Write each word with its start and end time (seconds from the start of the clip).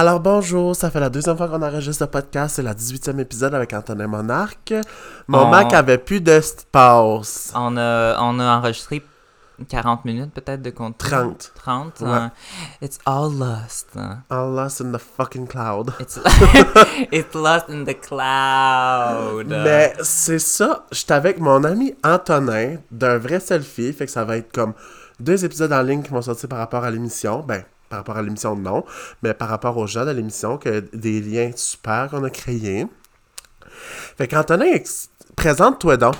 Alors 0.00 0.20
bonjour, 0.20 0.76
ça 0.76 0.92
fait 0.92 1.00
la 1.00 1.10
deuxième 1.10 1.36
fois 1.36 1.48
qu'on 1.48 1.60
enregistre 1.60 2.04
le 2.04 2.10
podcast, 2.10 2.54
c'est 2.54 2.62
la 2.62 2.72
18e 2.72 3.18
épisode 3.18 3.52
avec 3.52 3.72
Antonin 3.72 4.06
Monarque. 4.06 4.72
Mon 5.26 5.40
On- 5.46 5.50
Mac 5.50 5.72
avait 5.74 5.98
plus 5.98 6.20
d'espace. 6.20 7.50
On 7.56 7.76
a, 7.76 8.16
on 8.22 8.38
a 8.38 8.58
enregistré 8.58 9.02
40 9.68 10.04
minutes 10.04 10.32
peut-être 10.32 10.62
de 10.62 10.70
contenu. 10.70 11.10
30. 11.10 11.52
30. 11.56 12.00
Ouais. 12.02 12.08
hein. 12.10 12.30
It's 12.80 13.00
all 13.06 13.32
lost. 13.36 13.88
hein. 13.96 14.18
All 14.30 14.52
lost 14.54 14.80
in 14.82 14.92
the 14.92 14.98
fucking 15.00 15.48
cloud. 15.48 15.90
It's, 15.98 16.20
it's 17.10 17.34
lost 17.34 17.64
in 17.68 17.82
the 17.84 17.98
cloud. 18.00 19.48
Mais 19.48 19.94
c'est 20.02 20.38
ça, 20.38 20.86
j'étais 20.92 21.14
avec 21.14 21.40
mon 21.40 21.64
ami 21.64 21.96
Antonin 22.04 22.76
d'un 22.92 23.18
vrai 23.18 23.40
selfie, 23.40 23.92
fait 23.92 24.06
que 24.06 24.12
ça 24.12 24.24
va 24.24 24.36
être 24.36 24.52
comme 24.52 24.74
deux 25.18 25.44
épisodes 25.44 25.72
en 25.72 25.82
ligne 25.82 26.02
qui 26.04 26.10
vont 26.12 26.22
sortir 26.22 26.48
par 26.48 26.60
rapport 26.60 26.84
à 26.84 26.90
l'émission. 26.92 27.40
Ben, 27.40 27.64
par 27.88 28.00
rapport 28.00 28.16
à 28.16 28.22
l'émission, 28.22 28.56
non, 28.56 28.84
mais 29.22 29.34
par 29.34 29.48
rapport 29.48 29.76
aux 29.76 29.86
gens 29.86 30.04
de 30.04 30.10
l'émission, 30.10 30.58
que 30.58 30.80
des 30.94 31.20
liens 31.20 31.50
super 31.54 32.08
qu'on 32.10 32.24
a 32.24 32.30
créés. 32.30 32.86
Fait 34.16 34.28
qu'Antonin, 34.28 34.66
présente-toi 35.36 35.96
donc. 35.96 36.14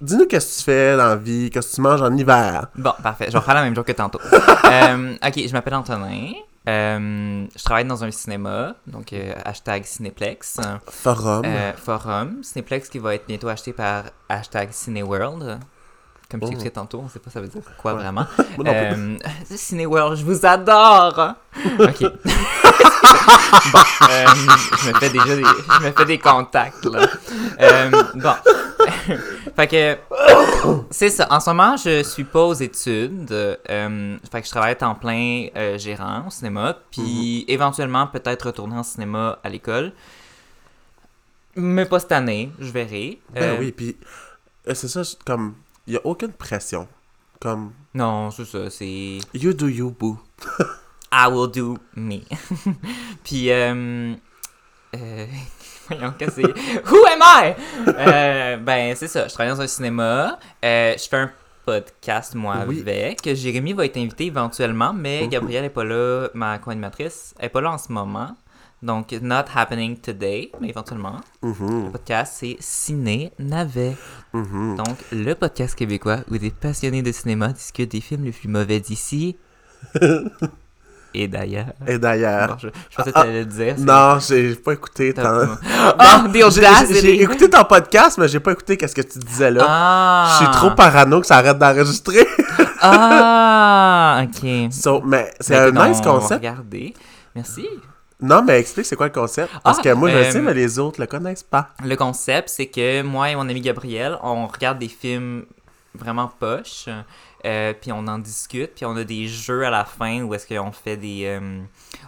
Dis-nous 0.00 0.26
qu'est-ce 0.26 0.54
que 0.54 0.58
tu 0.58 0.64
fais 0.64 0.96
dans 0.96 1.08
la 1.08 1.16
vie, 1.16 1.50
qu'est-ce 1.50 1.70
que 1.72 1.74
tu 1.76 1.80
manges 1.82 2.02
en 2.02 2.16
hiver. 2.16 2.68
Bon, 2.76 2.92
parfait. 3.02 3.26
Je 3.28 3.36
vais 3.36 3.44
faire 3.44 3.54
la 3.54 3.62
même 3.62 3.74
chose 3.74 3.84
que 3.84 3.92
tantôt. 3.92 4.20
Euh, 4.66 5.14
ok, 5.24 5.46
je 5.46 5.52
m'appelle 5.52 5.74
Antonin. 5.74 6.32
Euh, 6.68 7.46
je 7.56 7.62
travaille 7.62 7.84
dans 7.84 8.02
un 8.02 8.10
cinéma, 8.10 8.74
donc 8.84 9.12
euh, 9.12 9.32
hashtag 9.44 9.84
Cinéplex. 9.84 10.58
Forum. 10.90 11.44
Forum. 11.76 12.42
Cinéplex 12.42 12.88
qui 12.88 12.98
va 12.98 13.14
être 13.14 13.28
bientôt 13.28 13.46
acheté 13.46 13.72
par 13.72 14.04
hashtag 14.28 14.72
Cineworld. 14.72 15.60
Comme 16.30 16.40
je 16.40 16.46
Oh. 16.46 16.48
t'expliquais 16.48 16.74
tantôt, 16.74 17.02
on 17.04 17.08
sait 17.08 17.20
pas 17.20 17.30
ça 17.30 17.40
veut 17.40 17.46
dire 17.48 17.62
quoi 17.78 17.92
Ouais. 17.94 18.00
vraiment. 18.02 18.26
Euh, 18.66 19.16
Cineworld, 19.54 20.18
je 20.18 20.24
vous 20.24 20.44
adore! 20.46 21.34
Ok. 21.78 22.00
bon, 22.00 23.80
euh, 24.10 24.26
je 24.82 24.88
me 24.90 24.94
fais 24.98 25.08
déjà 25.10 25.36
des, 25.36 25.42
je 25.44 25.86
me 25.86 25.92
fais 25.92 26.04
des 26.04 26.18
contacts, 26.18 26.84
là. 26.84 27.06
Euh, 27.60 27.90
bon. 28.14 28.34
fait 29.56 29.66
que, 29.66 29.98
c'est 30.90 31.08
ça. 31.10 31.26
En 31.30 31.40
ce 31.40 31.50
moment, 31.50 31.76
je 31.76 32.02
suis 32.02 32.24
pas 32.24 32.42
aux 32.44 32.52
études. 32.54 33.32
Euh, 33.32 34.16
fait 34.30 34.40
que 34.42 34.46
je 34.46 34.50
travaille 34.52 34.76
temps 34.76 34.94
plein 34.94 35.46
gérant 35.76 36.24
au 36.26 36.30
cinéma. 36.30 36.76
Puis, 36.90 37.44
éventuellement, 37.48 38.06
peut-être 38.06 38.46
retourner 38.46 38.76
en 38.76 38.82
cinéma 38.82 39.38
à 39.42 39.48
l'école. 39.48 39.92
Mais 41.56 41.86
pas 41.86 42.00
cette 42.00 42.12
année, 42.12 42.52
je 42.60 42.70
verrai. 42.70 43.18
Ben 43.32 43.56
oui, 43.58 43.72
puis 43.72 43.96
c'est 44.66 44.88
ça, 44.88 45.02
comme, 45.24 45.54
il 45.86 45.92
n'y 45.92 45.96
a 45.96 46.00
aucune 46.04 46.32
pression. 46.32 46.88
Comme, 47.40 47.72
Non, 47.94 48.30
c'est 48.30 48.44
ça, 48.46 48.70
c'est... 48.70 49.18
you 49.34 49.52
do 49.52 49.68
you, 49.68 49.90
boo. 49.90 50.18
I 51.12 51.28
will 51.30 51.50
do 51.50 51.76
me. 51.94 52.20
Puis, 53.24 53.50
euh, 53.50 54.14
euh, 54.96 55.26
voyons 55.88 56.12
que 56.18 56.30
c'est. 56.30 56.42
Who 56.44 56.96
am 57.12 57.20
I? 57.22 57.54
Euh, 57.88 58.56
ben, 58.56 58.94
c'est 58.96 59.08
ça. 59.08 59.28
Je 59.28 59.34
travaille 59.34 59.52
dans 59.54 59.60
un 59.60 59.66
cinéma. 59.66 60.38
Euh, 60.64 60.94
je 60.98 61.08
fais 61.08 61.16
un 61.16 61.30
podcast, 61.64 62.34
moi, 62.34 62.56
Oui. 62.66 62.80
avec. 62.80 63.34
Jérémy 63.34 63.72
va 63.72 63.84
être 63.86 63.96
invité 63.96 64.26
éventuellement, 64.26 64.92
mais 64.92 65.22
Mhm. 65.22 65.28
Gabrielle 65.30 65.62
n'est 65.64 65.70
pas 65.70 65.84
là, 65.84 66.28
ma 66.34 66.58
co-animatrice. 66.58 67.34
Elle 67.38 67.46
n'est 67.46 67.50
pas 67.50 67.60
là 67.60 67.72
en 67.72 67.78
ce 67.78 67.92
moment. 67.92 68.36
Donc, 68.86 69.10
not 69.20 69.46
happening 69.54 69.96
today, 69.98 70.52
mais 70.60 70.68
éventuellement. 70.68 71.16
Le 71.42 71.48
Mhm, 71.48 71.90
podcast, 71.90 72.34
c'est 72.38 72.56
Ciné 72.60 73.32
Navet. 73.38 73.96
mhm. 74.32 74.76
Donc, 74.76 74.96
le 75.10 75.34
podcast 75.34 75.74
québécois 75.74 76.18
où 76.30 76.38
des 76.38 76.50
passionnés 76.50 77.02
de 77.02 77.10
cinéma 77.10 77.48
discutent 77.48 77.90
des 77.90 78.00
films 78.00 78.24
les 78.24 78.30
plus 78.32 78.48
mauvais 78.48 78.78
d'ici. 78.78 79.36
Et 81.14 81.28
d'ailleurs. 81.28 81.72
Et 81.86 81.98
d'ailleurs, 81.98 82.58
je, 82.60 82.68
je 82.90 82.96
pensais 82.96 83.10
que 83.10 83.18
Ah, 83.18 83.22
tu 83.22 83.28
allais 83.28 83.40
le 83.40 83.46
dire. 83.46 83.74
non, 83.78 84.18
j'ai 84.20 84.54
pas 84.54 84.72
écouté 84.74 85.14
ton... 85.14 85.22
Ah, 85.98 86.24
the 86.28 86.92
j'ai- 87.00 87.22
écouté 87.22 87.48
ton 87.50 87.64
podcast, 87.64 88.18
mais 88.18 88.28
j'ai 88.28 88.38
pas 88.40 88.52
écouté 88.52 88.76
qu'est-ce 88.76 88.94
que 88.94 89.00
tu 89.02 89.18
disais 89.18 89.50
là. 89.50 89.64
Ah! 89.66 90.28
Je 90.38 90.44
suis 90.44 90.54
trop 90.54 90.70
parano 90.72 91.20
que 91.22 91.26
ça 91.26 91.38
arrête 91.38 91.58
d'enregistrer. 91.58 92.26
Ah! 92.80 94.22
Ok. 94.24 94.70
So, 94.70 95.00
mais 95.04 95.32
c'est 95.40 95.56
un 95.56 95.70
nice 95.88 96.00
concept. 96.02 96.40
regarder. 96.40 96.94
Merci. 97.34 97.66
Non, 98.20 98.42
mais 98.42 98.58
explique 98.58 98.86
c'est 98.86 98.96
quoi 98.96 99.06
le 99.06 99.12
concept? 99.12 99.52
Parce 99.62 99.78
Ah, 99.78 99.82
que 99.82 99.92
moi, 99.92 100.08
je 100.10 100.16
le 100.16 100.22
euh, 100.24 100.30
sais, 100.30 100.40
mais 100.40 100.54
les 100.54 100.78
autres 100.78 101.00
le 101.00 101.06
connaissent 101.06 101.42
pas. 101.42 101.68
Le 101.84 101.96
concept, 101.96 102.48
c'est 102.48 102.66
que 102.66 103.02
moi 103.02 103.30
et 103.30 103.34
mon 103.36 103.48
ami 103.48 103.60
Gabriel, 103.60 104.18
on 104.22 104.46
regarde 104.46 104.78
des 104.78 104.88
films 104.88 105.44
vraiment 105.94 106.28
poches, 106.38 106.88
euh, 107.44 107.72
puis 107.80 107.92
on 107.92 108.06
en 108.06 108.18
discute, 108.18 108.74
puis 108.74 108.84
on 108.84 108.96
a 108.96 109.04
des 109.04 109.26
jeux 109.28 109.64
à 109.64 109.70
la 109.70 109.84
fin 109.84 110.22
où 110.22 110.34
est-ce 110.34 110.46
qu'on 110.46 110.72
fait 110.72 110.96
des... 110.96 111.24
euh, 111.24 111.60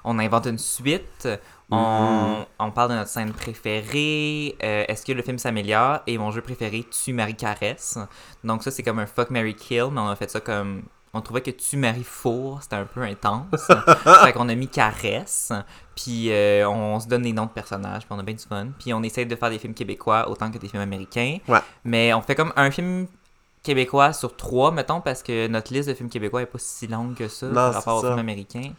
on 0.05 0.19
invente 0.19 0.47
une 0.47 0.59
suite, 0.59 1.29
on, 1.71 2.45
on 2.59 2.71
parle 2.71 2.91
de 2.91 2.95
notre 2.97 3.11
scène 3.11 3.33
préférée, 3.33 4.57
euh, 4.63 4.85
est-ce 4.89 5.05
que 5.05 5.13
le 5.13 5.23
film 5.23 5.39
s'améliore, 5.39 6.01
et 6.07 6.19
mon 6.19 6.31
jeu 6.31 6.41
préféré, 6.41 6.87
Tu, 6.91 7.13
Marie, 7.13 7.35
Caresse. 7.37 7.99
Donc 8.45 8.63
ça, 8.63 8.71
c'est 8.71 8.83
comme 8.83 8.99
un 8.99 9.07
Fuck, 9.07 9.31
Mary 9.31 9.55
Kill, 9.55 9.89
mais 9.93 10.01
on 10.01 10.09
a 10.09 10.17
fait 10.17 10.31
ça 10.31 10.41
comme... 10.41 10.83
On 11.15 11.23
trouvait 11.23 11.41
que 11.41 11.51
Tu, 11.51 11.79
Marie, 11.79 12.05
Four, 12.05 12.63
c'était 12.63 12.77
un 12.77 12.85
peu 12.85 13.01
intense. 13.03 13.47
fait 14.25 14.33
qu'on 14.35 14.49
a 14.51 14.55
mis 14.55 14.69
Caresse, 14.69 15.53
puis 15.99 16.31
euh, 16.31 16.69
on 16.69 17.01
se 17.01 17.09
donne 17.09 17.23
des 17.23 17.33
noms 17.33 17.47
de 17.47 17.51
personnages, 17.51 18.07
puis 18.07 18.11
on 18.13 18.21
a 18.21 18.23
bien 18.23 18.37
du 18.37 18.45
fun. 18.45 18.69
Puis 18.79 18.95
on 18.95 19.03
essaie 19.03 19.25
de 19.25 19.35
faire 19.35 19.51
des 19.51 19.59
films 19.59 19.75
québécois 19.75 20.29
autant 20.31 20.49
que 20.49 20.57
des 20.57 20.69
films 20.69 20.83
américains. 20.83 21.39
Ouais. 21.49 21.59
Mais 21.83 22.15
on 22.15 22.23
fait 22.23 22.37
comme 22.37 22.53
un 22.55 22.71
film 22.71 23.09
québécois 23.73 24.15
sur 24.15 24.35
trois, 24.35 24.71
mettons, 24.71 25.03
parce 25.03 25.23
que 25.23 25.47
notre 25.47 25.75
liste 25.75 25.91
de 25.91 25.95
films 25.95 26.09
québécois 26.09 26.41
est 26.41 26.47
pas 26.47 26.59
si 26.59 26.87
longue 26.87 27.15
que 27.15 27.29
ça 27.29 27.47
Non, 27.47 27.53
par 27.55 27.75
rapport 27.75 27.97
aux 27.99 28.01
ça. 28.01 28.07
films 28.09 28.19
américains. 28.21 28.71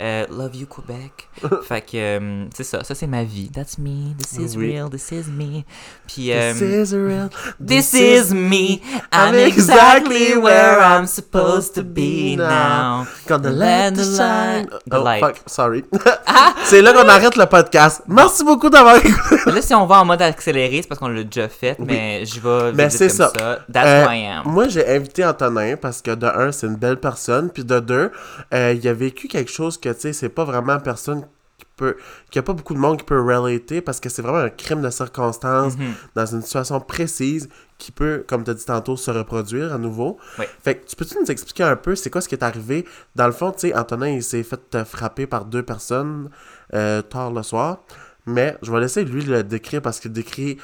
Euh, 0.00 0.24
Love 0.30 0.54
You 0.56 0.66
Québec. 0.66 1.28
fait 1.64 1.80
que 1.82 1.96
euh, 1.96 2.44
c'est 2.54 2.64
ça, 2.64 2.82
ça 2.84 2.94
c'est 2.94 3.06
ma 3.08 3.24
vie. 3.24 3.50
That's 3.50 3.76
me, 3.78 4.14
this 4.16 4.38
is 4.38 4.56
Oui. 4.56 4.72
real, 4.72 4.88
this 4.88 5.10
is 5.10 5.28
me. 5.28 5.64
Puis 6.06 6.30
This 6.30 6.62
euh, 6.62 6.84
is 6.84 6.94
real. 6.96 7.28
This 7.60 7.92
is 7.92 8.32
me. 8.32 8.80
I'm 9.12 9.34
exactly 9.34 10.36
where 10.36 10.80
I'm 10.80 11.06
supposed 11.06 11.74
to 11.74 11.82
be 11.82 12.36
now. 12.38 13.06
Got 13.26 13.40
the 13.42 13.50
shine. 13.52 14.66
the 14.86 14.96
Oh. 14.98 15.04
Ah! 15.06 15.18
fuck, 15.20 15.36
sorry. 15.46 15.84
c'est 16.64 16.80
là 16.80 16.92
qu'on 16.92 17.08
arrête 17.08 17.36
le 17.36 17.46
podcast. 17.46 18.02
Merci 18.06 18.44
beaucoup 18.44 18.70
d'avoir 18.70 18.96
écouté. 19.04 19.50
Là, 19.50 19.60
si 19.60 19.74
on 19.74 19.84
va 19.86 20.00
en 20.00 20.04
mode 20.04 20.22
accéléré, 20.22 20.80
c'est 20.80 20.88
parce 20.88 21.00
qu'on 21.00 21.08
l'a 21.08 21.24
déjà 21.24 21.48
fait, 21.48 21.76
mais 21.80 22.24
je 22.24 22.38
vais 22.40 22.72
Mais 22.72 22.88
c'est 22.88 23.08
comme 23.08 23.16
ça. 23.16 23.58
That's 23.72 24.06
who 24.06 24.12
I 24.12 24.24
am. 24.26 24.37
Moi, 24.46 24.68
j'ai 24.68 24.86
invité 24.88 25.24
Antonin 25.24 25.76
parce 25.76 26.02
que 26.02 26.14
de 26.14 26.26
un, 26.26 26.52
c'est 26.52 26.66
une 26.66 26.76
belle 26.76 26.98
personne, 27.00 27.50
puis 27.50 27.64
de 27.64 27.78
deux, 27.80 28.10
euh, 28.54 28.72
il 28.72 28.86
a 28.88 28.92
vécu 28.94 29.28
quelque 29.28 29.50
chose 29.50 29.78
que, 29.78 29.88
tu 29.90 30.00
sais, 30.00 30.12
c'est 30.12 30.28
pas 30.28 30.44
vraiment 30.44 30.74
une 30.74 30.82
personne 30.82 31.22
qui 31.58 31.66
peut... 31.76 31.96
qu'il 32.30 32.36
y 32.36 32.38
a 32.40 32.42
pas 32.42 32.52
beaucoup 32.52 32.74
de 32.74 32.78
monde 32.78 32.98
qui 32.98 33.04
peut 33.04 33.20
relater 33.20 33.80
parce 33.80 33.98
que 34.00 34.08
c'est 34.08 34.22
vraiment 34.22 34.38
un 34.38 34.48
crime 34.50 34.80
de 34.82 34.90
circonstance 34.90 35.76
Mhm. 35.76 35.92
dans 36.14 36.26
une 36.26 36.42
situation 36.42 36.80
précise 36.80 37.48
qui 37.78 37.90
peut, 37.92 38.24
comme 38.28 38.44
tu 38.44 38.50
as 38.50 38.54
dit 38.54 38.64
tantôt, 38.64 38.96
se 38.96 39.10
reproduire 39.10 39.72
à 39.72 39.78
nouveau. 39.78 40.18
Oui. 40.38 40.44
Fait 40.62 40.76
que 40.76 40.86
tu 40.88 40.94
peux-tu 40.96 41.16
nous 41.20 41.30
expliquer 41.30 41.64
un 41.64 41.76
peu 41.76 41.94
c'est 41.96 42.10
quoi 42.10 42.20
ce 42.20 42.28
qui 42.28 42.34
est 42.36 42.42
arrivé? 42.44 42.84
Dans 43.16 43.26
le 43.26 43.32
fond, 43.32 43.50
tu 43.52 43.60
sais, 43.68 43.74
Antonin, 43.76 44.08
il 44.08 44.22
s'est 44.22 44.42
fait 44.44 44.84
frapper 44.84 45.26
par 45.26 45.44
deux 45.44 45.62
personnes 45.62 46.30
euh, 46.74 47.02
tard 47.02 47.32
le 47.32 47.42
soir, 47.42 47.78
mais 48.26 48.56
je 48.62 48.70
vais 48.72 48.80
laisser 48.80 49.04
lui 49.04 49.22
le 49.24 49.42
décrire 49.42 49.80
parce 49.82 49.98
qu'il 50.00 50.12
décrit 50.12 50.58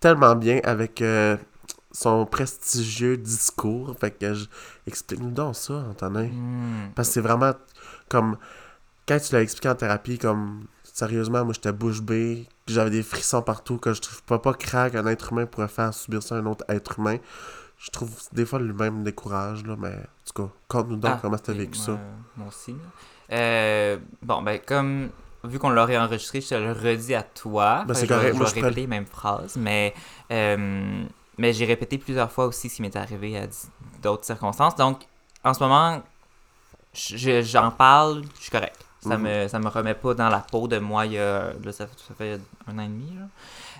tellement 0.00 0.34
bien 0.36 0.60
avec 0.64 1.02
euh, 1.02 1.36
son 1.98 2.26
prestigieux 2.26 3.16
discours. 3.16 3.96
Fait 3.98 4.12
que 4.12 4.34
je... 4.34 4.46
explique-nous 4.86 5.32
donc 5.32 5.56
ça, 5.56 5.74
Antonin. 5.90 6.28
Hmm. 6.28 6.92
Parce 6.94 7.08
que 7.08 7.14
c'est 7.14 7.20
vraiment 7.20 7.52
comme 8.08 8.36
quand 9.06 9.18
tu 9.18 9.34
l'as 9.34 9.42
expliqué 9.42 9.68
en 9.68 9.74
thérapie, 9.74 10.18
comme 10.18 10.66
sérieusement, 10.84 11.44
moi 11.44 11.54
j'étais 11.54 11.72
bouche 11.72 12.00
bée, 12.00 12.46
que 12.66 12.72
j'avais 12.72 12.90
des 12.90 13.02
frissons 13.02 13.42
partout, 13.42 13.78
que 13.78 13.92
je 13.94 14.00
trouve 14.00 14.22
pas 14.22 14.38
pas 14.38 14.54
craque 14.54 14.92
qu'un 14.92 15.06
être 15.06 15.32
humain 15.32 15.46
pourrait 15.46 15.68
faire 15.68 15.92
subir 15.92 16.22
ça 16.22 16.36
à 16.36 16.38
un 16.38 16.46
autre 16.46 16.64
être 16.68 16.98
humain. 17.00 17.16
Je 17.78 17.90
trouve 17.90 18.10
des 18.32 18.44
fois 18.44 18.60
lui-même 18.60 19.00
me 19.00 19.04
décourage, 19.04 19.64
là, 19.64 19.74
mais 19.78 19.94
en 19.94 20.32
tout 20.32 20.42
cas, 20.42 20.52
conte-nous 20.68 20.96
donc 20.96 21.12
Ah, 21.14 21.18
comment 21.20 21.38
t'as 21.38 21.52
vécu 21.52 21.78
moi, 21.78 21.86
ça. 21.86 21.98
Moi 22.36 22.48
aussi. 22.48 22.76
Euh, 23.32 23.98
bon, 24.22 24.42
ben, 24.42 24.60
comme. 24.64 25.10
Vu 25.44 25.60
qu'on 25.60 25.70
l'aurait 25.70 25.96
enregistré, 25.96 26.40
je 26.40 26.48
te 26.48 26.54
le 26.54 26.72
redis 26.72 27.14
à 27.14 27.22
toi. 27.22 27.84
Ben, 27.86 27.94
c'est 27.94 28.08
correct, 28.08 28.34
Je 28.34 28.38
vais 28.38 28.44
répéter 28.44 28.80
les 28.80 28.86
mêmes 28.88 29.06
phrases, 29.06 29.56
mais. 29.56 29.94
euh, 30.32 31.04
mais 31.38 31.52
j'ai 31.52 31.64
répété 31.64 31.96
plusieurs 31.98 32.30
fois 32.30 32.46
aussi 32.46 32.68
ce 32.68 32.76
qui 32.76 32.82
m'est 32.82 32.96
arrivé 32.96 33.38
à 33.38 33.46
d'autres 34.02 34.24
circonstances. 34.24 34.76
Donc, 34.76 35.02
en 35.44 35.54
ce 35.54 35.60
moment, 35.60 36.02
je- 36.92 37.42
j'en 37.42 37.70
parle, 37.70 38.22
je 38.36 38.42
suis 38.42 38.50
correct. 38.50 38.76
Ça, 39.00 39.16
Mhm. 39.16 39.22
me, 39.22 39.48
ça 39.48 39.58
me 39.60 39.68
remet 39.68 39.94
pas 39.94 40.14
dans 40.14 40.28
la 40.28 40.40
peau 40.40 40.66
de 40.66 40.78
moi 40.78 41.06
il 41.06 41.12
y 41.12 41.18
a. 41.18 41.52
Là, 41.64 41.72
ça, 41.72 41.86
ça 41.86 42.14
fait 42.16 42.40
un 42.66 42.78
an 42.78 42.82
et 42.82 42.88
demi. 42.88 43.12
là. 43.16 43.28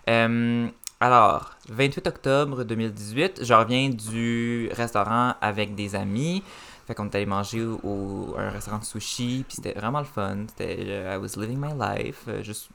Euh, 0.09 0.69
alors, 1.01 1.51
28 1.69 2.07
octobre 2.07 2.63
2018, 2.65 3.45
je 3.45 3.53
reviens 3.55 3.89
du 3.89 4.71
restaurant 4.73 5.35
avec 5.41 5.75
des 5.75 5.95
amis. 5.97 6.43
Fait 6.87 6.95
qu'on 6.95 7.07
est 7.07 7.15
allé 7.17 7.27
manger 7.27 7.63
au, 7.65 7.79
au- 7.83 8.35
un 8.39 8.49
restaurant 8.51 8.79
de 8.79 8.85
sushi, 8.85 9.45
puis 9.47 9.57
c'était 9.57 9.79
vraiment 9.79 9.99
le 9.99 10.07
fun. 10.07 10.39
C'était 10.49 10.77
euh, 10.79 11.15
I 11.15 11.19
was 11.19 11.39
living 11.39 11.59
my 11.59 11.73
life, 11.79 12.23
euh, 12.29 12.43
juste 12.43 12.71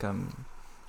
comme 0.00 0.24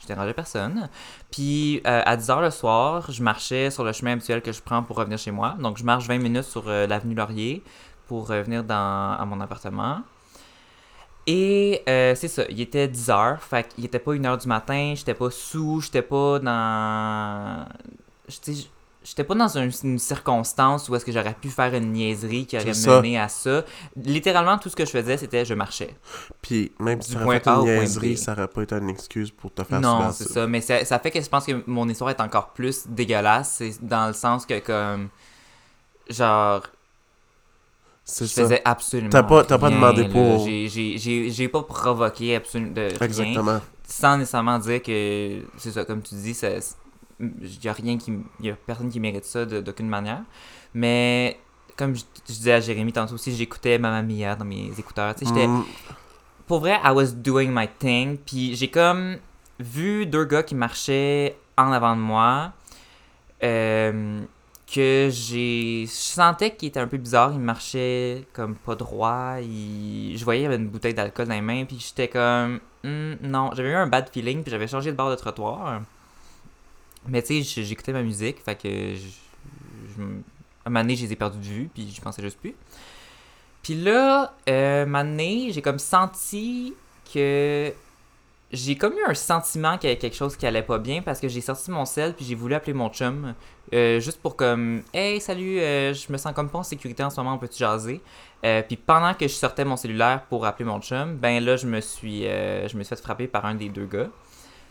je 0.01 0.07
dérangeais 0.07 0.33
personne. 0.33 0.89
Puis 1.31 1.81
euh, 1.85 2.01
à 2.05 2.17
10h 2.17 2.41
le 2.41 2.51
soir, 2.51 3.11
je 3.11 3.21
marchais 3.21 3.69
sur 3.71 3.83
le 3.83 3.91
chemin 3.91 4.13
habituel 4.13 4.41
que 4.41 4.51
je 4.51 4.61
prends 4.61 4.83
pour 4.83 4.97
revenir 4.97 5.17
chez 5.17 5.31
moi. 5.31 5.55
Donc 5.59 5.77
je 5.77 5.83
marche 5.83 6.07
20 6.07 6.17
minutes 6.17 6.43
sur 6.43 6.67
euh, 6.67 6.87
l'avenue 6.87 7.15
Laurier 7.15 7.63
pour 8.07 8.27
revenir 8.27 8.63
dans, 8.63 9.15
à 9.19 9.25
mon 9.25 9.39
appartement. 9.41 10.01
Et 11.27 11.83
euh, 11.87 12.15
c'est 12.15 12.27
ça, 12.27 12.43
il 12.49 12.59
était 12.59 12.87
10 12.87 13.09
heures, 13.11 13.43
fait 13.43 13.67
qu'il 13.67 13.85
était 13.85 13.99
pas 13.99 14.13
1 14.13 14.25
heure 14.25 14.37
du 14.37 14.47
matin, 14.47 14.93
j'étais 14.95 15.13
pas 15.13 15.29
sous, 15.29 15.81
j'étais 15.81 16.01
pas 16.01 16.39
dans. 16.39 17.65
J'étais 18.27 18.67
j'étais 19.09 19.23
pas 19.23 19.33
dans 19.35 19.47
une, 19.57 19.71
une 19.83 19.97
circonstance 19.99 20.87
où 20.87 20.95
est-ce 20.95 21.03
que 21.03 21.11
j'aurais 21.11 21.33
pu 21.33 21.49
faire 21.49 21.73
une 21.73 21.91
niaiserie 21.93 22.45
qui 22.45 22.55
aurait 22.57 22.73
ça. 22.73 22.97
mené 22.97 23.17
à 23.19 23.27
ça. 23.27 23.65
Littéralement, 23.95 24.57
tout 24.59 24.69
ce 24.69 24.75
que 24.75 24.85
je 24.85 24.91
faisais, 24.91 25.17
c'était 25.17 25.45
je 25.45 25.53
marchais. 25.55 25.95
Puis 26.41 26.71
même 26.79 27.01
si 27.01 27.11
tu 27.11 27.17
aurais 27.23 27.39
fait 27.39 27.47
une 27.49 27.61
niaiserie, 27.63 28.17
ça 28.17 28.33
aurait 28.33 28.47
pas 28.47 28.61
été 28.61 28.75
une 28.75 28.89
excuse 28.89 29.31
pour 29.31 29.51
te 29.53 29.63
faire 29.63 29.81
Non, 29.81 30.11
c'est 30.11 30.29
ça. 30.29 30.45
Mais 30.45 30.61
ça, 30.61 30.85
ça 30.85 30.99
fait 30.99 31.09
que 31.11 31.21
je 31.21 31.27
pense 31.29 31.45
que 31.45 31.63
mon 31.65 31.89
histoire 31.89 32.11
est 32.11 32.21
encore 32.21 32.49
plus 32.49 32.87
dégueulasse. 32.87 33.55
C'est 33.57 33.83
dans 33.85 34.07
le 34.07 34.13
sens 34.13 34.45
que, 34.45 34.59
comme. 34.59 35.09
Genre, 36.09 36.63
C'est 38.03 38.25
je 38.25 38.29
ça. 38.31 38.41
faisais 38.43 38.61
absolument. 38.65 39.09
T'as 39.11 39.23
pas- 39.23 39.43
t'as 39.43 39.57
pas 39.57 39.69
demandé 39.69 40.03
là. 40.03 40.09
pour- 40.09 40.45
J'ai- 40.47 41.47
pas 41.49 41.63
provoqué 41.63 42.35
absolument 42.35 42.73
de 42.73 42.81
rien. 42.81 42.97
Exactement. 43.01 43.61
Sans 43.87 44.17
nécessairement 44.17 44.59
dire 44.59 44.81
que. 44.81 45.41
C'est 45.57 45.71
ça, 45.71 45.85
comme 45.85 46.01
tu 46.01 46.15
dis, 46.15 46.33
ça. 46.33 46.49
Il 47.19 47.63
y 47.63 47.67
a 47.67 47.73
rien 47.73 47.97
qui. 47.97 48.13
Il 48.39 48.45
y 48.45 48.49
a 48.51 48.55
personne 48.55 48.89
qui 48.89 48.99
mérite 48.99 49.25
ça 49.25 49.45
d'aucune 49.45 49.87
manière. 49.89 50.21
Mais. 50.73 51.39
Comme 51.77 51.95
je, 51.95 52.01
je 52.27 52.33
disais 52.33 52.51
à 52.53 52.59
Jérémy 52.59 52.91
tantôt 52.91 53.13
aussi, 53.13 53.33
j'écoutais 53.33 53.77
Mamma 53.79 54.01
Mia 54.01 54.35
dans 54.35 54.43
mes 54.43 54.69
écouteurs. 54.77 55.15
Tu 55.15 55.25
sais, 55.25 55.33
j'étais 55.33 55.47
Mm, 55.47 55.63
pour 56.45 56.59
vrai, 56.59 56.77
I 56.83 56.91
was 56.91 57.11
doing 57.13 57.49
my 57.53 57.69
thing. 57.79 58.17
Puis 58.17 58.55
j'ai 58.55 58.69
comme 58.69 59.17
vu 59.59 60.05
deux 60.05 60.25
gars 60.25 60.43
qui 60.43 60.55
marchaient 60.55 61.37
en 61.57 61.71
avant 61.71 61.95
de 61.95 62.01
moi. 62.01 62.51
euh, 63.43 64.21
que 64.71 65.09
j'ai. 65.11 65.85
Je 65.87 65.91
sentais 65.91 66.55
qu'ils 66.55 66.69
étaient 66.69 66.79
un 66.79 66.87
peu 66.87 66.97
bizarres. 66.97 67.31
Ils 67.33 67.39
marchaient 67.39 68.25
comme 68.33 68.55
pas 68.55 68.75
droit. 68.75 69.35
Ils... 69.41 70.15
Je 70.17 70.23
voyais 70.23 70.41
qu'il 70.41 70.51
y 70.51 70.53
avait 70.53 70.61
une 70.61 70.69
bouteille 70.69 70.93
d'alcool 70.93 71.27
dans 71.27 71.33
les 71.33 71.41
mains. 71.41 71.65
Puis 71.65 71.77
j'étais 71.79 72.07
comme. 72.07 72.59
Hmm, 72.83 73.13
non, 73.21 73.51
j'avais 73.55 73.69
eu 73.69 73.75
un 73.75 73.87
bad 73.87 74.09
feeling. 74.13 74.43
Puis 74.43 74.51
j'avais 74.51 74.67
changé 74.67 74.91
de 74.91 74.97
bord 74.97 75.09
de 75.09 75.15
trottoir. 75.15 75.81
Mais 77.07 77.21
tu 77.21 77.43
sais, 77.43 77.63
j'écoutais 77.63 77.93
ma 77.93 78.03
musique. 78.03 78.41
Fait 78.43 78.55
que. 78.55 78.69
Je, 78.69 79.07
je- 79.97 80.03
à 80.65 80.69
un 80.69 80.83
je 80.83 80.87
les 81.03 81.13
ai 81.13 81.15
perdus 81.15 81.39
de 81.39 81.43
vue. 81.43 81.69
Puis 81.73 81.91
je 81.95 82.01
pensais 82.01 82.21
juste 82.21 82.39
plus. 82.39 82.55
Puis 83.63 83.75
là, 83.75 84.33
euh, 84.49 84.85
donné, 84.85 85.51
j'ai 85.51 85.61
comme 85.61 85.79
senti 85.79 86.73
que 87.13 87.73
j'ai 88.51 88.75
comme 88.75 88.93
eu 88.93 89.03
un 89.07 89.13
sentiment 89.13 89.77
qu'il 89.77 89.89
y 89.89 89.91
avait 89.91 89.99
quelque 89.99 90.15
chose 90.15 90.35
qui 90.35 90.45
allait 90.47 90.63
pas 90.63 90.79
bien 90.79 91.01
parce 91.03 91.19
que 91.19 91.27
j'ai 91.27 91.41
sorti 91.41 91.69
mon 91.69 91.85
sel 91.85 92.15
puis 92.15 92.25
j'ai 92.25 92.33
voulu 92.33 92.55
appeler 92.55 92.73
mon 92.73 92.89
chum 92.89 93.35
euh, 93.73 93.99
juste 93.99 94.19
pour 94.21 94.35
comme 94.35 94.81
hey 94.91 95.21
salut 95.21 95.59
euh, 95.59 95.93
je 95.93 96.11
me 96.11 96.17
sens 96.17 96.33
comme 96.33 96.49
pas 96.49 96.57
en 96.59 96.63
sécurité 96.63 97.03
en 97.03 97.11
ce 97.11 97.17
moment 97.19 97.35
on 97.35 97.37
peut-tu 97.37 97.59
jaser? 97.59 98.01
Euh, 98.43 98.63
puis 98.63 98.75
pendant 98.75 99.13
que 99.13 99.27
je 99.27 99.33
sortais 99.33 99.65
mon 99.65 99.75
cellulaire 99.75 100.23
pour 100.29 100.47
appeler 100.47 100.65
mon 100.65 100.81
chum 100.81 101.15
ben 101.17 101.43
là 101.43 101.57
je 101.57 101.67
me 101.67 101.79
suis 101.79 102.25
euh, 102.25 102.67
je 102.67 102.75
me 102.75 102.81
suis 102.83 102.95
fait 102.95 103.01
frapper 103.03 103.27
par 103.27 103.45
un 103.45 103.53
des 103.53 103.69
deux 103.69 103.85
gars 103.85 104.09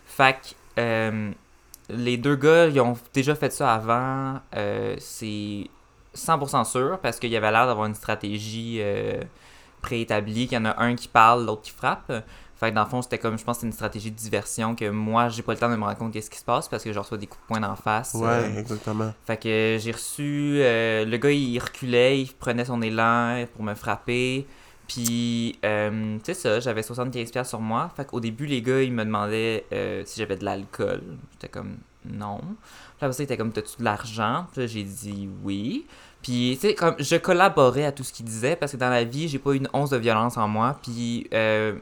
fait 0.05 0.33
que 0.77 1.31
les 1.89 2.17
deux 2.17 2.35
gars 2.35 2.67
ils 2.67 2.79
ont 2.79 2.97
déjà 3.13 3.35
fait 3.35 3.51
ça 3.51 3.73
avant 3.73 4.39
euh, 4.55 4.95
c'est 4.99 5.65
100% 6.15 6.65
sûr 6.65 6.99
parce 6.99 7.19
qu'il 7.19 7.29
y 7.29 7.37
avait 7.37 7.51
l'air 7.51 7.67
d'avoir 7.67 7.85
une 7.87 7.95
stratégie 7.95 8.77
euh, 8.79 9.21
préétablie 9.81 10.47
qu'il 10.47 10.57
y 10.57 10.61
en 10.61 10.65
a 10.65 10.81
un 10.81 10.95
qui 10.95 11.07
parle 11.07 11.45
l'autre 11.45 11.61
qui 11.63 11.71
frappe 11.71 12.11
fait 12.59 12.71
que 12.71 12.75
dans 12.75 12.83
le 12.83 12.89
fond, 12.89 13.01
c'était 13.01 13.19
comme, 13.19 13.39
je 13.39 13.43
pense, 13.45 13.59
c'est 13.59 13.67
une 13.67 13.71
stratégie 13.71 14.11
de 14.11 14.17
diversion 14.17 14.75
que 14.75 14.89
moi, 14.89 15.29
j'ai 15.29 15.43
pas 15.43 15.53
le 15.53 15.57
temps 15.57 15.69
de 15.69 15.77
me 15.77 15.81
rendre 15.85 15.97
compte 15.97 16.11
qu'est-ce 16.11 16.29
qui 16.29 16.39
se 16.39 16.43
passe 16.43 16.67
parce 16.67 16.83
que 16.83 16.91
je 16.91 16.99
reçois 16.99 17.17
des 17.17 17.25
coups 17.25 17.41
de 17.41 17.47
poing 17.47 17.61
d'en 17.61 17.77
face. 17.77 18.15
Ouais, 18.15 18.27
Euh, 18.27 18.59
exactement. 18.59 19.13
fait 19.25 19.37
que 19.37 19.77
j'ai 19.79 19.91
reçu. 19.93 20.57
le 20.57 21.15
gars, 21.15 21.31
il 21.31 21.57
reculait, 21.57 22.19
il 22.19 22.33
prenait 22.33 22.65
son 22.65 22.81
élan 22.81 23.45
pour 23.55 23.63
me 23.63 23.75
frapper. 23.75 24.45
Puis, 24.89 25.59
euh, 25.63 26.17
sais 26.23 26.33
ça, 26.33 26.59
j'avais 26.59 26.81
75$ 26.81 27.43
sur 27.45 27.59
moi. 27.59 27.91
Fait 27.95 28.05
qu'au 28.05 28.19
début, 28.19 28.47
les 28.47 28.63
gars, 28.63 28.81
ils 28.81 28.91
me 28.91 29.05
demandaient 29.05 29.65
euh, 29.71 30.01
si 30.03 30.19
j'avais 30.19 30.35
de 30.35 30.43
l'alcool. 30.43 31.03
J'étais 31.33 31.47
comme, 31.47 31.77
non. 32.05 32.39
Puis 32.39 33.05
après 33.05 33.13
ça, 33.13 33.21
ils 33.21 33.25
étaient 33.25 33.37
comme, 33.37 33.51
t'as-tu 33.51 33.77
de 33.77 33.83
l'argent? 33.83 34.47
Puis 34.51 34.67
j'ai 34.67 34.83
dit 34.83 35.29
oui. 35.43 35.85
Puis, 36.23 36.57
tu 36.59 36.67
sais, 36.67 36.73
comme, 36.73 36.95
je 36.97 37.15
collaborais 37.17 37.85
à 37.85 37.91
tout 37.91 38.03
ce 38.03 38.11
qu'ils 38.11 38.25
disaient 38.25 38.55
parce 38.55 38.71
que 38.71 38.77
dans 38.77 38.89
la 38.89 39.03
vie, 39.03 39.27
j'ai 39.27 39.37
pas 39.37 39.51
eu 39.51 39.57
une 39.57 39.69
once 39.73 39.91
de 39.91 39.97
violence 39.97 40.37
en 40.37 40.47
moi. 40.47 40.79
Puis, 40.81 41.27
euh, 41.35 41.77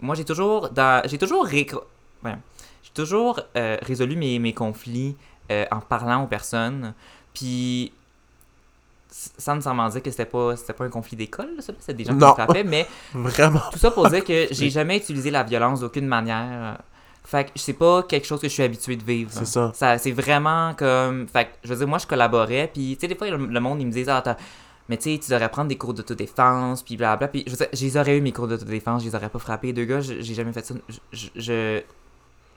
moi, 0.00 0.14
j'ai 0.14 0.24
toujours, 0.24 0.70
dans, 0.70 1.02
j'ai 1.06 1.18
toujours, 1.18 1.46
euh, 3.56 3.76
résolu 3.82 4.14
mes, 4.14 4.52
conflits 4.54 5.16
euh, 5.50 5.66
en 5.72 5.80
parlant 5.80 6.22
aux 6.22 6.28
personnes. 6.28 6.94
Puis, 7.34 7.92
sans 9.38 9.54
nécessairement 9.54 9.88
dire 9.88 10.02
que 10.02 10.10
c'était 10.10 10.24
pas, 10.24 10.56
c'était 10.56 10.72
pas 10.72 10.84
un 10.84 10.88
conflit 10.90 11.16
d'école, 11.16 11.50
ça, 11.60 11.72
c'était 11.78 11.94
des 11.94 12.04
gens 12.04 12.14
qui 12.14 12.20
frappaient, 12.34 12.64
mais 12.64 12.86
Vraiment. 13.14 13.60
tout 13.72 13.78
ça 13.78 13.90
pour 13.92 14.08
dire 14.08 14.24
que 14.24 14.48
j'ai 14.50 14.70
jamais 14.70 14.96
utilisé 14.96 15.30
la 15.30 15.42
violence 15.44 15.80
d'aucune 15.80 16.06
manière. 16.06 16.78
Fait 17.26 17.44
que 17.44 17.50
c'est 17.54 17.72
pas 17.74 18.02
quelque 18.02 18.26
chose 18.26 18.40
que 18.40 18.48
je 18.48 18.52
suis 18.52 18.62
habitué 18.62 18.96
de 18.96 19.04
vivre. 19.04 19.30
C'est 19.32 19.46
ça. 19.46 19.70
Ça, 19.74 19.96
c'est 19.98 20.10
vraiment 20.12 20.74
comme. 20.74 21.26
Fait 21.28 21.46
que, 21.46 21.50
je 21.64 21.68
veux 21.70 21.76
dire, 21.76 21.88
moi, 21.88 21.98
je 21.98 22.06
collaborais, 22.06 22.68
puis, 22.72 22.96
tu 22.96 23.00
sais, 23.00 23.08
des 23.08 23.14
fois, 23.14 23.30
le, 23.30 23.38
le 23.46 23.60
monde, 23.60 23.80
il 23.80 23.86
me 23.86 23.92
disait, 23.92 24.10
ah, 24.10 24.36
mais 24.90 24.98
tu 24.98 25.14
sais, 25.14 25.18
tu 25.18 25.30
devrais 25.30 25.48
prendre 25.48 25.68
des 25.68 25.78
cours 25.78 25.94
d'autodéfense, 25.94 26.82
puis 26.82 26.96
blablabla. 26.98 27.28
Puis, 27.28 27.44
je 27.46 27.52
veux 27.52 27.56
dire, 27.56 27.68
je 27.72 27.82
les 27.84 27.96
aurais 27.96 28.18
eu, 28.18 28.20
mes 28.20 28.32
cours 28.32 28.46
d'autodéfense, 28.48 29.02
je 29.02 29.08
les 29.08 29.14
aurais 29.14 29.30
pas 29.30 29.38
frappés. 29.38 29.72
Deux 29.72 29.84
gars, 29.86 30.00
j'ai 30.00 30.34
jamais 30.34 30.52
fait 30.52 30.66
ça. 30.66 30.74
Je- 31.12 31.80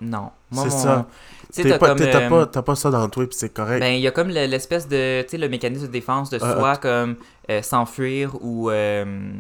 Non. 0.02 0.32
C'est 0.52 0.70
ça. 0.70 1.08
T'as 1.54 1.78
pas, 1.80 1.96
euh, 2.00 2.46
pas, 2.46 2.62
pas 2.62 2.76
ça 2.76 2.92
dans 2.92 3.10
toi, 3.10 3.26
puis 3.26 3.36
c'est 3.38 3.54
correct. 3.54 3.80
ben, 3.80 3.94
il 3.96 4.02
y 4.02 4.08
a 4.08 4.12
comme 4.12 4.28
le- 4.28 4.46
l'espèce 4.46 4.88
de, 4.88 5.22
tu 5.24 5.30
sais, 5.30 5.38
le 5.38 5.50
mécanisme 5.50 5.88
de 5.88 5.92
défense 5.92 6.30
de 6.30 6.38
Ah, 6.42 6.54
soi, 6.56 6.78
comme 6.78 7.16
euh, 7.50 7.62
s'enfuir 7.62 8.36
ou 8.42 8.70
euh, 8.70 9.32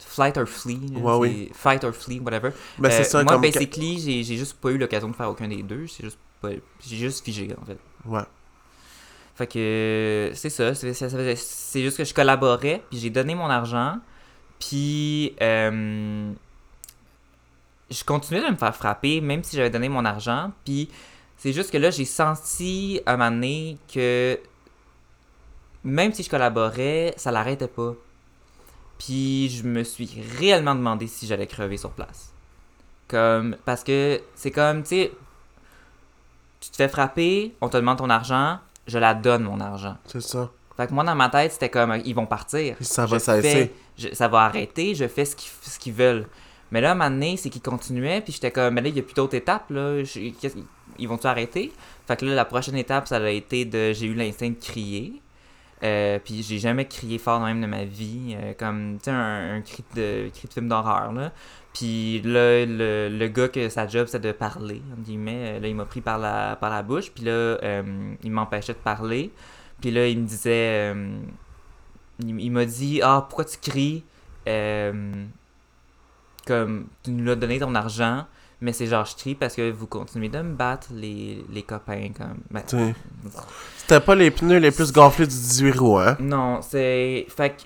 flight 0.00 0.36
or 0.38 0.46
flee. 0.46 0.80
Ouais, 0.96 1.14
oui. 1.16 1.50
Fight 1.54 1.84
or 1.84 1.92
flee, 1.92 2.20
whatever. 2.20 2.50
Ben, 2.78 2.90
c'est 2.90 3.00
Euh, 3.00 3.04
ça, 3.04 3.22
moi, 3.22 3.32
comme... 3.34 3.42
basically, 3.42 3.98
j'ai 4.00 4.22
j'ai 4.22 4.36
juste 4.36 4.54
pas 4.54 4.70
eu 4.70 4.78
l'occasion 4.78 5.08
de 5.08 5.14
faire 5.16 5.28
aucun 5.30 5.48
des 5.48 5.62
deux. 5.62 5.86
C'est 5.88 6.04
juste 6.04 6.18
pas- 6.40 6.50
J'ai 6.86 6.96
juste 6.96 7.24
figé, 7.24 7.48
en 7.60 7.64
fait. 7.66 7.78
Ouais. 8.06 8.22
Fait 9.34 9.46
que 9.46 10.30
c'est 10.34 10.50
ça, 10.50 10.74
c'est 10.74 11.82
juste 11.82 11.96
que 11.96 12.04
je 12.04 12.12
collaborais, 12.14 12.82
puis 12.90 12.98
j'ai 12.98 13.08
donné 13.10 13.34
mon 13.34 13.46
argent, 13.48 13.96
puis 14.60 15.34
euh, 15.40 16.30
je 17.92 18.04
continuais 18.04 18.42
de 18.42 18.50
me 18.50 18.56
faire 18.56 18.74
frapper, 18.74 19.20
même 19.20 19.44
si 19.44 19.56
j'avais 19.56 19.70
donné 19.70 19.88
mon 19.88 20.04
argent, 20.04 20.50
puis 20.64 20.88
c'est 21.36 21.52
juste 21.52 21.70
que 21.70 21.78
là, 21.78 21.90
j'ai 21.90 22.04
senti 22.04 23.00
à 23.06 23.14
un 23.14 23.16
moment 23.16 23.30
donné 23.30 23.78
que 23.92 24.38
même 25.84 26.12
si 26.12 26.22
je 26.22 26.30
collaborais, 26.30 27.14
ça 27.16 27.30
l'arrêtait 27.30 27.68
pas. 27.68 27.94
Puis 28.98 29.48
je 29.50 29.64
me 29.64 29.82
suis 29.82 30.08
réellement 30.38 30.74
demandé 30.74 31.08
si 31.08 31.26
j'allais 31.26 31.48
crever 31.48 31.76
sur 31.76 31.90
place. 31.90 32.32
Comme, 33.08 33.56
parce 33.64 33.82
que 33.82 34.20
c'est 34.34 34.52
comme, 34.52 34.82
tu 34.82 34.88
sais, 34.90 35.12
tu 36.60 36.70
te 36.70 36.76
fais 36.76 36.88
frapper, 36.88 37.54
on 37.60 37.68
te 37.68 37.76
demande 37.76 37.98
ton 37.98 38.08
argent, 38.08 38.58
je 38.86 38.98
la 38.98 39.14
donne 39.14 39.42
mon 39.42 39.60
argent. 39.60 39.96
C'est 40.06 40.22
ça. 40.22 40.50
Fait 40.76 40.86
que 40.86 40.92
moi, 40.92 41.04
dans 41.04 41.14
ma 41.14 41.28
tête, 41.28 41.52
c'était 41.52 41.68
comme, 41.68 42.00
ils 42.04 42.14
vont 42.14 42.26
partir. 42.26 42.76
Ça 42.80 43.04
va 43.04 43.18
cesser. 43.18 43.74
ça 44.12 44.28
va 44.28 44.42
arrêter, 44.42 44.94
je 44.94 45.06
fais 45.08 45.24
ce 45.24 45.36
qu'ils 45.36 45.50
ce 45.62 45.78
qu'ils 45.78 45.92
veulent. 45.92 46.26
Mais 46.72 46.80
là, 46.80 46.88
à 46.88 46.92
un 46.92 46.94
moment 46.94 47.10
donné, 47.10 47.36
c'est 47.36 47.50
qu'ils 47.50 47.62
continuaient, 47.62 48.22
puis 48.22 48.32
j'étais 48.32 48.50
comme, 48.50 48.74
mais 48.74 48.80
là, 48.80 48.88
il 48.88 48.94
n'y 48.94 49.00
a 49.00 49.02
plus 49.02 49.14
d'autres 49.14 49.36
étapes, 49.36 49.70
là. 49.70 50.02
Ils 50.98 51.08
vont-tu 51.08 51.26
arrêter? 51.26 51.70
Fait 52.06 52.16
que 52.16 52.24
là, 52.24 52.34
la 52.34 52.44
prochaine 52.44 52.76
étape, 52.76 53.06
ça 53.06 53.16
a 53.16 53.30
été 53.30 53.64
de, 53.64 53.92
j'ai 53.92 54.06
eu 54.06 54.14
l'instinct 54.14 54.48
de 54.48 54.54
crier. 54.54 55.20
Euh, 55.82 56.18
puis 56.24 56.42
j'ai 56.42 56.58
jamais 56.58 56.86
crié 56.86 57.18
fort 57.18 57.40
même 57.40 57.60
de 57.60 57.66
ma 57.66 57.84
vie, 57.84 58.36
euh, 58.36 58.54
comme, 58.54 58.98
tu 58.98 59.04
sais, 59.04 59.10
un, 59.10 59.60
cri, 59.62 59.84
de, 59.96 60.30
cri 60.32 60.48
de 60.48 60.52
film 60.52 60.68
d'horreur, 60.68 61.12
là. 61.12 61.32
Puis 61.74 62.20
là, 62.22 62.64
le, 62.64 63.08
le 63.08 63.28
gars 63.28 63.48
que 63.48 63.68
sa 63.68 63.86
job, 63.88 64.06
c'était 64.06 64.28
de 64.28 64.32
parler, 64.32 64.80
entre 64.92 65.02
guillemets, 65.02 65.56
euh, 65.56 65.60
là, 65.60 65.68
il 65.68 65.74
m'a 65.74 65.84
pris 65.84 66.00
par 66.00 66.18
la, 66.18 66.56
par 66.56 66.70
la 66.70 66.82
bouche, 66.82 67.10
puis 67.12 67.24
là, 67.24 67.32
euh, 67.32 68.14
il 68.22 68.30
m'empêchait 68.30 68.74
de 68.74 68.78
parler. 68.78 69.30
Puis 69.80 69.90
là, 69.90 70.06
il 70.06 70.20
me 70.20 70.26
disait, 70.26 70.92
euh, 70.94 71.18
il, 72.20 72.40
il 72.40 72.50
m'a 72.50 72.64
dit, 72.64 73.00
ah, 73.02 73.26
pourquoi 73.28 73.44
tu 73.44 73.58
cries? 73.58 74.04
Comme, 76.46 76.86
tu 77.02 77.10
nous 77.12 77.24
l'as 77.24 77.36
donné 77.36 77.58
ton 77.58 77.74
argent, 77.74 78.26
mais 78.60 78.72
c'est 78.72 78.86
genre, 78.86 79.04
je 79.04 79.16
crie 79.16 79.34
parce 79.34 79.54
que 79.54 79.70
vous 79.70 79.86
continuez 79.86 80.28
de 80.28 80.40
me 80.40 80.54
battre, 80.54 80.88
les, 80.92 81.44
les 81.50 81.62
copains, 81.62 82.10
comme. 82.16 82.38
Ben. 82.50 82.62
C'était 83.76 84.00
pas 84.00 84.14
les 84.14 84.30
pneus 84.30 84.58
les 84.58 84.70
plus 84.70 84.92
gonflés 84.92 85.26
du 85.26 85.34
18 85.34 85.78
roues, 85.78 85.98
hein? 85.98 86.16
non, 86.20 86.60
c'est. 86.62 87.26
Fait 87.28 87.50
que. 87.50 87.62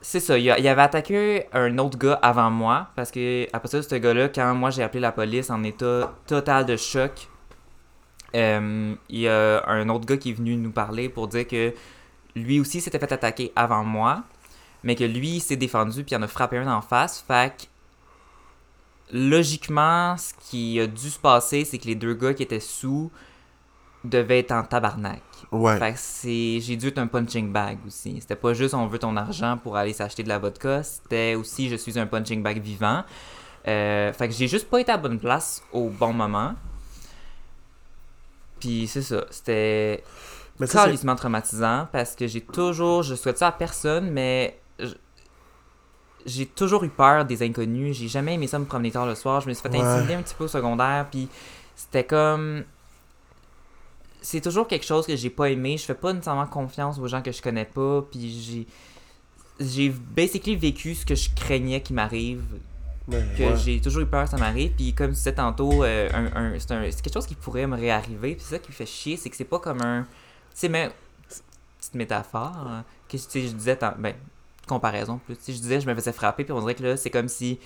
C'est 0.00 0.20
ça, 0.20 0.38
il, 0.38 0.44
il 0.44 0.68
avait 0.68 0.82
attaqué 0.82 1.46
un 1.52 1.78
autre 1.78 1.98
gars 1.98 2.18
avant 2.22 2.50
moi, 2.50 2.88
parce 2.94 3.10
que 3.10 3.46
après 3.52 3.68
ça, 3.68 3.82
ce 3.82 3.94
gars-là, 3.96 4.28
quand 4.28 4.54
moi 4.54 4.70
j'ai 4.70 4.84
appelé 4.84 5.00
la 5.00 5.10
police 5.10 5.50
en 5.50 5.64
état 5.64 6.14
total 6.28 6.64
de 6.64 6.76
choc, 6.76 7.28
euh, 8.34 8.94
il 9.08 9.20
y 9.20 9.28
a 9.28 9.66
un 9.66 9.88
autre 9.88 10.04
gars 10.06 10.16
qui 10.16 10.30
est 10.30 10.34
venu 10.34 10.56
nous 10.56 10.70
parler 10.70 11.08
pour 11.08 11.28
dire 11.28 11.46
que 11.46 11.72
lui 12.34 12.60
aussi 12.60 12.80
s'était 12.80 12.98
fait 12.98 13.12
attaquer 13.12 13.52
avant 13.56 13.82
moi, 13.84 14.22
mais 14.84 14.94
que 14.94 15.04
lui 15.04 15.36
il 15.36 15.40
s'est 15.40 15.56
défendu 15.56 16.04
puis 16.04 16.14
il 16.14 16.18
en 16.18 16.22
a 16.22 16.28
frappé 16.28 16.58
un 16.58 16.72
en 16.72 16.82
face. 16.82 17.20
Fait 17.26 17.52
que 17.56 17.64
logiquement, 19.16 20.16
ce 20.16 20.32
qui 20.48 20.80
a 20.80 20.86
dû 20.86 21.10
se 21.10 21.18
passer, 21.18 21.64
c'est 21.64 21.78
que 21.78 21.86
les 21.86 21.94
deux 21.94 22.14
gars 22.14 22.34
qui 22.34 22.42
étaient 22.42 22.60
sous 22.60 23.10
devait 24.04 24.40
être 24.40 24.52
en 24.52 24.62
tabarnak. 24.62 25.22
Ouais. 25.50 25.78
Fait 25.78 25.92
que 25.92 25.98
c'est, 25.98 26.60
j'ai 26.60 26.76
dû 26.76 26.88
être 26.88 26.98
un 26.98 27.06
punching 27.06 27.50
bag 27.52 27.78
aussi. 27.86 28.18
C'était 28.20 28.36
pas 28.36 28.52
juste 28.54 28.74
on 28.74 28.86
veut 28.86 28.98
ton 28.98 29.16
argent 29.16 29.58
pour 29.62 29.76
aller 29.76 29.92
s'acheter 29.92 30.22
de 30.22 30.28
la 30.28 30.38
vodka, 30.38 30.82
c'était 30.82 31.34
aussi 31.34 31.68
je 31.68 31.76
suis 31.76 31.98
un 31.98 32.06
punching 32.06 32.42
bag 32.42 32.60
vivant. 32.60 33.04
Euh, 33.66 34.12
fait 34.12 34.28
que 34.28 34.34
j'ai 34.34 34.46
juste 34.46 34.68
pas 34.70 34.80
été 34.80 34.92
à 34.92 34.96
la 34.96 35.02
bonne 35.02 35.18
place 35.18 35.62
au 35.72 35.88
bon 35.88 36.12
moment. 36.12 36.54
Puis 38.60 38.86
c'est 38.86 39.02
ça, 39.02 39.24
c'était 39.30 40.02
Mais 40.58 40.66
ça, 40.66 40.84
c'est- 40.84 40.92
carrément 40.92 41.16
traumatisant 41.16 41.88
parce 41.92 42.14
que 42.14 42.26
j'ai 42.26 42.40
toujours, 42.40 43.02
je 43.02 43.14
souhaite 43.14 43.38
ça 43.38 43.48
à 43.48 43.52
personne, 43.52 44.10
mais 44.10 44.58
j'ai 46.26 46.44
toujours 46.46 46.84
eu 46.84 46.88
peur 46.90 47.24
des 47.24 47.42
inconnus. 47.42 47.96
J'ai 47.96 48.08
jamais 48.08 48.34
aimé 48.34 48.46
ça 48.46 48.58
me 48.58 48.64
promener 48.66 48.90
tard 48.90 49.06
le 49.06 49.14
soir. 49.14 49.40
Je 49.40 49.48
me 49.48 49.54
suis 49.54 49.62
fait 49.62 49.70
Ouais. 49.70 49.80
intimider 49.80 50.14
un 50.14 50.22
petit 50.22 50.34
peu 50.34 50.44
au 50.44 50.48
secondaire, 50.48 51.06
puis 51.10 51.28
c'était 51.74 52.04
comme. 52.04 52.64
C'est 54.20 54.40
toujours 54.40 54.66
quelque 54.66 54.84
chose 54.84 55.06
que 55.06 55.14
j'ai 55.14 55.30
pas 55.30 55.50
aimé. 55.50 55.76
Je 55.78 55.84
fais 55.84 55.94
pas 55.94 56.12
nécessairement 56.12 56.46
confiance 56.46 56.98
aux 56.98 57.06
gens 57.06 57.22
que 57.22 57.30
je 57.32 57.40
connais 57.40 57.64
pas, 57.64 58.02
puis 58.10 58.40
j'ai. 58.42 58.66
J'ai 59.58 59.88
basically 59.88 60.56
vécu 60.56 60.94
ce 60.94 61.06
que 61.06 61.14
je 61.14 61.30
craignais 61.34 61.80
qui 61.80 61.94
m'arrive, 61.94 62.42
Ouais, 63.08 63.24
que 63.38 63.42
ouais. 63.44 63.56
j'ai 63.56 63.80
toujours 63.80 64.02
eu 64.02 64.06
peur 64.06 64.24
que 64.24 64.30
ça 64.30 64.36
m'arrive. 64.36 64.72
Puis 64.76 64.92
comme 64.94 65.10
tu 65.10 65.14
disais 65.14 65.32
tantôt, 65.34 65.82
euh, 65.84 66.10
un, 66.12 66.26
un- 66.54 66.58
c'est 66.58 66.72
un- 66.72 66.90
c'est 66.90 67.00
quelque 67.00 67.14
chose 67.14 67.26
qui 67.26 67.36
pourrait 67.36 67.66
me 67.66 67.76
réarriver. 67.76 68.34
Puis 68.34 68.44
ça 68.44 68.58
qui 68.58 68.68
me 68.70 68.74
fait 68.74 68.84
chier, 68.84 69.16
c'est 69.16 69.30
que 69.30 69.36
c'est 69.36 69.44
pas 69.44 69.58
comme 69.60 69.80
un. 69.80 70.02
Tu 70.02 70.08
sais, 70.54 70.68
mais. 70.68 70.90
Petite 71.78 71.94
métaphore. 71.94 72.52
hein, 72.68 72.84
Que 73.08 73.16
je 73.16 73.48
disais. 73.52 73.76
tant- 73.76 73.94
Comparaison 74.66 75.18
plus. 75.18 75.36
Sais, 75.40 75.52
je 75.52 75.58
disais, 75.58 75.80
je 75.80 75.86
me 75.88 75.94
faisais 75.94 76.12
frapper. 76.12 76.44
Puis 76.44 76.52
on 76.52 76.60
dirait 76.60 76.74
que 76.74 76.82
là, 76.82 76.96
c'est 76.96 77.10
comme 77.10 77.28
si 77.28 77.58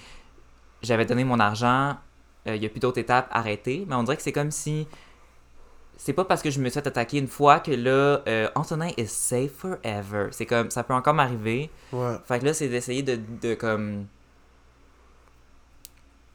j'avais 0.83 1.07
donné 1.07 1.25
mon 1.25 1.40
argent. 1.40 1.97
Il 2.47 2.59
n'y 2.59 2.66
a 2.66 2.69
plus 2.69 2.80
d'autres 2.80 2.99
étapes, 2.99 3.28
arrêtez. 3.30 3.85
Mais 3.88 3.95
on 3.95 4.02
dirait 4.02 4.16
que 4.16 4.23
c'est 4.23 4.33
comme 4.33 4.50
si. 4.50 4.87
C'est 5.97 6.14
pas 6.14 6.25
parce 6.25 6.40
que 6.40 6.50
je 6.50 6.59
me 6.61 6.71
suis 6.71 6.80
fait 6.80 6.87
attaquer 6.87 7.19
une 7.19 7.28
fois 7.28 7.61
que 7.61 7.71
là, 7.73 8.23
euh, 8.26 8.49
Antonin 8.54 8.88
is 8.97 9.07
safe 9.09 9.52
forever. 9.52 10.28
C'est 10.30 10.47
comme, 10.47 10.71
ça 10.71 10.83
peut 10.83 10.95
encore 10.95 11.12
m'arriver. 11.12 11.71
Ouais. 11.92 12.16
Fait 12.25 12.38
que 12.38 12.47
là, 12.47 12.54
c'est 12.54 12.69
d'essayer 12.69 13.02
de, 13.02 13.19
de 13.42 13.54
comme. 13.54 14.07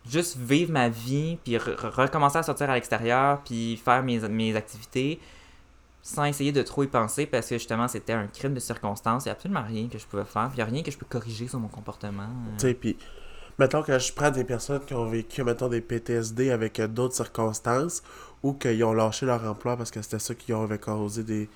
Juste 0.08 0.38
vivre 0.38 0.72
ma 0.72 0.88
vie, 0.88 1.40
puis 1.44 1.54
re- 1.58 1.76
re- 1.76 1.90
recommencer 2.04 2.38
à 2.38 2.44
sortir 2.44 2.70
à 2.70 2.76
l'extérieur, 2.76 3.42
puis 3.44 3.76
faire 3.78 4.04
mes, 4.04 4.20
mes 4.30 4.56
activités, 4.56 5.20
sans 6.06 6.26
essayer 6.26 6.52
de 6.52 6.62
trop 6.62 6.84
y 6.84 6.88
penser, 6.88 7.26
parce 7.26 7.48
que 7.48 7.56
justement, 7.56 7.88
c'était 7.88 8.14
un 8.14 8.28
crime 8.28 8.54
de 8.54 8.60
circonstance. 8.60 9.26
Il 9.26 9.28
n'y 9.28 9.32
a 9.32 9.34
absolument 9.34 9.64
rien 9.64 9.88
que 9.88 9.98
je 9.98 10.06
pouvais 10.06 10.24
faire, 10.24 10.52
il 10.54 10.58
n'y 10.58 10.62
a 10.62 10.66
rien 10.66 10.84
que 10.84 10.92
je 10.92 10.98
peux 11.00 11.06
corriger 11.10 11.48
sur 11.48 11.60
mon 11.60 11.68
comportement. 11.68 12.22
euh. 12.22 12.58
Tu 12.60 12.68
sais, 12.68 12.74
puis, 12.76 12.96
mettons 13.58 13.82
que 13.82 13.98
je 13.98 14.14
prends 14.14 14.30
des 14.30 14.44
personnes 14.44 14.86
qui 14.86 14.94
ont 14.94 15.10
vécu, 15.10 15.44
mettons, 15.44 15.68
des 15.68 15.82
PTSD 15.82 16.52
avec 16.52 16.80
euh, 16.80 16.88
d'autres 16.88 17.16
circonstances 17.16 18.04
ou 18.44 18.54
qu'ils 18.54 18.84
ont 18.84 18.94
lâché 18.94 19.26
leur 19.26 19.44
emploi 19.46 19.76
parce 19.78 19.90
que 19.90 20.00
c'était 20.04 20.20
ça 20.20 20.36
qui 20.36 20.54
avait 20.54 20.78
causé 20.78 21.24
des, 21.24 21.50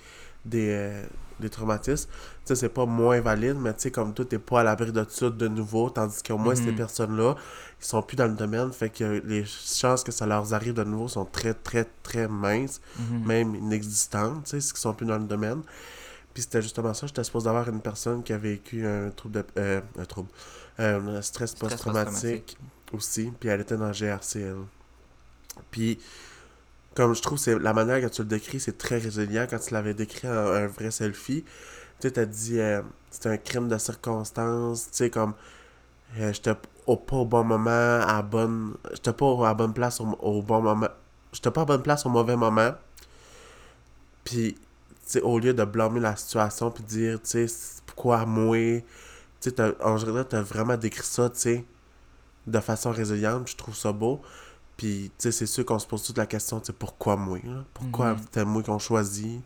des, 0.46 0.70
euh, 0.72 1.04
des 1.40 1.50
traumatismes. 1.50 2.10
Tu 2.10 2.16
sais, 2.46 2.56
c'est 2.56 2.70
pas 2.70 2.86
moins 2.86 3.22
valide, 3.22 3.58
mais 3.60 3.74
tu 3.74 3.82
sais, 3.82 3.92
comme 3.92 4.14
toi, 4.14 4.26
t'es 4.26 4.40
pas 4.40 4.62
à 4.62 4.64
l'abri 4.64 4.92
de 4.92 5.06
ça 5.10 5.30
de 5.30 5.48
nouveau, 5.48 5.90
tandis 5.90 6.22
qu'au 6.24 6.38
moins, 6.38 6.56
Mhm. 6.56 6.66
ces 6.66 6.72
personnes-là, 6.74 7.36
ils 7.82 7.86
sont 7.86 8.02
plus 8.02 8.16
dans 8.18 8.28
le 8.28 8.34
domaine, 8.34 8.72
fait 8.74 8.90
que 8.90 9.22
les 9.26 9.46
chances 9.46 10.04
que 10.04 10.12
ça 10.12 10.26
leur 10.26 10.54
arrive 10.54 10.74
de 10.74 10.84
nouveau 10.84 11.08
sont 11.08 11.26
très, 11.26 11.54
très, 11.54 11.86
très 12.04 12.28
minces, 12.28 12.82
Mhm. 13.00 13.26
même 13.26 13.56
inexistantes, 13.56 14.44
tu 14.46 14.50
sais, 14.52 14.62
ceux 14.62 14.74
qui 14.74 14.82
sont 14.82 14.94
plus 14.94 15.06
dans 15.06 15.18
le 15.18 15.26
domaine. 15.26 15.62
Puis 16.34 16.44
c'était 16.44 16.62
justement 16.62 16.94
ça, 16.94 17.08
j'étais 17.08 17.24
supposé 17.24 17.50
avoir 17.50 17.68
une 17.70 17.82
personne 17.82 18.22
qui 18.24 18.34
a 18.34 18.38
vécu 18.38 18.86
un 18.86 19.10
trouble 19.10 19.36
de... 19.36 19.46
euh, 19.58 19.82
un 19.98 20.06
trouble. 20.06 20.30
euh, 20.80 21.18
un 21.18 21.22
stress 21.22 21.56
post-traumatique 21.56 22.12
post-traumatique. 22.14 22.58
aussi, 22.94 23.34
puis 23.38 23.50
elle 23.50 23.60
était 23.62 23.76
dans 23.76 23.92
GRCL. 23.92 24.56
Puis, 25.72 26.00
comme 27.00 27.16
je 27.16 27.22
trouve, 27.22 27.38
c'est 27.38 27.58
la 27.58 27.72
manière 27.72 28.02
que 28.02 28.14
tu 28.14 28.24
le 28.24 28.28
décris, 28.28 28.60
c'est 28.60 28.78
très 28.78 28.98
résilient. 28.98 29.48
Quand 29.50 29.58
tu 29.58 29.74
l'avais 29.74 29.94
décrit 29.94 30.28
en 30.28 30.34
un 30.34 30.68
vrai 30.68 30.92
selfie, 30.92 31.46
tu 32.02 32.12
t'as 32.12 32.26
dit, 32.26 32.60
euh, 32.60 32.82
c'était 33.10 33.30
un 33.30 33.38
crime 33.38 33.70
de 33.70 33.78
circonstance, 33.78 34.92
tu 34.92 34.98
sais, 34.98 35.10
comme, 35.10 35.34
euh, 36.20 36.34
j'étais 36.34 36.52
au, 36.88 36.98
pas 36.98 37.16
au 37.16 37.26
bon 37.26 37.46
moment, 37.46 37.70
à 37.72 38.16
la 38.18 38.22
bonne, 38.22 38.76
j'étais 38.92 39.14
pas 39.14 39.48
à 39.48 39.54
bonne 39.54 39.74
place 39.74 40.02
au, 40.02 40.42
bon 40.42 40.62
moment, 40.62 40.90
j'étais 41.32 41.52
pas 41.52 41.62
à 41.62 41.66
bonne 41.66 41.84
place 41.84 42.06
au 42.06 42.10
mauvais 42.10 42.36
moment. 42.36 42.72
Puis, 44.26 44.56
tu 44.56 44.60
sais, 45.06 45.22
au 45.22 45.40
lieu 45.40 45.54
de 45.54 45.64
blâmer 45.64 46.02
la 46.02 46.18
situation, 46.18 46.70
puis 46.70 46.84
dire, 46.84 47.22
tu 47.22 47.48
sais, 47.48 47.82
pourquoi 47.86 48.26
moi, 48.26 48.82
tu 49.40 49.52
sais, 49.52 49.56
en 49.82 49.96
général, 49.96 50.26
t'as 50.28 50.42
vraiment 50.42 50.76
décrit 50.76 51.06
ça, 51.06 51.30
tu 51.30 51.40
sais, 51.40 51.66
de 52.46 52.60
façon 52.60 52.92
résiliente, 52.92 53.48
je 53.48 53.56
trouve 53.56 53.76
ça 53.78 53.94
beau. 53.94 54.22
Puis, 54.80 55.12
tu 55.18 55.24
sais, 55.24 55.32
c'est 55.34 55.46
sûr 55.46 55.66
qu'on 55.66 55.78
se 55.78 55.86
pose 55.86 56.02
toute 56.04 56.18
la 56.18 56.26
question, 56.26 56.58
tu 56.62 56.68
sais, 56.68 56.72
pourquoi 56.74 57.18
moi? 57.18 57.40
Pourquoi 57.74 58.16
c'est 58.32 58.46
moi 58.46 58.64
qu'on 58.64 58.80
choisit? 58.80 59.42
Tu 59.42 59.44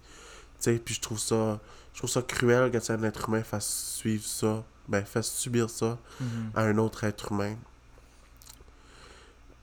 sais, 0.59 0.73
puis 0.77 0.93
je 0.93 1.01
trouve 1.01 1.17
ça, 1.17 1.59
je 1.91 1.97
trouve 1.97 2.09
ça 2.11 2.21
cruel 2.21 2.69
que 2.69 2.91
un 2.91 3.01
être 3.03 3.27
humain 3.27 3.41
fasse 3.41 3.95
suivre 3.97 4.23
ça, 4.23 4.63
ben, 4.87 5.03
fasse 5.03 5.31
subir 5.33 5.71
ça 5.71 5.97
Mhm. 6.19 6.51
à 6.53 6.61
un 6.61 6.77
autre 6.77 7.03
être 7.05 7.31
humain. 7.31 7.55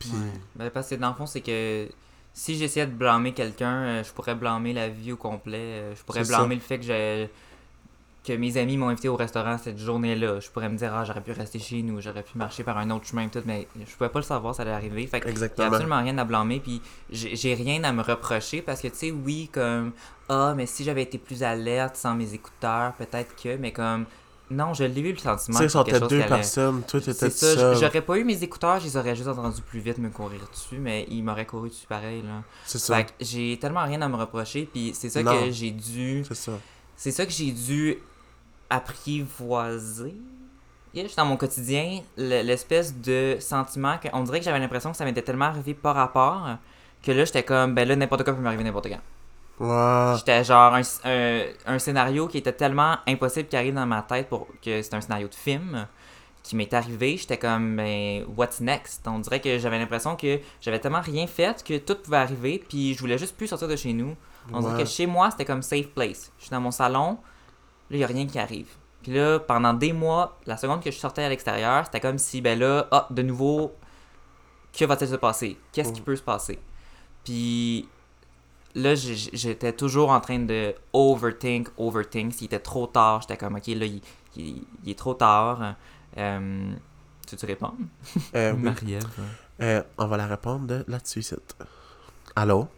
Puis, 0.01 0.11
Ouais. 0.11 0.41
Ben, 0.57 0.71
parce 0.71 0.89
que 0.89 0.97
dans 0.97 1.11
le 1.11 1.15
fond, 1.15 1.27
c'est 1.27 1.41
que 1.41 1.89
si 2.35 2.57
j'essayais 2.57 2.87
de 2.89 2.93
blâmer 2.93 3.33
quelqu'un, 3.33 3.75
euh, 3.85 4.03
je 4.03 4.11
pourrais 4.13 4.35
blâmer 4.35 4.73
la 4.73 4.89
vie 4.89 5.13
au 5.13 5.17
complet. 5.17 5.59
euh, 5.61 5.95
Je 5.95 6.03
pourrais 6.03 6.25
ça. 6.25 6.37
blâmer 6.37 6.57
le 6.57 6.61
fait 6.61 6.79
que 6.81 6.85
j'ai 6.85 7.31
que 8.23 8.35
mes 8.35 8.57
amis 8.59 8.77
m'ont 8.77 8.89
invité 8.91 9.09
au 9.09 9.17
restaurant 9.17 9.57
cette 9.57 9.79
journée-là. 9.79 10.41
Je 10.41 10.51
pourrais 10.51 10.69
me 10.69 10.77
dire, 10.77 10.93
ah, 10.95 11.05
j'aurais 11.07 11.23
pu 11.23 11.33
rester 11.33 11.59
chez 11.59 11.83
nous, 11.83 12.01
j'aurais 12.03 12.23
pu 12.23 12.37
marcher 12.37 12.63
par 12.65 12.77
un 12.77 12.91
autre 12.91 13.07
chemin, 13.07 13.29
tout, 13.29 13.41
mais 13.47 13.67
je 13.79 13.97
pouvais 13.97 14.11
pas 14.11 14.19
le 14.19 14.25
savoir, 14.25 14.55
ça 14.55 14.63
allait 14.63 14.73
arriver. 14.73 15.07
Fait 15.07 15.21
que 15.21 15.29
y 15.31 15.43
a 15.43 15.67
absolument 15.67 16.03
rien 16.03 16.19
à 16.19 16.25
blâmer, 16.25 16.61
puis 16.61 16.83
j'ai 17.11 17.55
rien 17.55 17.83
à 17.85 17.93
me 17.93 18.03
reprocher 18.03 18.61
parce 18.61 18.83
que, 18.83 18.89
tu 18.89 18.97
sais, 18.97 19.11
oui, 19.11 19.49
comme, 19.51 19.93
ah, 20.29 20.53
mais 20.55 20.67
si 20.67 20.85
j'avais 20.85 21.03
été 21.03 21.17
plus 21.17 21.43
alerte 21.43 21.97
sans 21.97 22.15
mes 22.15 22.35
écouteurs, 22.35 22.93
peut-être 22.95 23.35
que, 23.43 23.57
mais 23.57 23.73
comme, 23.73 24.05
non, 24.51 24.75
je 24.75 24.85
l'ai 24.85 25.01
eu 25.01 25.11
le 25.13 25.17
Tu 25.17 25.23
sentiment 25.23 25.57
sais, 25.59 25.65
que 25.67 25.71
sont 25.71 25.83
deux 25.85 26.17
allait- 26.21 26.27
personnes, 26.29 26.83
toi, 26.83 27.01
t'étais 27.01 27.31
c'est 27.31 27.31
ça, 27.57 27.73
j'aurais 27.75 28.03
pas 28.03 28.19
eu 28.19 28.25
mes 28.25 28.43
écouteurs, 28.43 28.81
je 28.81 28.85
les 28.85 28.97
aurais 28.99 29.17
juste 29.17 29.29
entendus 29.29 29.63
plus 29.63 29.81
vite 29.81 29.97
me 29.99 30.11
courir 30.11 30.41
dessus, 30.53 30.77
mais 30.79 31.07
ils 31.09 31.23
m'auraient 31.23 31.47
couru 31.47 31.71
dessus 31.71 31.87
pareil, 31.87 32.21
là. 32.23 32.43
C'est 32.67 32.79
ça, 32.79 32.97
Fait 32.97 33.05
que 33.05 33.11
j'ai 33.21 33.57
tellement 33.59 33.85
rien 33.85 34.03
à 34.03 34.09
me 34.09 34.17
reprocher, 34.17 34.69
puis 34.71 34.91
c'est 34.93 35.09
ça 35.09 35.23
Non. 35.23 35.33
que 35.47 35.51
j'ai 35.53 35.71
dû... 35.71 36.23
c'est 36.29 36.35
ça. 36.35 36.53
C'est 36.97 37.13
ça 37.13 37.25
que 37.25 37.33
j'ai 37.33 37.51
dû 37.53 37.97
apprivoiser 38.71 40.15
ish, 40.95 41.15
dans 41.17 41.25
mon 41.27 41.37
quotidien, 41.37 42.01
le- 42.17 42.43
l'espèce 42.43 42.97
de 42.97 43.37
sentiment 43.41 43.99
que... 43.99 44.09
On 44.13 44.23
dirait 44.23 44.39
que 44.41 44.45
j'avais 44.45 44.59
l'impression 44.59 44.91
que 44.91 44.97
ça 44.97 45.05
m'était 45.05 45.23
tellement 45.23 45.47
arrivé 45.47 45.75
par 45.75 45.95
rapport 45.95 46.49
que 47.03 47.13
là, 47.13 47.25
j'étais 47.25 47.43
comme, 47.43 47.75
ben 47.75 47.87
là, 47.87 47.97
n'importe 47.97 48.25
quoi 48.25 48.33
peut 48.35 48.41
m'arriver 48.43 48.65
n'importe 48.65 48.89
quand. 48.89 49.01
J'étais 50.17 50.43
genre 50.43 50.75
un, 50.75 50.81
un, 51.05 51.43
un 51.67 51.79
scénario 51.79 52.27
qui 52.29 52.39
était 52.39 52.53
tellement 52.53 52.97
impossible 53.07 53.49
qui 53.49 53.57
arrive 53.57 53.75
dans 53.75 53.87
ma 53.87 54.03
tête 54.03 54.29
pour 54.29 54.47
que 54.65 54.81
c'est 54.83 54.95
un 54.95 55.01
scénario 55.01 55.29
de 55.29 55.35
film 55.35 55.87
qui 56.43 56.57
m'est 56.57 56.73
arrivé. 56.73 57.17
J'étais 57.19 57.37
comme, 57.39 57.77
ben, 57.77 58.25
what's 58.37 58.61
next? 58.61 59.07
On 59.07 59.19
dirait 59.19 59.41
que 59.41 59.59
j'avais 59.59 59.79
l'impression 59.79 60.17
que 60.17 60.41
j'avais 60.61 60.79
tellement 60.79 61.03
rien 61.03 61.27
fait 61.27 61.63
que 61.63 61.77
tout 61.79 61.97
pouvait 61.97 62.17
arriver, 62.17 62.65
puis 62.69 62.95
je 62.95 63.01
voulais 63.01 63.19
juste 63.19 63.37
plus 63.37 63.47
sortir 63.49 63.69
de 63.69 63.77
chez 63.77 63.93
nous. 63.93 64.17
On 64.53 64.61
dirait 64.61 64.83
que 64.83 64.89
chez 64.89 65.07
moi, 65.07 65.31
c'était 65.31 65.45
comme 65.45 65.63
safe 65.63 65.89
place. 65.89 66.33
Je 66.39 66.45
suis 66.45 66.51
dans 66.51 66.61
mon 66.61 66.71
salon, 66.71 67.19
là, 67.91 67.97
il 67.97 67.99
n'y 67.99 68.05
a 68.05 68.07
rien 68.07 68.27
qui 68.27 68.39
arrive. 68.39 68.69
Puis 69.03 69.13
là, 69.13 69.39
pendant 69.39 69.73
des 69.75 69.93
mois, 69.93 70.39
la 70.47 70.57
seconde 70.57 70.83
que 70.83 70.91
je 70.91 70.99
sortais 70.99 71.23
à 71.25 71.29
l'extérieur, 71.29 71.85
c'était 71.87 72.01
comme 72.01 72.19
si, 72.19 72.41
ben 72.41 72.59
là, 72.59 72.87
ah, 72.91 73.07
de 73.11 73.23
nouveau, 73.23 73.75
que 74.73 74.85
va-t-il 74.85 75.11
se 75.11 75.17
passer? 75.17 75.59
Qu'est-ce 75.73 75.93
qui 75.93 76.01
Mm. 76.01 76.05
peut 76.05 76.17
se 76.17 76.23
passer? 76.23 76.59
Puis 77.25 77.89
là, 78.75 78.95
j'étais 78.95 79.73
toujours 79.73 80.11
en 80.11 80.21
train 80.21 80.39
de 80.39 80.75
overthink, 80.93 81.69
overthink. 81.79 82.35
S'il 82.35 82.47
était 82.47 82.59
trop 82.61 82.87
tard, 82.87 83.23
j'étais 83.23 83.37
comme, 83.37 83.57
ok, 83.57 83.67
là, 83.69 83.87
il, 83.87 84.01
il- 84.37 84.65
il 84.85 84.91
est 84.91 84.99
trop 84.99 85.15
tard. 85.15 85.75
Euh, 86.19 86.73
tu 87.27 87.37
veux 87.37 87.47
répondre? 87.47 87.77
Euh, 88.35 88.53
oui. 88.53 88.63
Marie-Ève. 88.63 89.09
Euh, 89.63 89.83
on 89.99 90.07
va 90.07 90.17
la 90.17 90.27
répondre 90.27 90.67
de 90.67 90.85
là-dessus. 90.89 91.25
Allô? 92.37 92.69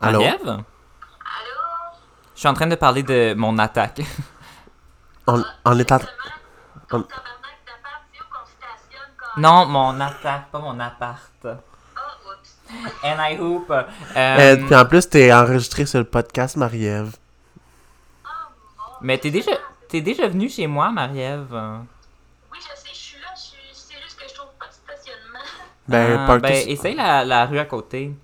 Allô? 0.00 0.20
Marie-Ève? 0.20 0.62
Je 2.36 2.40
suis 2.40 2.48
en 2.48 2.54
train 2.54 2.68
de 2.68 2.76
parler 2.76 3.02
de 3.02 3.34
mon 3.34 3.58
attaque. 3.58 4.00
En... 5.28 5.42
Quand... 6.88 7.02
non, 9.38 9.66
mon 9.66 9.98
attaque, 10.00 10.50
pas 10.52 10.58
mon 10.60 10.78
appart. 10.78 11.18
Ah, 11.44 11.50
oups. 12.24 12.56
And 13.02 13.16
I 13.20 13.36
hoop. 13.40 13.68
Euh, 13.70 13.82
Euh, 14.16 14.56
puis 14.64 14.74
en 14.76 14.84
plus, 14.86 15.08
t'es 15.08 15.32
enregistré 15.32 15.84
sur 15.84 15.98
le 15.98 16.04
podcast, 16.04 16.54
Marie-Ève. 16.56 17.12
Oh, 18.24 18.28
mon 18.78 18.84
mais 19.00 19.18
t'es 19.18 19.32
déjà, 19.32 19.50
t'es 19.88 20.00
déjà 20.00 20.28
venu 20.28 20.48
chez 20.48 20.68
moi, 20.68 20.90
Marie-Ève. 20.92 21.48
Oui, 21.50 22.58
je 22.60 22.66
sais, 22.80 22.90
je 22.92 22.94
suis 22.94 23.20
là, 23.20 23.26
je 23.34 23.40
suis... 23.40 23.56
c'est 23.72 24.00
juste 24.02 24.18
que 24.20 24.28
je 24.28 24.34
trouve 24.34 24.50
pas 24.58 24.66
de 24.68 24.72
stationnement. 24.72 25.40
Ben, 25.88 26.20
Ah, 26.20 26.26
partout- 26.28 26.42
ben, 26.42 26.68
essaye 26.68 26.94
la, 26.94 27.24
la 27.24 27.46
rue 27.46 27.58
à 27.58 27.64
côté. 27.64 28.14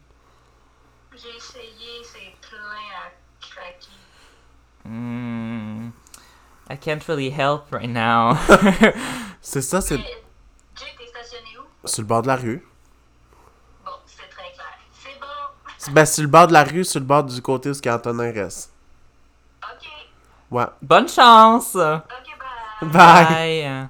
Hmm, 4.84 5.88
I 6.68 6.76
can't 6.76 7.06
really 7.08 7.30
help 7.30 7.70
right 7.72 7.88
now. 7.88 8.36
C'est 9.40 9.62
ça, 9.62 9.80
c'est 9.80 9.96
Jay, 9.96 10.04
t'es 10.98 11.06
stationné 11.06 11.58
où? 11.58 11.86
sur 11.88 12.02
le 12.02 12.06
bord 12.06 12.22
de 12.22 12.28
la 12.28 12.36
rue. 12.36 12.64
Bon, 13.84 13.90
c'est 14.06 14.28
très 14.30 14.52
clair. 14.52 14.66
C'est 15.02 15.18
bon. 15.20 15.92
Ben, 15.92 16.04
sur 16.06 16.22
le 16.22 16.28
bord 16.28 16.46
de 16.46 16.52
la 16.52 16.62
rue, 16.64 16.84
sur 16.84 17.00
le 17.00 17.06
bord 17.06 17.24
du 17.24 17.42
côté 17.42 17.70
où 17.70 17.74
ce 17.74 17.82
qu'Antonin 17.82 18.30
reste. 18.32 18.72
Ok, 19.62 19.88
Ouais. 20.50 20.64
Bonne 20.80 21.08
chance! 21.08 21.74
ok, 21.74 22.02
bye. 22.80 22.88
Bye! 22.90 23.64
Euh, 23.66 23.84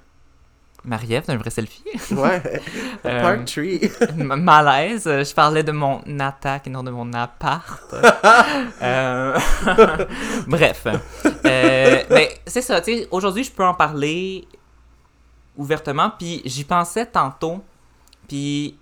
Marie-Ève, 0.85 1.27
d'un 1.27 1.37
vrai 1.37 1.51
selfie? 1.51 1.83
Ouais. 2.13 2.43
Euh, 3.05 3.21
Part 3.37 3.45
3. 3.45 3.63
M- 4.19 4.37
Malaise, 4.43 5.07
euh, 5.07 5.25
je 5.25 5.35
parlais 5.35 5.63
de 5.65 5.73
mon 5.73 6.01
attaque 6.21 6.67
et 6.69 6.71
non 6.71 6.83
de 6.83 6.91
mon 6.91 7.13
appart. 7.13 7.95
Euh, 8.83 9.39
Bref. 10.47 10.87
Euh, 10.87 12.03
mais 12.11 12.41
c'est 12.47 12.63
ça, 12.63 12.81
tu 12.81 12.93
sais, 12.99 13.09
aujourd'hui, 13.11 13.45
je 13.45 13.51
peux 13.53 13.65
en 13.65 13.75
parler 13.75 14.47
ouvertement, 15.57 16.11
puis 16.19 16.43
j'y 16.45 16.65
pensais 16.65 17.07
tantôt, 17.07 17.63
puis 18.29 18.77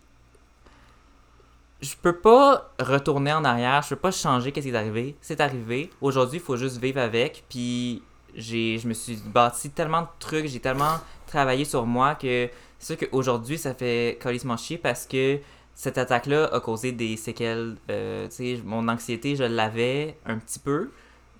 je 1.81 1.95
peux 2.01 2.17
pas 2.17 2.71
retourner 2.79 3.33
en 3.33 3.45
arrière, 3.45 3.83
je 3.83 3.91
peux 3.91 3.97
pas 3.97 4.11
changer 4.11 4.53
qu'est-ce 4.53 4.67
qui 4.69 4.73
est 4.73 4.77
arrivé. 4.77 5.17
C'est 5.21 5.41
arrivé. 5.41 5.91
Aujourd'hui, 6.01 6.39
il 6.39 6.43
faut 6.45 6.57
juste 6.57 6.77
vivre 6.79 7.01
avec, 7.01 7.45
puis 7.49 8.03
j'ai, 8.35 8.79
je 8.79 8.87
me 8.87 8.95
suis 8.95 9.17
bâti 9.17 9.71
tellement 9.71 10.03
de 10.03 10.09
trucs, 10.19 10.47
j'ai 10.47 10.61
tellement 10.61 10.99
travaillé 11.31 11.65
sur 11.65 11.87
moi 11.87 12.15
que 12.15 12.49
c'est 12.79 12.97
sûr 12.97 13.09
qu'aujourd'hui, 13.09 13.59
ça 13.59 13.75
fait 13.75 14.19
colissement 14.23 14.57
chier 14.57 14.79
parce 14.79 15.07
que 15.07 15.39
cette 15.75 15.99
attaque-là 15.99 16.47
a 16.53 16.61
causé 16.61 16.93
des 16.93 17.17
séquelles. 17.17 17.77
Euh, 17.91 18.29
tu 18.29 18.35
sais, 18.35 18.63
mon 18.65 18.87
anxiété, 18.89 19.37
je 19.37 19.45
l'avais 19.45 20.19
un 20.27 20.39
petit 20.39 20.59
peu. 20.59 20.91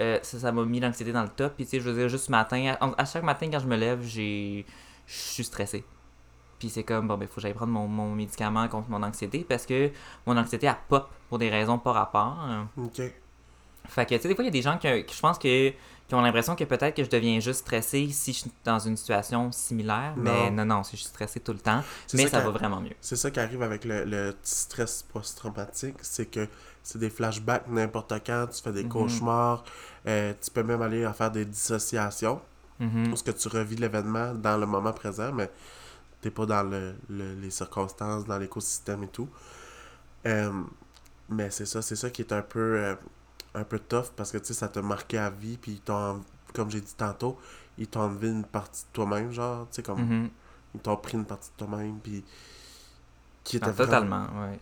Euh, 0.01 0.19
ça, 0.23 0.39
ça 0.39 0.53
m'a 0.53 0.65
mis 0.65 0.81
l'anxiété 0.81 1.13
dans 1.13 1.23
le 1.23 1.29
top. 1.29 1.55
Puis, 1.57 1.65
tu 1.65 1.73
sais, 1.73 1.81
je 1.81 1.91
veux 1.91 1.99
dire, 1.99 2.09
juste 2.09 2.27
ce 2.27 2.31
matin, 2.31 2.75
à, 2.81 2.93
à 2.97 3.05
chaque 3.05 3.23
matin, 3.23 3.49
quand 3.51 3.59
je 3.59 3.67
me 3.67 3.77
lève, 3.77 4.03
j'ai, 4.03 4.65
je 5.07 5.15
suis 5.15 5.45
stressé. 5.45 5.85
Puis 6.59 6.69
c'est 6.69 6.85
comme, 6.85 7.09
bon, 7.09 7.17
ben, 7.17 7.27
faut 7.27 7.37
que 7.37 7.41
j'aille 7.41 7.55
prendre 7.55 7.73
mon, 7.73 7.89
mon 7.89 8.15
médicament 8.15 8.69
contre 8.69 8.91
mon 8.91 9.03
anxiété 9.03 9.47
parce 9.49 9.65
que 9.67 9.91
mon 10.27 10.37
anxiété, 10.37 10.67
elle 10.67 10.77
pop 10.89 11.09
pour 11.29 11.39
des 11.39 11.49
raisons 11.49 11.79
pas 11.79 11.93
rapport. 11.93 12.39
Ok. 12.77 13.03
Fait 13.89 14.07
que, 14.07 14.15
tu 14.15 14.21
sais, 14.21 14.29
des 14.29 14.35
fois, 14.35 14.45
il 14.45 14.49
y 14.49 14.49
a 14.49 14.53
des 14.53 14.63
gens 14.63 14.79
que, 14.79 15.01
que 15.01 15.13
je 15.13 15.21
pense 15.21 15.39
que, 15.39 15.73
qui 16.11 16.15
ont 16.17 16.21
l'impression 16.23 16.57
que 16.57 16.65
peut-être 16.65 16.97
que 16.97 17.05
je 17.05 17.09
deviens 17.09 17.39
juste 17.39 17.61
stressé 17.61 18.09
si 18.11 18.33
je 18.33 18.39
suis 18.41 18.51
dans 18.65 18.81
une 18.81 18.97
situation 18.97 19.53
similaire. 19.53 20.13
Mais 20.17 20.51
non, 20.51 20.65
non, 20.65 20.83
si 20.83 20.97
je 20.97 21.03
suis 21.03 21.09
stressé 21.09 21.39
tout 21.39 21.53
le 21.53 21.61
temps. 21.61 21.83
Mais 22.15 22.27
ça 22.27 22.41
va 22.41 22.51
vraiment 22.51 22.81
mieux. 22.81 22.97
C'est 23.01 23.15
ça 23.15 23.31
qui 23.31 23.39
arrive 23.39 23.63
avec 23.63 23.85
le, 23.85 24.35
stress 24.43 25.05
post-traumatique, 25.05 25.95
c'est 26.03 26.27
que 26.27 26.49
c'est 26.83 26.99
des 26.99 27.11
flashbacks 27.11 27.69
n'importe 27.69 28.13
quand, 28.27 28.49
tu 28.53 28.61
fais 28.61 28.73
des 28.73 28.83
Mhm. 28.83 28.89
cauchemars, 28.89 29.63
euh, 30.09 30.33
tu 30.43 30.51
peux 30.51 30.65
même 30.65 30.83
aller 30.83 31.05
à 31.05 31.13
faire 31.13 31.31
des 31.31 31.45
dissociations, 31.45 32.41
Mhm. 32.81 33.11
parce 33.11 33.23
que 33.23 33.31
tu 33.31 33.47
revis 33.47 33.77
l'événement 33.77 34.35
dans 34.35 34.57
le 34.59 34.67
moment 34.67 34.93
présent, 34.93 35.31
mais 35.33 35.49
t'es 36.21 36.31
pas 36.31 36.45
dans 36.47 36.65
le, 36.65 36.97
le- 37.09 37.35
les 37.37 37.51
circonstances, 37.51 38.25
dans 38.25 38.37
l'écosystème 38.39 39.05
et 39.05 39.09
tout. 39.09 39.29
Euh, 40.27 40.51
mais 41.29 41.51
c'est 41.51 41.67
ça, 41.67 41.83
c'est 41.83 41.95
ça 41.97 42.11
qui 42.11 42.23
est 42.23 42.33
un 42.33 42.43
peu, 42.43 42.59
euh, 42.79 42.95
un 43.55 43.65
peu 43.65 43.79
tough, 43.79 44.07
parce 44.17 44.31
que 44.33 44.39
tu 44.39 44.47
sais, 44.47 44.55
ça 44.55 44.69
t'a 44.69 44.83
marqué 44.83 45.19
à 45.19 45.31
vie, 45.31 45.57
puis 45.57 45.73
ils 45.73 45.81
t'ont, 45.81 46.23
comme 46.55 46.71
j'ai 46.71 46.81
dit 46.81 46.95
tantôt, 46.97 47.39
ils 47.79 47.87
t'ont 47.87 48.01
enlevé 48.03 48.29
une 48.29 48.45
partie 48.45 48.83
de 48.85 48.89
toi-même, 48.93 49.33
genre, 49.33 49.67
tu 49.71 49.77
sais, 49.77 49.83
comme, 49.83 50.01
Mhm. 50.01 50.31
ils 50.75 50.81
t'ont 50.81 50.97
pris 50.97 51.17
une 51.17 51.25
partie 51.25 51.51
de 51.51 51.65
toi-même, 51.67 51.99
puis 52.01 52.25
qui 53.45 53.57
était 53.57 53.71
vraiment- 53.71 53.85
totalement, 53.87 54.41
ouais. 54.43 54.59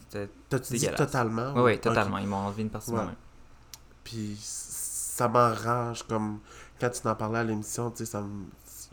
C'était- 0.00 0.30
T'as-tu 0.48 0.74
dit 0.76 0.88
totalement? 0.96 1.54
Oui, 1.62 1.80
totalement. 1.80 2.18
Ils 2.18 2.26
m'ont 2.26 2.36
enlevé 2.36 2.62
une 2.62 2.70
partie 2.70 2.90
de 2.90 2.96
Ouais. 2.96 3.02
moi-même. 3.02 3.16
Puis 4.04 4.36
ça 4.40 5.26
m'enrage, 5.28 6.02
comme 6.06 6.40
quand 6.78 6.90
tu 6.90 7.06
en 7.08 7.14
parlais 7.14 7.38
à 7.38 7.44
l'émission, 7.44 7.90
tu 7.90 7.98
sais, 7.98 8.06
ça 8.12 8.20
me... 8.20 8.44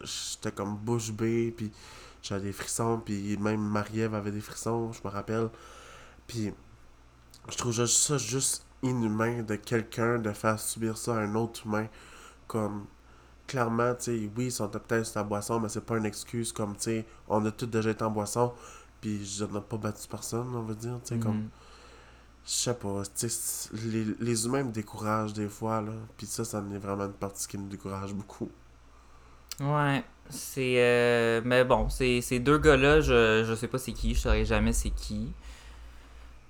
J'étais 0.01 0.53
comme 0.53 0.77
bouche 0.77 1.11
bée, 1.11 1.51
puis 1.55 1.71
j'avais 2.21 2.43
des 2.43 2.53
frissons, 2.53 3.01
puis 3.03 3.35
même 3.37 3.59
Marie-Ève 3.59 4.15
avait 4.15 4.31
des 4.31 4.39
frissons, 4.39 4.93
je 4.93 5.01
me 5.03 5.09
rappelle. 5.09 5.49
Puis 6.25 6.53
je 7.49 7.57
trouve 7.57 7.73
ça 7.85 8.17
juste 8.17 8.65
inhumain 8.83 9.43
de 9.43 9.55
quelqu'un 9.55 10.19
de 10.19 10.31
faire 10.31 10.59
subir 10.59 10.97
ça 10.97 11.15
à 11.15 11.19
un 11.19 11.35
autre 11.35 11.65
humain. 11.65 11.87
Comme, 12.47 12.85
clairement, 13.47 13.95
tu 13.95 14.03
sais, 14.05 14.31
oui, 14.37 14.45
ils 14.45 14.51
sont 14.51 14.69
peut-être 14.69 15.05
sur 15.05 15.19
la 15.19 15.23
boisson, 15.23 15.59
mais 15.59 15.69
c'est 15.69 15.85
pas 15.85 15.97
une 15.97 16.05
excuse, 16.05 16.51
comme, 16.53 16.75
tu 16.75 16.83
sais, 16.83 17.05
on 17.27 17.45
a 17.45 17.51
tous 17.51 17.67
déjà 17.67 17.91
été 17.91 18.03
en 18.03 18.11
boisson, 18.11 18.53
puis 19.01 19.25
je 19.25 19.45
n'ai 19.45 19.61
pas 19.61 19.77
battu 19.77 20.07
personne, 20.07 20.55
on 20.55 20.63
va 20.63 20.73
dire, 20.73 20.99
tu 21.03 21.09
sais, 21.15 21.19
comme... 21.19 21.43
Mhm. 21.43 21.49
Je 22.45 22.51
sais 22.51 22.73
pas, 22.73 23.03
tu 23.15 23.29
sais, 23.29 23.69
les, 23.73 24.05
les 24.19 24.45
humains 24.45 24.63
me 24.63 24.71
découragent 24.71 25.33
des 25.33 25.47
fois, 25.49 25.81
là. 25.81 25.93
Puis 26.17 26.25
ça, 26.27 26.43
ça 26.43 26.59
en 26.59 26.71
est 26.71 26.79
vraiment 26.79 27.05
une 27.05 27.13
partie 27.13 27.47
qui 27.47 27.57
me 27.57 27.69
décourage 27.69 28.13
beaucoup. 28.13 28.49
Ouais, 29.59 30.03
c'est. 30.29 30.75
euh, 30.77 31.41
Mais 31.43 31.65
bon, 31.65 31.89
ces, 31.89 32.21
ces 32.21 32.39
deux 32.39 32.57
gars-là, 32.57 33.01
je, 33.01 33.43
je 33.45 33.53
sais 33.55 33.67
pas 33.67 33.77
c'est 33.77 33.91
qui, 33.93 34.15
je 34.15 34.19
saurais 34.21 34.45
jamais 34.45 34.73
c'est 34.73 34.89
qui. 34.91 35.33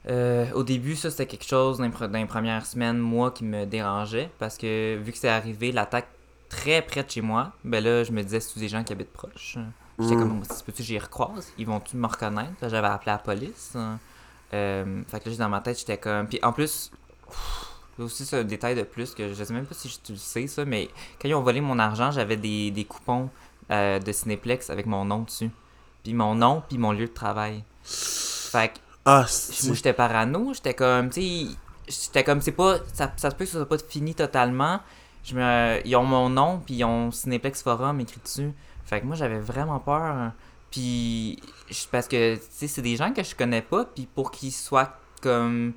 Euh, 0.08 0.50
au 0.54 0.64
début, 0.64 0.96
ça 0.96 1.12
c'était 1.12 1.26
quelque 1.26 1.46
chose 1.48 1.78
dans 1.78 1.84
les, 1.84 1.90
dans 1.92 2.20
les 2.20 2.26
premières 2.26 2.66
semaines, 2.66 2.98
moi, 2.98 3.32
qui 3.32 3.44
me 3.44 3.66
dérangeait. 3.66 4.30
Parce 4.40 4.58
que 4.58 4.98
vu 4.98 5.12
que 5.12 5.18
c'est 5.18 5.30
arrivé, 5.30 5.72
l'attaque 5.72 6.08
très 6.48 6.82
près 6.82 7.04
de 7.04 7.10
chez 7.12 7.22
moi, 7.22 7.52
ben 7.64 7.84
là, 7.84 8.04
je 8.04 8.12
me 8.12 8.24
disais, 8.24 8.40
c'est 8.40 8.60
des 8.60 8.70
gens 8.70 8.84
qui 8.84 8.94
habitent 8.94 9.14
proches. 9.14 9.58
J'étais 10.00 10.16
Mm. 10.16 10.20
comme, 10.20 10.44
si 10.50 10.64
peux-tu, 10.64 10.84
j'y 10.84 10.98
recroise? 10.98 11.52
Ils 11.58 11.66
vont-tu 11.68 11.98
me 11.98 12.08
reconnaître? 12.08 12.54
J'avais 12.62 12.88
appelé 12.88 13.12
la 13.12 13.18
police. 13.18 13.74
Euh, 14.54 15.02
fait 15.08 15.20
que 15.20 15.30
là, 15.30 15.36
dans 15.36 15.50
ma 15.50 15.60
tête, 15.62 15.78
j'étais 15.78 15.98
comme. 15.98 16.28
Puis 16.28 16.40
en 16.42 16.54
plus, 16.54 16.90
pff, 17.28 17.66
aussi, 18.00 18.26
c'est 18.26 18.40
un 18.40 18.44
détail 18.46 18.76
de 18.76 18.84
plus 18.84 19.14
que 19.14 19.34
je 19.34 19.44
sais 19.44 19.54
même 19.54 19.66
pas 19.66 19.76
si 19.76 20.00
tu 20.02 20.14
le 20.14 20.18
sais, 20.18 20.48
ça, 20.48 20.64
mais 20.66 20.90
quand 21.22 21.28
ils 21.28 21.36
ont 21.36 21.44
volé 21.44 21.60
mon 21.62 21.78
argent, 21.78 22.12
j'avais 22.12 22.38
des, 22.38 22.72
des 22.72 22.86
coupons 22.86 23.30
euh, 23.72 24.00
de 24.00 24.12
Cinéplex 24.12 24.70
avec 24.70 24.86
mon 24.86 25.04
nom 25.06 25.20
dessus. 25.24 25.52
Puis 26.04 26.14
mon 26.14 26.34
nom, 26.34 26.64
puis 26.68 26.78
mon 26.78 26.94
lieu 26.94 27.08
de 27.08 27.14
travail. 27.14 27.64
Fait 27.84 28.70
que 28.70 28.80
Ah, 29.12 29.26
moi, 29.66 29.76
j'étais 29.76 29.94
parano, 29.94 30.54
j'étais 30.54 30.74
comme, 30.74 31.10
tu 31.10 31.22
sais, 31.22 31.48
j'étais 31.88 32.24
comme, 32.24 32.42
c'est 32.42 32.52
pas, 32.52 32.78
ça, 32.94 33.12
ça 33.18 33.30
se 33.32 33.36
peut 33.36 33.46
que 33.46 33.52
ce 33.52 33.58
soit 33.58 33.68
pas 33.70 33.78
fini 33.78 34.14
totalement. 34.14 34.80
Je 35.24 35.36
me, 35.36 35.80
ils 35.86 35.96
ont 35.96 36.04
mon 36.04 36.30
nom, 36.30 36.62
puis 36.66 36.76
ils 36.76 36.84
ont 36.84 37.12
Cinéplex 37.12 37.62
Forum 37.64 38.00
écrit 38.00 38.20
dessus. 38.24 38.52
Fait 38.86 39.02
que 39.02 39.06
moi, 39.06 39.16
j'avais 39.16 39.40
vraiment 39.40 39.80
peur. 39.80 40.32
Puis, 40.72 41.40
je- 41.70 41.88
parce 41.92 42.08
que, 42.08 42.36
tu 42.36 42.42
sais, 42.52 42.68
c'est 42.68 42.82
des 42.82 42.96
gens 42.96 43.12
que 43.14 43.24
je 43.24 43.36
connais 43.36 43.62
pas, 43.62 43.86
puis 43.86 44.08
pour 44.14 44.32
qu'ils 44.32 44.52
soient 44.52 44.94
comme, 45.22 45.74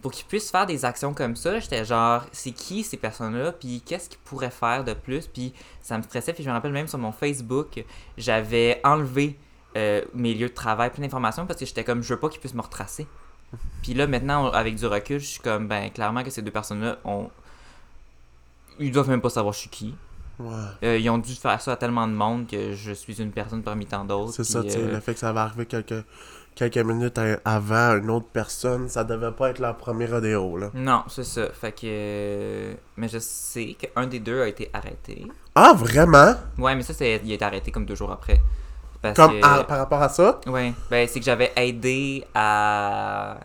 pour 0.00 0.10
qu'ils 0.10 0.26
puissent 0.26 0.50
faire 0.50 0.66
des 0.66 0.84
actions 0.84 1.14
comme 1.14 1.36
ça, 1.36 1.60
j'étais 1.60 1.84
genre, 1.84 2.24
c'est 2.32 2.50
qui 2.50 2.82
ces 2.82 2.96
personnes-là, 2.96 3.52
puis 3.52 3.80
qu'est-ce 3.86 4.08
qu'ils 4.10 4.18
pourraient 4.24 4.50
faire 4.50 4.82
de 4.84 4.94
plus, 4.94 5.28
puis 5.28 5.52
ça 5.80 5.96
me 5.96 6.02
stressait, 6.02 6.32
puis 6.32 6.42
je 6.42 6.48
me 6.48 6.54
rappelle 6.54 6.72
même 6.72 6.88
sur 6.88 6.98
mon 6.98 7.12
Facebook, 7.12 7.84
j'avais 8.18 8.80
enlevé 8.84 9.38
euh, 9.76 10.02
mes 10.14 10.34
lieux 10.34 10.48
de 10.48 10.54
travail, 10.54 10.90
plein 10.90 11.02
d'informations, 11.02 11.46
parce 11.46 11.58
que 11.58 11.66
j'étais 11.66 11.84
comme, 11.84 12.02
je 12.02 12.14
veux 12.14 12.20
pas 12.20 12.28
qu'ils 12.28 12.40
puissent 12.40 12.54
me 12.54 12.62
retracer. 12.62 13.06
Puis 13.82 13.94
là, 13.94 14.06
maintenant, 14.06 14.50
avec 14.50 14.76
du 14.76 14.86
recul, 14.86 15.20
je 15.20 15.26
suis 15.26 15.40
comme, 15.40 15.68
ben, 15.68 15.90
clairement 15.90 16.22
que 16.22 16.30
ces 16.30 16.42
deux 16.42 16.50
personnes-là 16.50 16.98
ont. 17.04 17.30
Ils 18.78 18.90
doivent 18.90 19.10
même 19.10 19.20
pas 19.20 19.30
savoir 19.30 19.52
je 19.52 19.60
suis 19.60 19.70
qui. 19.70 19.94
Ouais. 20.38 20.54
Euh, 20.82 20.98
ils 20.98 21.08
ont 21.10 21.18
dû 21.18 21.34
faire 21.34 21.60
ça 21.60 21.72
à 21.72 21.76
tellement 21.76 22.08
de 22.08 22.12
monde 22.12 22.46
que 22.46 22.74
je 22.74 22.92
suis 22.92 23.20
une 23.20 23.30
personne 23.30 23.62
parmi 23.62 23.86
tant 23.86 24.04
d'autres. 24.04 24.32
C'est 24.32 24.44
ça, 24.44 24.62
tu 24.62 24.70
sais, 24.70 24.78
euh, 24.78 24.92
le 24.92 25.00
fait 25.00 25.12
que 25.14 25.20
ça 25.20 25.32
va 25.32 25.42
arriver 25.42 25.66
quelques, 25.66 26.04
quelques 26.54 26.78
minutes 26.78 27.20
avant 27.44 27.96
une 27.96 28.10
autre 28.10 28.26
personne, 28.32 28.88
ça 28.88 29.04
devait 29.04 29.32
pas 29.32 29.50
être 29.50 29.58
leur 29.58 29.76
premier 29.76 30.06
rodéo, 30.06 30.56
là. 30.56 30.70
Non, 30.74 31.04
c'est 31.08 31.24
ça. 31.24 31.48
Fait 31.52 31.72
que. 31.72 32.74
Mais 32.96 33.08
je 33.08 33.18
sais 33.18 33.76
qu'un 33.78 34.06
des 34.06 34.20
deux 34.20 34.40
a 34.40 34.48
été 34.48 34.70
arrêté. 34.72 35.26
Ah, 35.54 35.74
vraiment? 35.76 36.34
Ouais, 36.58 36.74
mais 36.74 36.82
ça, 36.82 36.94
c'est... 36.94 37.20
il 37.24 37.30
a 37.30 37.34
été 37.34 37.44
arrêté 37.44 37.70
comme 37.70 37.84
deux 37.84 37.94
jours 37.94 38.10
après. 38.10 38.40
Parce 39.02 39.16
Comme 39.16 39.40
que... 39.40 39.44
à- 39.44 39.64
par 39.64 39.78
rapport 39.78 40.00
à 40.00 40.08
ça? 40.08 40.40
Ouais, 40.46 40.72
ben 40.90 41.06
c'est 41.08 41.18
que 41.18 41.26
j'avais 41.26 41.52
aidé 41.56 42.24
à. 42.34 43.38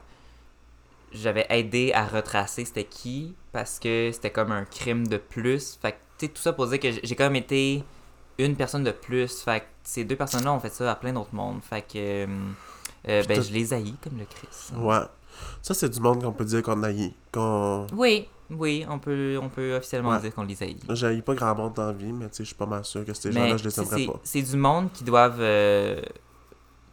J'avais 1.12 1.48
aidé 1.50 1.92
à 1.94 2.06
retracer 2.06 2.64
c'était 2.66 2.84
qui 2.84 3.34
parce 3.52 3.80
que 3.80 4.12
c'était 4.14 4.30
comme 4.30 4.52
un 4.52 4.66
crime 4.66 5.08
de 5.08 5.18
plus. 5.18 5.78
Fait 5.82 5.94
que, 5.94 5.98
tu 6.20 6.26
sais, 6.28 6.32
tout 6.32 6.42
ça 6.42 6.54
pour 6.54 6.68
dire 6.68 6.80
que 6.80 6.90
j'ai 7.04 7.16
quand 7.16 7.24
même 7.24 7.38
été 7.38 7.84
une 8.38 8.56
personne 8.56 8.84
de 8.84 8.92
plus. 8.92 9.42
Fait 9.42 9.62
que 9.62 9.66
ces 9.84 10.04
deux 10.04 10.16
personnes-là 10.16 10.54
ont 10.54 10.60
fait 10.60 10.70
ça 10.74 10.92
à 10.92 10.96
plein 10.96 11.14
d'autres 11.14 11.34
mondes. 11.34 11.62
Fait 11.64 11.82
que. 11.82 12.28
euh, 13.08 13.24
ben, 13.28 13.42
je 13.42 13.52
les 13.52 13.74
haïs 13.74 13.96
comme 14.04 14.18
le 14.20 14.26
Christ. 14.26 14.74
Ouais. 14.78 15.00
Ça, 15.62 15.74
c'est 15.74 15.90
du 15.90 16.00
monde 16.00 16.24
qu'on 16.24 16.34
peut 16.34 16.46
dire 16.46 16.62
qu'on 16.62 16.84
haït. 16.84 17.16
Qu'on... 17.32 17.88
Oui, 17.94 18.28
oui, 18.50 18.86
on 18.90 19.00
peut, 19.00 19.38
on 19.42 19.50
peut 19.50 19.76
officiellement 19.76 20.12
Ouais. 20.12 20.22
dire 20.22 20.34
qu'on 20.34 20.44
les 20.44 20.62
haït. 20.64 20.78
J'haïs 20.90 21.22
pas 21.22 21.36
grand 21.36 21.56
monde 21.56 21.74
dans 21.74 21.88
la 21.88 21.92
vie, 21.94 22.12
mais 22.14 22.26
tu 22.30 22.36
sais, 22.38 22.44
je 22.44 22.48
suis 22.48 22.56
pas 22.56 22.66
mal 22.66 22.84
sûr 22.86 23.04
que 23.06 23.14
ces 23.14 23.32
gens-là, 23.32 23.58
je 23.58 23.64
les 23.66 23.80
aimerais 23.80 24.06
pas. 24.06 24.20
c'est 24.24 24.42
du 24.42 24.56
monde 24.58 24.92
qui 24.94 25.04
doivent. 25.04 25.40
euh, 25.42 26.02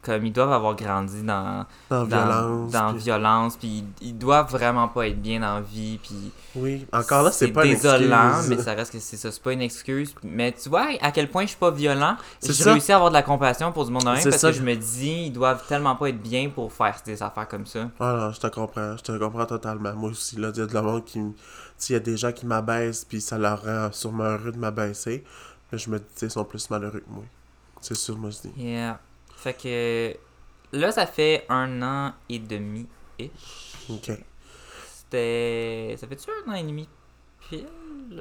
comme 0.04 0.24
ils 0.26 0.32
doivent 0.32 0.52
avoir 0.52 0.76
grandi 0.76 1.22
dans, 1.22 1.64
Dans, 1.90 2.04
dans 2.04 2.06
violence. 2.06 2.70
dans 2.72 2.92
puis- 2.92 3.02
violence, 3.02 3.56
puis 3.56 3.68
ils, 4.00 4.08
ils 4.08 4.18
doivent 4.18 4.50
vraiment 4.50 4.88
pas 4.88 5.08
être 5.08 5.20
bien 5.20 5.40
dans 5.40 5.54
la 5.54 5.60
vie, 5.60 5.98
puis 6.02 6.30
Oui, 6.54 6.86
encore 6.92 7.22
là, 7.22 7.32
c'est 7.32 7.48
pas 7.48 7.64
une 7.64 7.74
désolant, 7.74 8.36
excuse. 8.38 8.48
mais 8.56 8.62
ça 8.62 8.74
reste 8.74 8.92
que 8.92 8.98
c'est 9.00 9.16
ça, 9.16 9.32
c'est 9.32 9.42
pas 9.42 9.52
une 9.52 9.62
excuse. 9.62 10.14
Mais 10.22 10.52
tu 10.52 10.68
vois 10.68 10.86
à 11.00 11.10
quel 11.10 11.30
point 11.30 11.42
je 11.42 11.48
suis 11.48 11.56
pas 11.58 11.70
violent, 11.70 12.16
j'ai 12.42 12.62
réussi 12.70 12.92
à 12.92 12.96
avoir 12.96 13.10
de 13.10 13.14
la 13.14 13.22
compassion 13.22 13.72
pour 13.72 13.84
du 13.86 13.92
monde 13.92 14.04
parce 14.04 14.22
ça. 14.28 14.50
que 14.50 14.56
je 14.56 14.62
me 14.62 14.74
dis 14.76 15.24
ils 15.26 15.32
doivent 15.32 15.66
tellement 15.66 15.96
pas 15.96 16.08
être 16.10 16.20
bien 16.22 16.50
pour 16.50 16.72
faire 16.72 16.96
des 17.04 17.22
affaires 17.22 17.48
comme 17.48 17.66
ça. 17.66 17.88
Voilà, 17.98 18.30
je 18.32 18.40
te 18.40 18.46
comprends, 18.48 18.96
je 18.96 19.02
te 19.02 19.18
comprends 19.18 19.46
totalement. 19.46 19.94
Moi 19.94 20.10
aussi, 20.10 20.36
là, 20.36 20.50
il 20.54 20.58
y 20.58 20.62
a 20.62 20.66
de 20.66 20.74
la 20.74 20.82
monde 20.82 21.04
qui. 21.04 21.18
il 21.18 21.92
y 21.92 21.96
a 21.96 22.00
des 22.00 22.16
gens 22.16 22.32
qui 22.32 22.46
m'abaissent, 22.46 23.04
puis 23.04 23.20
ça 23.20 23.36
leur 23.38 23.62
rend 23.64 23.88
sûrement 23.92 24.24
heureux 24.24 24.52
de 24.52 24.58
m'abaisser. 24.58 25.24
Mais 25.72 25.78
je 25.78 25.90
me 25.90 25.98
dis, 25.98 26.04
ils 26.22 26.30
sont 26.30 26.44
plus 26.44 26.70
malheureux 26.70 27.00
que 27.00 27.10
moi. 27.10 27.24
C'est 27.80 27.96
sûr, 27.96 28.16
moi, 28.16 28.30
je 28.30 28.48
dis. 28.48 28.54
Yeah. 28.62 28.98
Fait 29.44 29.52
que 29.52 30.16
là 30.72 30.90
ça 30.90 31.04
fait 31.06 31.44
un 31.50 31.82
an 31.82 32.14
et 32.30 32.38
demi 32.38 32.86
ish. 33.18 33.74
Ok. 33.90 34.10
C'était. 34.86 35.96
Ça 35.98 36.06
fait-tu 36.06 36.30
un 36.30 36.50
an 36.50 36.54
et 36.54 36.62
demi 36.62 36.88
pile? 37.40 37.66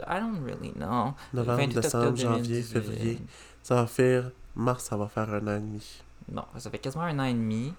I 0.05 0.19
don't 0.19 0.43
really 0.43 0.73
know. 0.73 1.13
Novembre, 1.33 1.59
28 1.61 1.75
décembre, 1.75 2.07
octobre 2.07 2.17
janvier, 2.17 2.61
2018. 2.61 2.73
février. 2.73 3.19
Ça 3.61 3.75
va 3.75 3.87
faire. 3.87 4.31
Mars, 4.53 4.83
ça 4.83 4.97
va 4.97 5.07
faire 5.07 5.33
un 5.33 5.47
an 5.47 5.55
et 5.55 5.59
demi. 5.61 6.03
Bon, 6.27 6.43
ça 6.57 6.69
fait 6.69 6.79
quasiment 6.79 7.05
un 7.05 7.17
an 7.19 7.23
et 7.23 7.33
demi. 7.33 7.73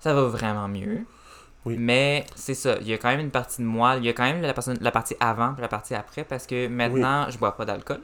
Ça 0.00 0.12
va 0.12 0.24
vraiment 0.24 0.68
mieux. 0.68 1.06
Oui. 1.64 1.76
Mais 1.78 2.26
c'est 2.34 2.52
ça, 2.52 2.76
il 2.82 2.88
y 2.88 2.92
a 2.92 2.98
quand 2.98 3.08
même 3.08 3.20
une 3.20 3.30
partie 3.30 3.62
de 3.62 3.66
moi, 3.66 3.96
il 3.96 4.04
y 4.04 4.10
a 4.10 4.12
quand 4.12 4.24
même 4.24 4.42
la, 4.42 4.52
personne, 4.52 4.76
la 4.82 4.90
partie 4.90 5.16
avant 5.18 5.56
et 5.56 5.62
la 5.62 5.68
partie 5.68 5.94
après 5.94 6.24
parce 6.24 6.46
que 6.46 6.68
maintenant, 6.68 7.30
je 7.30 7.38
bois 7.38 7.56
pas 7.56 7.64
d'alcool. 7.64 8.02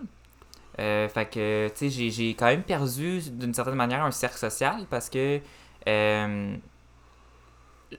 Euh, 0.81 1.09
fait 1.09 1.27
que, 1.27 1.69
tu 1.77 1.91
sais, 1.91 2.11
j'ai- 2.11 2.31
quand 2.31 2.47
même 2.47 2.63
perdu 2.63 3.21
d'une 3.31 3.55
certaine 3.55 3.75
manière 3.75 4.03
un 4.05 4.11
cercle 4.11 4.39
social 4.39 4.87
parce 4.91 5.11
que 5.11 5.41
euh, 5.89 6.57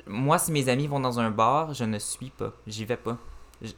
moi, 0.08 0.38
si 0.40 0.52
mes 0.52 0.70
amis 0.70 0.88
vont 0.88 1.00
dans 1.00 1.20
un 1.20 1.32
bar, 1.32 1.74
je 1.74 1.84
ne 1.84 2.00
suis 2.00 2.30
pas. 2.30 2.54
J'y 2.68 2.86
vais 2.86 2.98
pas. 2.98 3.18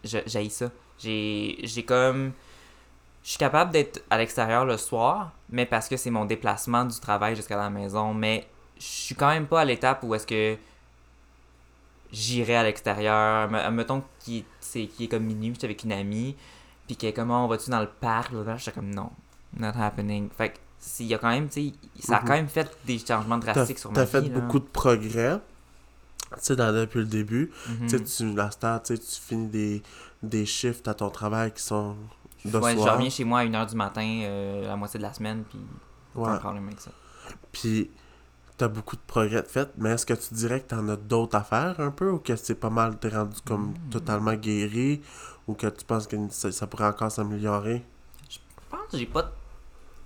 J'haïs 0.03 0.49
ça. 0.49 0.69
J'ai 0.99 1.83
comme. 1.85 2.31
Je 3.23 3.29
suis 3.29 3.37
capable 3.37 3.71
d'être 3.71 4.03
à 4.09 4.17
l'extérieur 4.17 4.65
le 4.65 4.77
soir, 4.77 5.31
mais 5.49 5.65
parce 5.65 5.87
que 5.87 5.97
c'est 5.97 6.11
mon 6.11 6.25
déplacement 6.25 6.85
du 6.85 6.99
travail 6.99 7.35
jusqu'à 7.35 7.57
la 7.57 7.69
maison. 7.69 8.13
Mais 8.13 8.47
je 8.77 8.83
suis 8.85 9.15
quand 9.15 9.29
même 9.29 9.47
pas 9.47 9.61
à 9.61 9.65
l'étape 9.65 10.03
où 10.03 10.13
est-ce 10.13 10.27
que 10.27 10.57
j'irai 12.11 12.55
à 12.55 12.63
l'extérieur. 12.63 13.49
Me- 13.49 13.69
Mettons 13.71 14.03
qu'il 14.19 14.43
est, 14.75 15.01
est 15.01 15.07
comme 15.07 15.23
minuit, 15.23 15.57
avec 15.63 15.83
une 15.83 15.91
amie, 15.93 16.35
puis 16.87 16.95
qu'elle 16.95 17.09
est 17.09 17.13
comme, 17.13 17.31
Oh, 17.31 17.35
on 17.35 17.47
va-tu 17.47 17.69
dans 17.69 17.81
le 17.81 17.87
parc? 17.89 18.31
Là, 18.31 18.57
j'étais 18.57 18.71
comme, 18.71 18.93
non, 18.93 19.09
not 19.57 19.71
happening. 19.79 20.29
Fait 20.29 20.49
que, 20.49 20.57
s'il 20.79 21.05
y 21.07 21.13
a 21.13 21.17
quand 21.17 21.29
même, 21.29 21.47
tu 21.49 21.69
sais, 21.69 21.73
ça 22.01 22.17
a 22.17 22.21
Mhm. 22.21 22.27
quand 22.27 22.33
même 22.33 22.47
fait 22.47 22.77
des 22.85 22.99
changements 22.99 23.39
T'as 23.39 23.53
drastiques 23.53 23.79
sur 23.79 23.91
ma 23.91 23.95
t'as 23.95 24.03
vie. 24.05 24.11
fait 24.11 24.21
là. 24.33 24.39
beaucoup 24.39 24.59
de 24.59 24.65
progrès. 24.65 25.39
Tu 26.35 26.39
sais, 26.41 26.55
depuis 26.55 26.99
le 26.99 27.05
début. 27.05 27.51
Mhm. 27.69 27.87
Tu 27.87 27.97
sais, 27.97 28.03
tu, 28.03 28.33
la 28.35 28.49
star, 28.51 28.81
tu 28.83 28.95
sais, 28.95 29.01
tu 29.01 29.21
finis 29.21 29.47
des, 29.47 29.83
des 30.23 30.45
shifts 30.45 30.87
à 30.87 30.93
ton 30.93 31.09
travail 31.09 31.51
qui 31.53 31.61
sont 31.61 31.95
de 32.43 32.57
Ouais, 32.57 32.73
je 32.73 32.79
reviens 32.79 33.09
chez 33.09 33.23
moi 33.23 33.39
à 33.39 33.45
1h 33.45 33.67
du 33.69 33.75
matin, 33.75 34.01
euh, 34.23 34.65
la 34.67 34.75
moitié 34.75 34.97
de 34.97 35.03
la 35.03 35.13
semaine, 35.13 35.43
puis 35.49 35.59
Ouais. 36.15 36.25
pas 36.27 36.33
de 36.35 36.39
problème 36.39 36.67
avec 36.67 36.81
ça. 36.81 36.91
Puis, 37.51 37.89
t'as 38.57 38.67
beaucoup 38.67 38.95
de 38.95 39.01
progrès 39.07 39.41
de 39.43 39.47
fait, 39.47 39.69
mais 39.77 39.91
est-ce 39.91 40.05
que 40.05 40.13
tu 40.13 40.33
dirais 40.33 40.59
que 40.61 40.67
t'en 40.69 40.87
as 40.89 40.95
d'autres 40.95 41.35
à 41.37 41.43
faire 41.43 41.79
un 41.79 41.91
peu 41.91 42.09
ou 42.11 42.19
que 42.19 42.35
c'est 42.35 42.55
pas 42.55 42.69
mal, 42.69 42.97
t'es 42.99 43.09
rendu 43.09 43.37
comme 43.45 43.69
Hmm. 43.69 43.89
totalement 43.91 44.33
guéri 44.33 45.01
ou 45.47 45.53
que 45.53 45.67
tu 45.67 45.85
penses 45.85 46.07
que 46.07 46.15
ça, 46.29 46.51
ça 46.51 46.67
pourrait 46.67 46.87
encore 46.87 47.11
s'améliorer? 47.11 47.83
Je 48.29 48.39
pense 48.69 48.91
que 48.91 48.97
j'ai 48.97 49.05
pas 49.05 49.31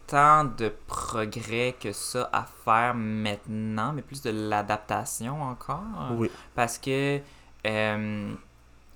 tant 0.08 0.46
de 0.46 0.72
progrès 0.88 1.76
que 1.80 1.92
ça 1.92 2.30
à 2.32 2.46
faire 2.64 2.96
maintenant, 2.96 3.92
mais 3.94 4.02
plus 4.02 4.22
de 4.22 4.30
l'adaptation 4.30 5.42
encore. 5.44 5.84
Oui. 6.14 6.32
Parce 6.56 6.78
que, 6.78 7.20
euh, 7.66 8.34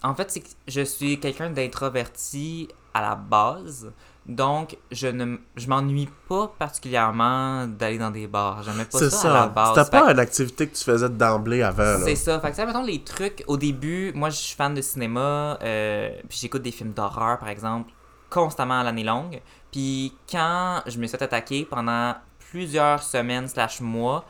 en 0.04 0.15
fait, 0.15 0.32
c'est 0.32 0.39
que 0.39 0.49
je 0.67 0.82
suis 0.82 1.19
quelqu'un 1.19 1.49
d'introverti 1.49 2.69
à 2.93 3.01
la 3.01 3.15
base. 3.15 3.91
Donc, 4.27 4.77
je 4.91 5.07
ne 5.07 5.38
je 5.55 5.67
m'ennuie 5.67 6.07
pas 6.29 6.53
particulièrement 6.60 7.65
d'aller 7.65 7.97
dans 7.97 8.12
des 8.12 8.27
bars. 8.27 8.62
J'aimais 8.62 8.86
pas 8.86 8.99
C'est 8.99 9.10
ça, 9.10 9.31
à 9.31 9.34
la 9.34 9.41
ça. 9.41 9.47
base. 9.47 9.75
C'était 9.75 9.89
pas 9.97 10.12
une 10.12 10.19
activité 10.19 10.67
que 10.67 10.75
tu 10.75 10.84
faisais 10.84 11.10
d'emblée 11.10 11.63
avant, 11.63 11.97
c'est 12.03 12.15
ça. 12.15 12.39
Fait 12.39 12.51
que, 12.51 12.55
sais, 12.55 12.65
mettons 12.65 12.84
les 12.84 13.03
trucs. 13.03 13.43
Au 13.47 13.57
début, 13.57 14.12
moi, 14.13 14.29
je 14.29 14.36
suis 14.38 14.55
fan 14.55 14.73
de 14.75 14.81
cinéma. 14.81 15.57
euh, 15.63 16.12
puis 16.29 16.38
j'écoute 16.39 16.62
des 16.62 16.71
films 16.71 16.93
d'horreur, 16.93 17.39
par 17.39 17.49
exemple, 17.49 17.91
constamment 18.29 18.79
à 18.79 18.84
l'année 18.84 19.03
longue. 19.03 19.41
Puis 19.71 20.13
quand 20.29 20.81
je 20.86 20.99
me 20.99 21.07
suis 21.07 21.17
fait 21.17 21.23
attaquer 21.23 21.65
pendant 21.65 22.15
plusieurs 22.51 23.01
semaines 23.01 23.47
slash 23.47 23.81
mois, 23.81 24.23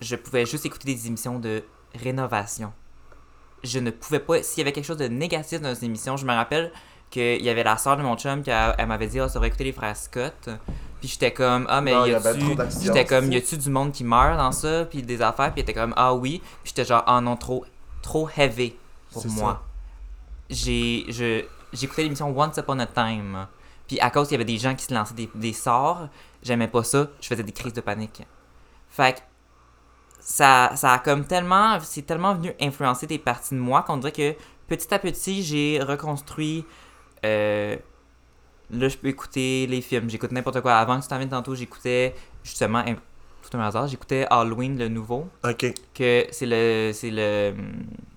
je 0.00 0.16
pouvais 0.16 0.46
juste 0.46 0.66
écouter 0.66 0.92
des 0.94 1.06
émissions 1.06 1.38
de 1.38 1.62
rénovation. 1.94 2.72
Je 3.62 3.78
ne 3.78 3.90
pouvais 3.90 4.18
pas... 4.20 4.42
S'il 4.42 4.58
y 4.58 4.62
avait 4.62 4.72
quelque 4.72 4.84
chose 4.84 4.98
de 4.98 5.08
négatif 5.08 5.60
dans 5.60 5.74
ces 5.74 5.84
émissions, 5.84 6.16
je 6.16 6.26
me 6.26 6.32
rappelle 6.34 6.72
qu'il 7.10 7.42
y 7.42 7.48
avait 7.48 7.62
la 7.64 7.76
soeur 7.76 7.96
de 7.96 8.02
mon 8.02 8.16
chum 8.16 8.42
qui 8.42 8.50
a- 8.50 8.74
elle 8.78 8.86
m'avait 8.88 9.06
dit 9.06 9.18
«Ah, 9.20 9.28
ça 9.28 9.34
devrait 9.34 9.48
écouter 9.48 9.64
les 9.64 9.72
frères 9.72 9.96
Scott.» 9.96 10.48
Puis 11.00 11.08
j'étais 11.08 11.32
comme 11.32 11.66
«Ah, 11.68 11.80
mais 11.80 11.92
Non, 11.92 12.06
il 12.06 12.12
y 12.12 12.14
a-tu... 12.14 12.40
J'étais 12.82 13.04
comme 13.04 13.24
«c'est 13.26 13.32
Y 13.32 13.36
a-tu 13.36 13.58
du 13.58 13.70
monde 13.70 13.92
qui 13.92 14.04
meurt 14.04 14.36
dans 14.38 14.52
ça?» 14.52 14.84
Puis 14.90 15.02
des 15.02 15.20
affaires? 15.22 15.52
Puis 15.52 15.60
était 15.62 15.74
comme 15.74 15.92
«Ah 15.96 16.14
oui.» 16.14 16.40
Puis 16.62 16.72
j'étais 16.74 16.84
genre 16.84 17.04
«Ah 17.06 17.20
non, 17.20 17.36
trop, 17.36 17.64
trop 18.02 18.28
heavy 18.36 18.74
pour 19.12 19.22
moi.» 19.28 19.62
J'ai... 20.50 21.04
je- 21.08 21.44
J'écoutais 21.72 22.04
l'émission 22.04 22.32
Once 22.38 22.56
Upon 22.56 22.78
a 22.78 22.86
Time. 22.86 23.46
Puis 23.88 23.98
à 24.00 24.08
cause 24.10 24.28
qu'il 24.28 24.34
y 24.34 24.40
avait 24.40 24.44
des 24.44 24.58
gens 24.58 24.74
qui 24.76 24.84
se 24.84 24.94
lançaient 24.94 25.14
des, 25.14 25.28
des 25.34 25.52
sorts, 25.52 26.08
j'aimais 26.42 26.68
pas 26.68 26.84
ça. 26.84 27.08
Je 27.20 27.26
faisais 27.26 27.42
des 27.42 27.50
crises 27.52 27.72
de 27.72 27.80
panique. 27.80 28.22
Fait 28.88 29.16
que 29.16 29.20
ça, 30.20 30.70
ça 30.76 30.92
a 30.92 30.98
comme 31.00 31.24
tellement... 31.26 31.78
C'est 31.80 32.02
tellement 32.06 32.34
venu 32.34 32.54
influencer 32.60 33.06
des 33.08 33.18
parties 33.18 33.54
de 33.54 33.60
moi 33.60 33.82
qu'on 33.82 33.96
dirait 33.96 34.12
que 34.12 34.34
petit 34.68 34.92
à 34.94 34.98
petit, 34.98 35.42
j'ai 35.42 35.80
reconstruit... 35.82 36.64
euh, 37.24 37.76
là, 38.70 38.88
je 38.88 38.96
peux 38.96 39.08
écouter 39.08 39.66
les 39.66 39.80
films. 39.80 40.08
J'écoute 40.10 40.32
n'importe 40.32 40.60
quoi. 40.60 40.74
Avant 40.76 40.96
que 40.98 41.02
tu 41.02 41.08
t'en 41.08 41.18
viennes 41.18 41.28
tantôt, 41.30 41.54
j'écoutais 41.54 42.14
justement... 42.42 42.84
Tout 43.50 43.58
un 43.58 43.60
hasard, 43.60 43.86
j'écoutais 43.88 44.26
Halloween, 44.30 44.78
le 44.78 44.88
nouveau 44.88 45.28
Ok. 45.46 45.66
que 45.94 46.26
c'est 46.32 46.46
le 46.46 46.92
c'est 46.94 47.10
le 47.10 47.52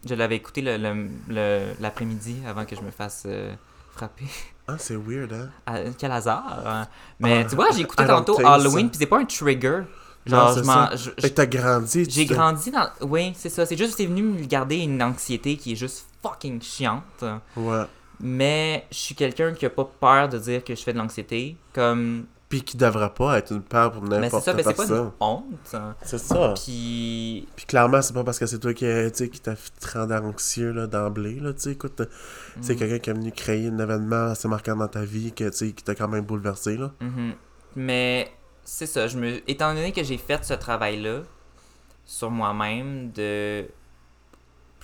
je 0.08 0.16
l'avais 0.16 0.38
écouté 0.38 0.62
le, 0.62 0.78
le- 0.78 1.10
le- 1.28 1.74
l'après-midi 1.82 2.38
avant 2.48 2.64
que 2.64 2.78
je 2.78 2.82
me 2.82 2.92
fasse 2.92 3.24
euh, 3.26 3.54
frapper 3.92 4.24
Ah, 4.70 4.78
c'est 4.80 4.96
weird, 4.96 5.34
hein? 5.34 5.50
Ah, 5.66 5.80
quel 6.00 6.14
hasard 6.14 6.64
hein. 6.66 6.88
mais 7.20 7.42
Ah, 7.44 7.50
tu 7.50 7.58
vois 7.58 7.72
j'ai 7.76 7.82
écouté 7.82 8.06
tantôt 8.08 8.40
Halloween 8.40 8.90
puis 8.90 9.00
c'est 9.00 9.06
pas 9.06 9.20
un 9.20 9.26
trigger 9.26 9.82
Non, 10.28 10.38
genre 10.38 10.54
c'est 10.54 10.60
je 10.62 10.66
ça. 10.66 10.92
je- 10.96 11.10
Fait 11.22 11.30
que 11.30 11.36
t'as 11.36 11.46
grandi. 11.46 12.06
j'ai 12.10 12.26
grandi 12.26 12.72
dans 12.72 12.88
oui 13.02 13.34
c'est 13.36 13.50
ça 13.50 13.66
c'est 13.66 13.76
juste 13.76 13.96
c'est 13.98 14.06
venu 14.06 14.22
me 14.22 14.46
garder 14.46 14.78
une 14.78 15.04
anxiété 15.04 15.58
qui 15.58 15.74
est 15.74 15.76
juste 15.76 16.06
fucking 16.24 16.62
chiante 16.62 17.26
Ouais. 17.58 17.84
Mais 18.20 18.86
je 18.92 18.98
suis 18.98 19.16
quelqu'un 19.16 19.54
qui 19.54 19.66
a 19.66 19.70
pas 19.70 19.86
peur 20.00 20.30
de 20.30 20.38
dire 20.38 20.64
que 20.64 20.74
je 20.76 20.82
fais 20.82 20.94
de 20.94 20.98
l'anxiété 20.98 21.56
comme 21.74 22.26
Puis 22.50 22.62
qui 22.64 22.78
devrait 22.78 23.14
pas 23.14 23.38
être 23.38 23.52
une 23.52 23.62
peur 23.62 23.92
pour 23.92 24.02
mais 24.04 24.16
c'est 24.16 24.22
n'importe 24.22 24.46
ça 24.46 24.54
mais 24.54 24.64
c'est 24.64 24.74
pas 24.74 24.84
une 24.84 24.90
personne. 24.90 25.12
honte 25.20 25.46
C'est 26.02 26.18
ça. 26.18 26.54
puis 26.56 27.48
Puis 27.56 27.66
clairement, 27.66 28.02
c'est 28.02 28.14
pas 28.14 28.24
parce 28.24 28.40
que 28.40 28.46
c'est 28.46 28.60
toi 28.60 28.74
qui, 28.74 28.86
qui 29.12 29.40
t'a 29.42 29.56
fait 29.56 29.72
te 29.80 29.98
rendre 29.98 30.16
anxieux 30.24 30.72
là, 30.72 30.88
d'emblée. 30.88 31.40
Là, 31.40 31.54
tu 31.54 31.60
sais, 31.62 31.72
écoute, 31.74 32.02
c'est 32.62 32.74
Mm. 32.74 32.78
quelqu'un 32.78 33.00
qui 33.00 33.10
est 33.10 33.14
venu 33.14 33.32
créer 33.32 33.68
un 33.68 33.78
événement 33.80 34.28
assez 34.32 34.48
marquant 34.48 34.76
dans 34.76 34.88
ta 34.88 35.04
vie 35.04 35.32
que, 35.34 35.50
qui 35.50 35.84
t'a 35.84 35.94
quand 35.94 36.08
même 36.08 36.26
bouleversé. 36.26 36.78
Là. 36.78 36.92
Mhm. 37.02 37.34
Mais 37.76 38.32
c'est 38.64 38.88
ça, 38.88 39.08
je 39.08 39.18
me... 39.18 39.50
étant 39.50 39.74
donné 39.74 39.92
que 39.92 40.04
j'ai 40.04 40.18
fait 40.18 40.44
ce 40.44 40.54
travail-là 40.54 41.22
sur 42.06 42.32
moi-même 42.32 43.12
de 43.12 43.66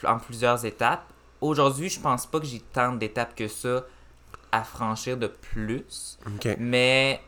en 0.05 0.17
plusieurs 0.19 0.65
étapes, 0.65 1.05
aujourd'hui, 1.43 1.89
je 1.89 1.99
pense 1.99 2.25
pas 2.25 2.39
que 2.39 2.45
j'ai 2.45 2.59
tant 2.59 2.93
d'étapes 2.93 3.35
que 3.35 3.47
ça 3.47 3.83
à 4.51 4.63
franchir 4.63 5.17
de 5.17 5.27
plus. 5.27 6.17
Mais 6.59 7.19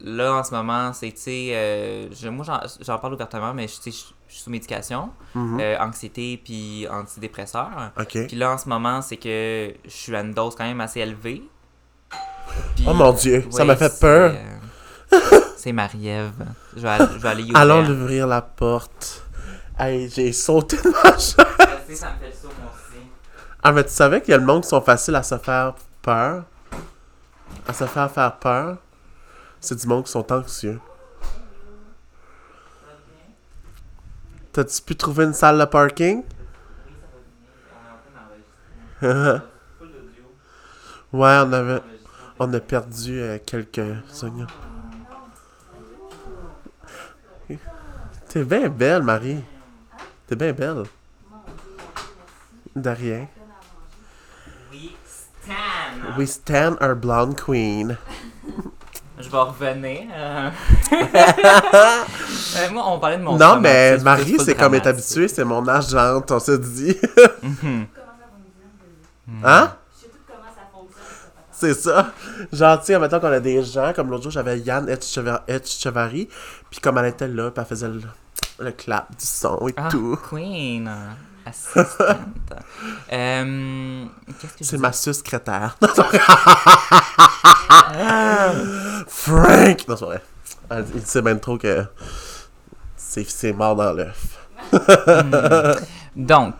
là, 0.00 0.34
en 0.34 0.44
ce 0.44 0.52
moment, 0.54 0.92
c'est, 0.92 1.10
tu 1.12 1.20
sais, 1.20 1.48
euh, 1.52 2.08
moi, 2.30 2.44
j'en- 2.80 2.98
parle 2.98 3.14
ouvertement, 3.14 3.52
mais 3.54 3.66
je 3.68 3.90
suis 3.90 4.14
sous 4.28 4.50
médication, 4.50 5.10
Mhm. 5.34 5.58
euh, 5.60 5.78
anxiété 5.78 6.40
puis 6.42 6.86
antidépresseur. 6.88 7.68
Ok. 7.98 8.26
Puis 8.28 8.36
là, 8.36 8.52
en 8.52 8.58
ce 8.58 8.68
moment, 8.68 9.02
c'est 9.02 9.16
que 9.18 9.74
je 9.84 9.90
suis 9.90 10.14
à 10.16 10.20
une 10.20 10.32
dose 10.32 10.54
quand 10.56 10.64
même 10.64 10.80
assez 10.80 11.00
élevée. 11.00 11.42
Oh 12.86 12.94
mon 12.94 13.12
dieu, 13.12 13.44
ça 13.50 13.64
m'a 13.64 13.76
fait 13.76 13.98
peur. 14.00 14.34
euh, 15.12 15.18
C'est 15.56 15.72
Marie-Ève. 15.72 16.32
Je 16.76 16.80
vais 16.80 16.88
aller, 16.88 17.06
je 17.12 17.18
vais 17.18 17.28
aller 17.28 17.42
y 17.44 17.52
Allons 17.54 17.88
ouvrir. 17.88 18.26
la 18.26 18.42
porte. 18.42 19.22
Hey, 19.78 20.08
j'ai 20.10 20.32
sauté 20.32 20.76
de 20.76 20.88
ma 20.88 21.12
chaise. 21.18 21.36
Ça 21.36 22.10
me 22.10 22.18
fait 22.20 22.26
le 22.28 22.32
saut, 22.32 22.48
aussi. 22.48 22.81
Ah, 23.62 23.70
mais 23.70 23.84
tu 23.84 23.90
savais 23.90 24.20
qu'il 24.20 24.32
y 24.32 24.34
a 24.34 24.38
le 24.38 24.44
monde 24.44 24.62
qui 24.62 24.68
sont 24.68 24.80
faciles 24.80 25.14
à 25.14 25.22
se 25.22 25.38
faire 25.38 25.74
peur? 26.02 26.44
À 27.68 27.72
se 27.72 27.86
faire 27.86 28.10
faire 28.10 28.36
peur? 28.38 28.78
C'est 29.60 29.78
du 29.78 29.86
monde 29.86 30.04
qui 30.04 30.10
sont 30.10 30.32
anxieux. 30.32 30.80
T'as-tu 34.52 34.82
pu 34.82 34.96
trouver 34.96 35.24
une 35.24 35.32
salle 35.32 35.58
de 35.58 35.64
parking? 35.64 36.24
ouais, 39.02 39.40
on 41.12 41.52
avait... 41.52 41.80
On 42.38 42.52
a 42.52 42.60
perdu 42.60 43.20
euh, 43.20 43.38
quelques 43.46 43.94
secondes. 44.08 44.48
T'es 48.28 48.44
bien 48.44 48.68
belle, 48.68 49.02
Marie. 49.02 49.44
T'es 50.26 50.34
bien 50.34 50.52
belle. 50.52 50.84
De 52.74 52.90
rien. 52.90 53.28
Stan. 55.44 56.16
We 56.18 56.26
stand 56.28 56.76
our 56.80 56.94
blonde 56.94 57.36
queen. 57.36 57.96
Je 59.18 59.28
vais 59.28 59.38
revenir. 59.38 60.00
euh. 60.14 60.50
Euh, 62.54 62.70
moi, 62.70 62.84
on 62.86 62.98
parlait 62.98 63.16
de 63.16 63.22
mon 63.22 63.38
non, 63.38 63.58
mais 63.60 63.96
Marie, 63.98 64.36
c'est 64.38 64.54
comme 64.54 64.74
est 64.74 64.80
dramatique. 64.80 64.86
habitué, 65.16 65.28
c'est 65.28 65.44
mon 65.44 65.66
agente, 65.68 66.30
on 66.30 66.38
se 66.38 66.52
dit. 66.52 66.96
Hein? 69.44 69.72
Je 69.96 70.00
sais 70.02 70.08
tout 70.08 70.18
comment 70.26 70.42
ça 70.54 70.68
fonctionne. 70.72 71.02
cette 71.50 71.72
affaire. 71.72 71.72
C'est 71.72 71.74
ça. 71.74 72.12
Genre, 72.52 72.80
tu 72.80 72.86
sais, 72.86 72.98
mettons 72.98 73.20
qu'on 73.20 73.32
a 73.32 73.40
des 73.40 73.62
gens, 73.64 73.92
comme 73.94 74.10
l'autre 74.10 74.24
jour, 74.24 74.32
j'avais 74.32 74.58
Yann 74.60 74.86
Etchevar- 74.88 75.42
Etchevari, 75.48 76.28
puis 76.70 76.80
comme 76.80 76.98
elle 76.98 77.06
était 77.06 77.28
là, 77.28 77.50
puis 77.50 77.60
elle 77.62 77.66
faisait 77.68 77.88
le... 77.88 78.02
le 78.58 78.72
clap 78.72 79.08
du 79.10 79.24
son 79.24 79.68
et 79.68 79.74
Ah, 79.76 79.88
tout. 79.90 80.18
Queen. 80.28 80.90
Euh, 81.76 81.80
Assistante. 81.80 82.18
Euh, 83.12 84.04
Qu'est-ce 84.40 84.52
que 84.54 84.58
je 84.60 84.64
C'est 84.64 84.78
ma 84.78 84.92
secrétaire. 84.92 85.76
Frank! 89.06 89.88
Non, 89.88 89.96
c'est 89.96 90.04
vrai. 90.04 90.22
Elle- 90.70 90.86
Il 90.94 91.06
sait 91.06 91.22
bien 91.22 91.36
trop 91.36 91.58
que 91.58 91.84
c'est 92.96 93.24
c'est 93.28 93.52
mort 93.52 93.76
dans 93.76 93.92
l'œuf. 93.92 94.38
Donc. 96.16 96.54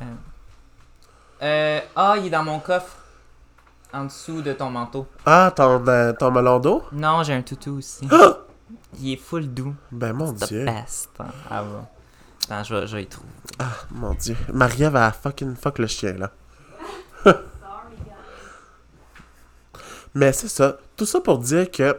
euh, 0.00 0.04
euh, 1.42 1.80
ah, 1.96 2.14
il 2.18 2.26
est 2.26 2.30
dans 2.30 2.44
mon 2.44 2.58
coffre. 2.58 2.96
En 3.92 4.04
dessous 4.06 4.42
de 4.42 4.52
ton 4.52 4.70
manteau. 4.70 5.06
Ah, 5.24 5.52
ton, 5.54 5.86
euh, 5.86 6.12
ton 6.12 6.32
melon 6.32 6.58
d'eau? 6.58 6.82
Non, 6.90 7.22
j'ai 7.22 7.32
un 7.34 7.42
toutou 7.42 7.78
aussi. 7.78 8.08
il 9.00 9.12
est 9.12 9.16
full 9.16 9.46
doux. 9.54 9.74
Ben, 9.92 10.12
mon 10.12 10.32
The 10.32 10.48
dieu. 10.48 10.64
best. 10.64 11.10
hein. 11.20 11.26
Ah 11.48 11.62
bon. 11.62 11.86
Attends, 12.44 12.64
je 12.64 12.74
vais, 12.74 12.86
je 12.86 12.96
vais 12.96 13.02
y 13.02 13.06
trouver. 13.06 13.28
Ah, 13.58 13.72
mon 13.90 14.14
dieu. 14.14 14.36
Marie 14.52 14.84
va 14.84 15.12
fucking 15.12 15.56
fuck 15.56 15.78
le 15.78 15.86
chien, 15.86 16.14
là. 16.14 16.30
Mais 20.14 20.32
c'est 20.32 20.48
ça. 20.48 20.78
Tout 20.96 21.06
ça 21.06 21.20
pour 21.20 21.38
dire 21.38 21.70
que 21.70 21.98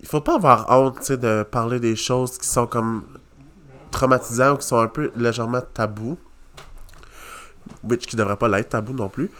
il 0.00 0.06
faut 0.06 0.20
pas 0.20 0.34
avoir 0.34 0.70
honte, 0.70 0.98
tu 0.98 1.04
sais, 1.06 1.16
de 1.16 1.44
parler 1.44 1.80
des 1.80 1.96
choses 1.96 2.36
qui 2.38 2.46
sont 2.46 2.66
comme 2.66 3.04
traumatisantes 3.90 4.54
ou 4.54 4.58
qui 4.58 4.66
sont 4.66 4.80
un 4.80 4.88
peu 4.88 5.12
légèrement 5.16 5.62
tabous. 5.72 6.18
Which 7.82 8.06
qui 8.06 8.16
devrait 8.16 8.36
pas 8.36 8.48
l'être 8.48 8.70
tabou 8.70 8.92
non 8.92 9.08
plus. 9.08 9.28
Tu 9.28 9.34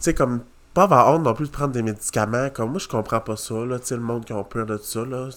sais, 0.00 0.14
comme 0.14 0.42
pas 0.74 0.84
avoir 0.84 1.08
honte 1.08 1.24
non 1.24 1.34
plus 1.34 1.46
de 1.46 1.52
prendre 1.52 1.72
des 1.72 1.82
médicaments. 1.82 2.50
Comme 2.50 2.70
moi, 2.70 2.78
je 2.78 2.86
comprends 2.86 3.20
pas 3.20 3.36
ça, 3.36 3.54
là. 3.64 3.78
Tu 3.78 3.86
sais, 3.86 3.96
le 3.96 4.02
monde 4.02 4.24
qui 4.24 4.32
a 4.32 4.44
peur 4.44 4.66
de 4.66 4.76
ça, 4.76 5.04
là. 5.04 5.28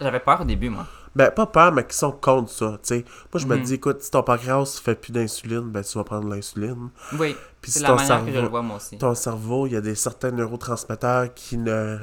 J'avais 0.00 0.20
peur 0.20 0.42
au 0.42 0.44
début, 0.44 0.68
moi. 0.68 0.86
Ben, 1.16 1.30
pas 1.30 1.46
peur, 1.46 1.70
mais 1.72 1.86
qui 1.86 1.96
sont 1.96 2.10
contre 2.10 2.50
ça, 2.50 2.72
tu 2.82 2.88
sais. 2.88 3.04
Moi, 3.32 3.40
je 3.40 3.46
me 3.46 3.56
Mhm. 3.56 3.62
dis, 3.62 3.74
écoute, 3.74 4.02
si 4.02 4.10
ton 4.10 4.22
pancréas 4.24 4.80
fait 4.82 4.96
plus 4.96 5.12
d'insuline, 5.12 5.70
ben, 5.70 5.82
tu 5.84 5.96
vas 5.96 6.02
prendre 6.04 6.28
de 6.28 6.34
l'insuline. 6.34 6.88
Oui, 7.12 7.36
Puis 7.60 7.70
c'est 7.70 7.78
si 7.78 7.82
la 7.84 7.90
ton 7.90 7.96
manière 7.96 8.18
que 8.18 8.24
je 8.24 8.26
le 8.26 8.32
cerveau, 8.34 8.50
vois, 8.50 8.62
moi 8.62 8.76
aussi. 8.76 8.98
ton 8.98 9.14
cerveau, 9.14 9.66
il 9.68 9.74
y 9.74 9.76
a 9.76 9.80
des 9.80 9.94
certains 9.94 10.32
neurotransmetteurs 10.32 11.32
qui 11.34 11.56
ne 11.56 11.98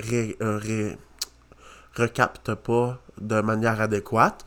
ré- 0.00 0.36
euh, 0.42 0.58
ré- 0.58 0.98
recaptent 1.94 2.54
pas 2.54 2.98
de 3.20 3.40
manière 3.40 3.80
adéquate. 3.80 4.44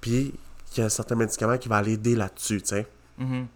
Puis 0.00 0.34
il 0.76 0.80
y 0.80 0.84
a 0.84 0.90
certains 0.90 1.14
médicaments 1.14 1.58
qui 1.58 1.68
vont 1.68 1.76
aller 1.76 1.92
aider 1.92 2.16
là-dessus, 2.16 2.60
tu 2.62 2.68
sais. 2.68 2.86
Mhm. 3.18 3.46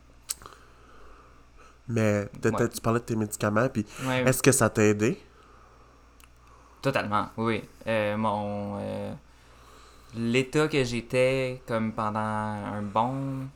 Mais 1.89 2.29
peut-être 2.41 2.61
Ouais. 2.61 2.69
tu 2.69 2.81
parlais 2.81 3.01
de 3.01 3.05
tes 3.05 3.17
médicaments, 3.17 3.69
puis 3.69 3.85
Ouais, 4.07 4.23
est-ce 4.23 4.43
que 4.43 4.53
ça 4.53 4.71
t'a 4.71 4.85
aidé? 4.85 5.21
Totalement, 6.81 7.29
oui. 7.37 7.63
Euh, 7.87 8.17
mon 8.17 8.79
euh, 8.81 9.13
l'état 10.15 10.69
que 10.69 10.85
j'étais 10.85 11.63
comme 11.67 11.93
pendant 11.93 12.19
un 12.21 12.83
bon 12.83 13.49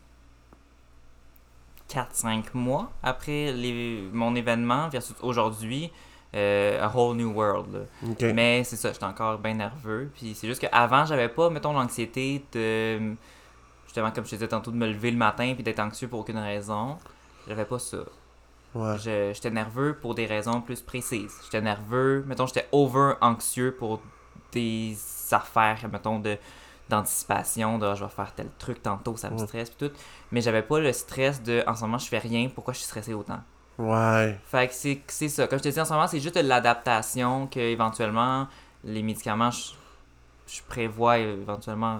4-5 1.88 2.44
mois 2.54 2.90
après 3.02 3.52
les, 3.52 4.08
mon 4.12 4.34
événement 4.34 4.88
versus 4.88 5.14
aujourd'hui, 5.22 5.90
euh, 6.34 6.82
a 6.82 6.90
whole 6.94 7.16
new 7.16 7.32
world. 7.32 7.86
Mais 8.20 8.64
c'est 8.64 8.76
ça, 8.76 8.92
j'étais 8.92 9.04
encore 9.04 9.38
bien 9.38 9.54
nerveux. 9.54 10.10
Puis 10.14 10.34
c'est 10.34 10.46
juste 10.46 10.60
qu'avant, 10.60 11.04
j'avais 11.04 11.28
pas, 11.28 11.50
mettons, 11.50 11.72
l'anxiété 11.72 12.44
de. 12.52 13.14
Justement, 13.84 14.10
comme 14.10 14.24
je 14.24 14.30
te 14.30 14.36
disais 14.36 14.48
tantôt, 14.48 14.70
de 14.70 14.76
me 14.76 14.86
lever 14.86 15.10
le 15.10 15.16
matin 15.16 15.52
puis 15.54 15.62
d'être 15.62 15.80
anxieux 15.80 16.08
pour 16.08 16.20
aucune 16.20 16.38
raison. 16.38 16.98
J'avais 17.46 17.64
pas 17.64 17.78
ça. 17.78 17.98
Ouais. 18.74 18.96
J'étais 18.98 19.50
nerveux 19.50 19.96
pour 20.00 20.14
des 20.14 20.26
raisons 20.26 20.60
plus 20.60 20.82
précises. 20.82 21.34
J'étais 21.44 21.62
nerveux, 21.62 22.24
mettons, 22.26 22.46
j'étais 22.46 22.66
over 22.72 23.14
anxieux 23.22 23.74
pour 23.78 24.02
des 24.52 24.96
affaires, 25.32 25.78
mettons, 25.92 26.18
de 26.18 26.36
d'anticipation, 26.88 27.78
de 27.78 27.86
Ah, 27.86 27.94
je 27.96 28.04
vais 28.04 28.10
faire 28.10 28.32
tel 28.34 28.48
truc 28.58 28.80
tantôt, 28.82 29.16
ça 29.16 29.28
me 29.28 29.38
stresse, 29.38 29.70
puis 29.70 29.88
tout. 29.88 29.94
Mais 30.30 30.40
j'avais 30.40 30.62
pas 30.62 30.78
le 30.78 30.92
stress 30.92 31.42
de 31.42 31.64
en 31.66 31.74
ce 31.74 31.80
moment, 31.82 31.98
je 31.98 32.06
fais 32.06 32.18
rien, 32.18 32.48
pourquoi 32.54 32.72
je 32.74 32.78
suis 32.78 32.86
stressé 32.86 33.12
autant? 33.12 33.40
Ouais. 33.76 34.38
Fait 34.46 34.68
que 34.68 34.74
c'est 35.08 35.28
ça. 35.28 35.46
Comme 35.48 35.58
je 35.58 35.64
te 35.64 35.68
dis 35.68 35.80
en 35.80 35.84
ce 35.84 35.92
moment, 35.92 36.06
c'est 36.06 36.20
juste 36.20 36.36
l'adaptation 36.36 37.48
que 37.48 37.58
éventuellement 37.58 38.46
les 38.84 39.02
médicaments, 39.02 39.50
je, 39.50 39.72
je 40.46 40.62
prévois 40.62 41.18
éventuellement 41.18 41.98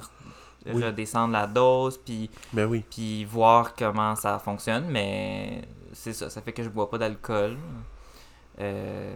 Oui. 0.66 0.84
redescendre 0.84 1.32
la 1.32 1.48
dose, 1.48 1.98
puis 1.98 2.30
Ben 2.52 2.66
oui. 2.66 2.84
puis 2.88 3.24
voir 3.24 3.74
comment 3.74 4.14
ça 4.14 4.38
fonctionne, 4.38 4.86
mais 4.88 5.62
c'est 5.92 6.12
ça, 6.12 6.30
ça 6.30 6.40
fait 6.42 6.52
que 6.52 6.62
je 6.62 6.68
bois 6.68 6.88
pas 6.88 6.98
d'alcool. 6.98 7.56
Euh, 8.60 9.14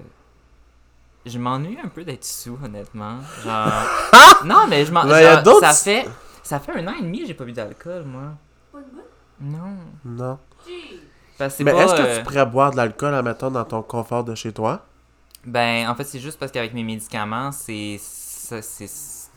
je 1.30 1.38
m'ennuie 1.38 1.78
un 1.82 1.88
peu 1.88 2.04
d'être 2.04 2.24
sous, 2.24 2.58
honnêtement. 2.62 3.18
Genre... 3.44 3.72
non, 4.44 4.66
mais 4.68 4.84
je 4.84 4.92
m'en... 4.92 5.02
Ça 5.60 5.72
fait... 5.72 6.08
Ça 6.42 6.58
fait 6.58 6.72
un 6.72 6.88
an 6.88 6.94
et 6.98 7.02
demi 7.02 7.20
que 7.20 7.26
j'ai 7.26 7.34
pas 7.34 7.44
bu 7.44 7.52
d'alcool, 7.52 8.02
moi. 8.04 8.34
Pas 8.72 8.78
de 8.78 8.84
bout? 8.84 9.02
Non. 9.40 9.76
Non. 10.04 10.38
Parce 11.38 11.54
que 11.54 11.58
c'est 11.58 11.64
Mais 11.64 11.72
pas, 11.72 11.84
est-ce 11.84 11.94
que 11.94 12.02
euh, 12.02 12.18
tu 12.18 12.24
pourrais 12.24 12.44
boire 12.44 12.72
de 12.72 12.76
l'alcool, 12.76 13.14
admettons, 13.14 13.50
dans 13.50 13.64
ton 13.64 13.82
confort 13.82 14.24
de 14.24 14.34
chez 14.34 14.52
toi? 14.52 14.84
Ben, 15.44 15.88
en 15.88 15.94
fait, 15.94 16.04
c'est 16.04 16.18
juste 16.18 16.38
parce 16.38 16.52
qu'avec 16.52 16.74
mes 16.74 16.82
médicaments, 16.82 17.52
c'est. 17.52 17.98
ça, 18.00 18.60
c'est- 18.60 19.30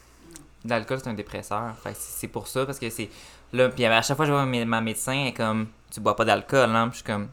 L'alcool, 0.66 1.00
c'est 1.02 1.10
un 1.10 1.14
dépresseur. 1.14 1.76
Fait 1.84 1.96
c'est 1.96 2.28
pour 2.28 2.48
ça, 2.48 2.66
parce 2.66 2.80
que 2.80 2.90
c'est. 2.90 3.10
Là, 3.54 3.70
puis 3.70 3.86
à 3.86 4.02
chaque 4.02 4.18
fois 4.18 4.26
que 4.26 4.32
je 4.32 4.36
vois 4.36 4.46
ma, 4.46 4.82
médecin, 4.82 5.14
elle 5.14 5.28
est 5.28 5.34
comme. 5.34 5.68
Tu 5.92 6.00
bois 6.00 6.16
pas 6.16 6.26
d'alcool, 6.26 6.76
hein? 6.76 6.90
Puis 6.90 7.00
je 7.00 7.04
suis 7.04 7.14
comme. 7.14 7.30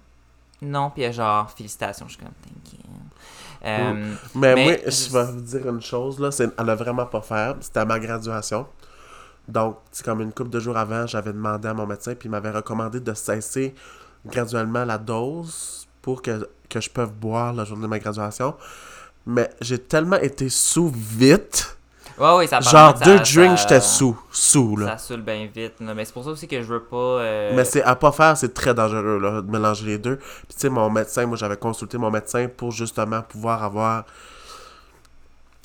Non, 0.62 0.90
puis 0.90 1.02
elle 1.02 1.10
est 1.10 1.14
genre, 1.14 1.50
félicitations. 1.50 2.06
Je 2.06 2.14
suis 2.16 2.22
comme, 2.22 2.34
thank 2.42 2.72
you. 2.74 2.89
Euh, 3.64 4.14
Mais, 4.34 4.54
Mais 4.54 4.64
moi, 4.64 4.72
je- 4.86 5.10
vais 5.12 5.24
vous 5.32 5.40
dire 5.40 5.68
une 5.68 5.82
chose, 5.82 6.18
là, 6.18 6.30
c'est 6.30 6.48
elle 6.58 6.70
a 6.70 6.74
vraiment 6.74 7.06
pas 7.06 7.20
faire. 7.20 7.56
C'était 7.60 7.80
à 7.80 7.84
ma 7.84 7.98
graduation. 7.98 8.66
Donc, 9.48 9.78
c'est 9.90 10.04
comme 10.04 10.20
une 10.20 10.32
couple 10.32 10.50
de 10.50 10.60
jours 10.60 10.76
avant, 10.76 11.06
j'avais 11.06 11.32
demandé 11.32 11.68
à 11.68 11.74
mon 11.74 11.86
médecin, 11.86 12.14
puis 12.14 12.28
il 12.28 12.30
m'avait 12.30 12.50
recommandé 12.50 13.00
de 13.00 13.12
cesser 13.14 13.74
graduellement 14.26 14.84
la 14.84 14.96
dose 14.98 15.88
pour 16.02 16.22
que, 16.22 16.48
que 16.68 16.80
je 16.80 16.88
puisse 16.88 17.08
boire 17.08 17.52
la 17.52 17.64
journée 17.64 17.82
de 17.82 17.88
ma 17.88 17.98
graduation. 17.98 18.54
Mais 19.26 19.50
j'ai 19.60 19.78
tellement 19.78 20.16
été 20.16 20.48
sous 20.48 20.88
vite. 20.88 21.76
Ouais, 22.20 22.36
ouais, 22.36 22.46
ça 22.46 22.60
Genre, 22.60 22.94
deux 22.94 23.24
ça- 23.24 23.34
drinks, 23.34 23.58
j'étais 23.58 23.80
sous. 23.80 24.16
Sous, 24.30 24.76
là. 24.76 24.86
Ça 24.88 24.98
saoule 24.98 25.22
bien 25.22 25.48
vite. 25.52 25.74
là. 25.80 25.94
Mais 25.94 26.04
c'est 26.04 26.12
pour 26.12 26.22
ça 26.24 26.30
aussi 26.30 26.46
que 26.46 26.60
je 26.60 26.66
veux 26.66 26.82
pas. 26.82 26.96
euh, 26.96 27.52
Mais 27.56 27.64
c'est 27.64 27.82
à 27.82 27.96
pas 27.96 28.12
faire, 28.12 28.36
c'est 28.36 28.52
très 28.52 28.74
dangereux 28.74 29.18
là, 29.18 29.40
de 29.40 29.50
mélanger 29.50 29.86
les 29.86 29.98
deux. 29.98 30.16
Puis 30.16 30.54
tu 30.54 30.60
sais, 30.60 30.68
mon 30.68 30.90
médecin, 30.90 31.24
moi 31.26 31.36
j'avais 31.36 31.56
consulté 31.56 31.96
mon 31.98 32.10
médecin 32.10 32.46
pour 32.54 32.70
justement 32.72 33.22
pouvoir 33.22 33.64
avoir 33.64 34.04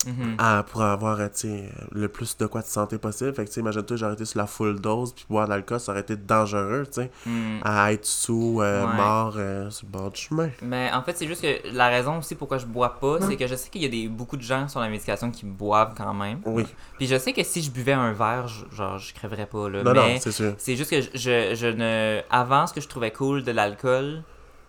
mhm. 0.06 0.36
à, 0.38 0.64
pour 0.64 0.82
avoir 0.84 1.20
euh, 1.20 1.28
sais, 1.34 1.70
le 1.92 2.08
plus 2.08 2.38
de 2.38 2.46
quoi 2.46 2.62
de 2.62 2.68
santé 2.68 2.98
possible. 2.98 3.34
Fait 3.34 3.46
que 3.46 3.60
imagine-toi, 3.60 3.98
j'aurais 3.98 4.14
été 4.14 4.26
sur 4.26 4.38
la 4.40 4.48
full 4.48 4.80
dose 4.80 5.14
puis 5.14 5.26
boire 5.30 5.46
de 5.46 5.52
l'alcool, 5.52 5.80
ça 5.80 5.92
aurait 5.92 6.02
été 6.02 6.16
dangereux, 6.16 6.84
tu 6.86 7.02
sais. 7.02 7.12
Hmm. 7.26 7.60
À 7.64 7.92
être 7.94 8.06
sous, 8.06 8.60
euh, 8.62 8.86
Ouais. 8.86 8.94
mort 8.96 9.34
euh, 9.38 9.70
sur 9.70 9.88
le 9.88 9.92
bord 9.98 10.12
du 10.12 10.22
chemin. 10.22 10.50
Mais 10.62 10.92
en 10.94 11.02
fait, 11.02 11.18
c'est 11.18 11.28
juste 11.28 11.42
que 11.42 11.76
la 11.76 11.88
raison 11.90 12.20
aussi 12.20 12.36
pourquoi 12.36 12.58
je 12.58 12.66
bois 12.66 13.00
pas, 13.00 13.20
c'est 13.22 13.36
que 13.36 13.48
je 13.48 13.56
sais 13.56 13.70
qu'il 13.70 13.82
y 13.82 13.86
a 13.86 13.90
des, 13.90 14.08
beaucoup 14.08 14.38
de 14.38 14.42
gens 14.42 14.68
sur 14.68 14.80
la 14.80 14.90
médication 14.90 15.32
qui 15.32 15.46
boivent 15.46 15.94
quand 15.98 16.14
même. 16.14 16.40
Oui. 16.46 16.66
Puis 16.98 17.08
je 17.08 17.18
sais 17.18 17.34
que 17.34 17.44
si 17.44 17.62
je 17.62 17.72
buvais 17.72 17.94
un 17.94 18.12
verre, 18.14 18.48
je- 18.48 18.76
genre, 18.76 18.98
je 18.98 19.14
crèverais 19.14 19.46
pas, 19.48 19.70
là. 19.70 19.84
Non, 19.84 19.94
non, 19.94 20.18
c'est 20.20 20.32
sûr. 20.32 20.54
c'est 20.58 20.76
juste 20.76 20.90
que 20.92 21.02
je, 21.02 21.10
je, 21.16 21.56
je 21.56 21.68
ne... 21.68 22.22
Avant, 22.30 22.68
ce 22.68 22.74
que 22.74 22.82
je 22.82 22.88
trouvais 22.88 23.12
cool 23.12 23.44
de 23.44 23.52
l'alcool, 23.52 24.22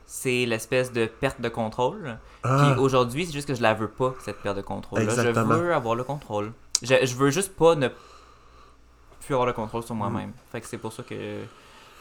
c'est 0.07 0.47
l'espèce 0.47 0.93
de 0.93 1.07
perte 1.07 1.41
de 1.41 1.49
contrôle. 1.49 2.19
Ah, 2.45 2.59
Puis 2.75 2.81
aujourd'hui, 2.83 3.27
c'est 3.27 3.33
juste 3.33 3.49
que 3.49 3.55
je 3.55 3.63
la 3.63 3.75
veux 3.75 3.89
pas, 3.89 4.15
cette 4.25 4.39
perte 4.41 4.57
de 4.57 4.63
contrôle. 4.63 5.01
Je 5.11 5.31
veux 5.31 5.75
avoir 5.75 5.95
le 5.95 6.05
contrôle. 6.05 6.53
Je, 6.83 6.95
je 7.05 7.15
veux 7.17 7.31
juste 7.31 7.55
pas 7.57 7.75
ne 7.75 7.89
plus 9.25 9.35
avoir 9.35 9.47
le 9.47 9.53
contrôle 9.53 9.83
sur 9.83 9.95
moi-même. 9.95 10.33
Fait 10.53 10.61
que 10.61 10.67
c'est 10.67 10.79
pour 10.79 10.93
ça 10.93 11.03
que 11.03 11.15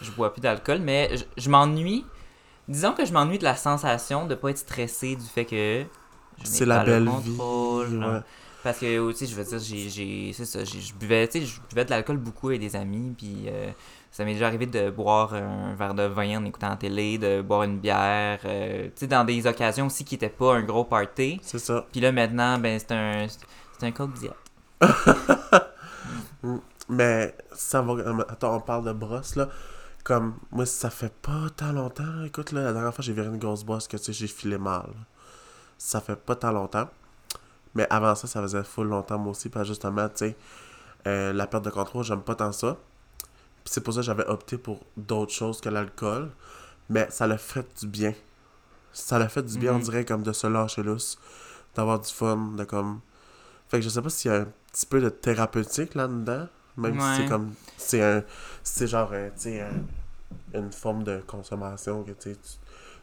je 0.01 0.11
bois 0.11 0.31
plus 0.33 0.41
d'alcool. 0.41 0.79
Mais 0.79 1.15
je, 1.17 1.23
je 1.37 1.49
m'ennuie. 1.49 2.05
Disons 2.67 2.93
que 2.93 3.05
je 3.05 3.13
m'ennuie 3.13 3.39
de 3.39 3.43
la 3.43 3.55
sensation 3.55 4.25
de 4.27 4.35
pas 4.35 4.49
être 4.49 4.57
stressé 4.57 5.15
du 5.15 5.25
fait 5.25 5.45
que. 5.45 5.83
je 6.37 6.43
n'ai 6.43 6.45
c'est 6.49 6.65
la 6.65 6.83
belle 6.83 7.05
contrôle. 7.05 7.87
vie. 7.87 7.97
ouais. 7.97 8.19
Parce 8.63 8.79
que, 8.79 9.11
tu 9.11 9.17
sais, 9.17 9.25
je 9.27 9.35
veux 9.35 9.43
dire, 9.43 9.59
j'ai, 9.59 9.89
j'ai, 9.89 10.33
c'est 10.33 10.45
ça, 10.45 10.63
j'ai- 10.63 10.81
je 10.81 10.91
buvais, 10.95 11.27
tu 11.27 11.39
sais, 11.39 11.45
je 11.45 11.61
buvais 11.69 11.85
de 11.85 11.91
l'alcool 11.91 12.17
beaucoup 12.17 12.47
avec 12.49 12.61
des 12.61 12.75
amis, 12.75 13.13
puis 13.15 13.43
euh, 13.45 13.69
ça 14.15 14.23
m'est 14.23 14.31
déjà 14.31 14.47
arrivé 14.47 14.65
de 14.65 14.89
boire 14.91 15.33
un 15.33 15.75
verre 15.75 15.93
de 15.93 16.03
vin 16.03 16.37
en 16.39 16.45
écoutant 16.45 16.69
la 16.69 16.77
télé, 16.77 17.17
de 17.17 17.41
boire 17.41 17.63
une 17.63 17.79
bière, 17.79 18.39
euh, 18.45 18.85
tu 18.85 18.91
sais, 18.95 19.07
dans 19.07 19.25
des 19.25 19.45
occasions 19.45 19.87
aussi 19.87 20.05
qui 20.05 20.15
n'étaient 20.15 20.29
pas 20.29 20.55
un 20.55 20.61
gros 20.61 20.85
party. 20.85 21.37
C'est 21.43 21.59
ça. 21.59 21.85
Puis 21.91 21.99
là, 21.99 22.13
maintenant, 22.13 22.57
ben, 22.57 22.79
c'est 22.79 22.93
un, 22.93 23.27
c'est 23.27 23.85
un 23.85 23.91
coke 23.91 24.13
diète. 24.13 24.31
Mais 26.87 27.35
ça 27.51 27.81
va. 27.81 27.91
euh, 27.91 28.23
Attends, 28.29 28.55
on 28.55 28.61
parle 28.61 28.85
de 28.85 28.93
brosse 28.93 29.35
là. 29.35 29.49
Comme 30.05 30.35
moi, 30.49 30.65
ça 30.65 30.89
fait 30.89 31.11
pas 31.13 31.49
tant 31.53 31.73
longtemps. 31.73 32.23
Écoute, 32.23 32.53
là, 32.53 32.63
la 32.63 32.71
dernière 32.71 32.93
fois, 32.95 33.03
j'ai 33.03 33.11
viré 33.11 33.27
une 33.27 33.37
grosse 33.37 33.65
brosse 33.65 33.89
que 33.89 33.97
tu 33.97 34.03
sais, 34.05 34.13
j'ai 34.13 34.27
filé 34.27 34.57
mal. 34.57 34.91
Ça 35.77 35.99
fait 35.99 36.15
pas 36.15 36.37
tant 36.37 36.53
longtemps. 36.53 36.87
Mais 37.73 37.85
avant 37.89 38.15
ça, 38.15 38.27
ça 38.27 38.41
faisait 38.41 38.63
full 38.63 38.87
longtemps 38.87 39.17
moi 39.17 39.31
aussi. 39.31 39.49
Parce 39.49 39.63
que 39.63 39.67
justement, 39.73 40.07
tu 40.07 40.19
sais, 40.19 40.37
euh, 41.05 41.33
la 41.33 41.47
perte 41.47 41.65
de 41.65 41.69
contrôle, 41.69 42.05
j'aime 42.05 42.21
pas 42.21 42.35
tant 42.35 42.53
ça. 42.53 42.77
Puis 43.65 43.73
c'est 43.73 43.81
pour 43.81 43.93
ça 43.93 43.99
que 43.99 44.05
j'avais 44.05 44.25
opté 44.27 44.57
pour 44.57 44.79
d'autres 44.95 45.33
choses 45.33 45.59
que 45.59 45.67
l'alcool. 45.69 46.29
Mais 46.89 47.07
ça 47.09 47.25
l'a 47.27 47.37
fait 47.37 47.67
du 47.79 47.87
bien. 47.87 48.13
Ça 48.93 49.19
l'a 49.19 49.27
fait 49.27 49.43
du 49.43 49.57
bien, 49.57 49.73
on 49.73 49.77
Mhm. 49.79 49.81
dirait, 49.83 50.05
comme 50.05 50.23
de 50.23 50.31
se 50.31 50.47
lâcher 50.47 50.83
lousse. 50.83 51.17
D'avoir 51.75 51.99
du 51.99 52.09
fun, 52.13 52.53
de 52.55 52.63
comme. 52.63 53.01
Fait 53.67 53.79
que 53.79 53.83
je 53.83 53.89
sais 53.89 54.01
pas 54.01 54.09
s'il 54.09 54.31
y 54.31 54.33
a 54.33 54.41
un 54.41 54.47
petit 54.71 54.85
peu 54.85 55.01
de 55.01 55.09
thérapeutique 55.09 55.95
là-dedans. 55.95 56.47
Même 56.77 56.99
si 57.01 57.07
c'est 57.23 57.27
comme. 57.27 57.53
C'est 57.77 58.01
un. 58.01 58.23
C'est 58.63 58.87
genre 58.87 59.11
un, 59.11 59.25
tu 59.31 59.33
sais, 59.41 59.61
un- 59.61 60.57
une 60.59 60.71
forme 60.71 61.03
de 61.03 61.21
consommation 61.27 62.03
que 62.03 62.11
tu 62.11 62.35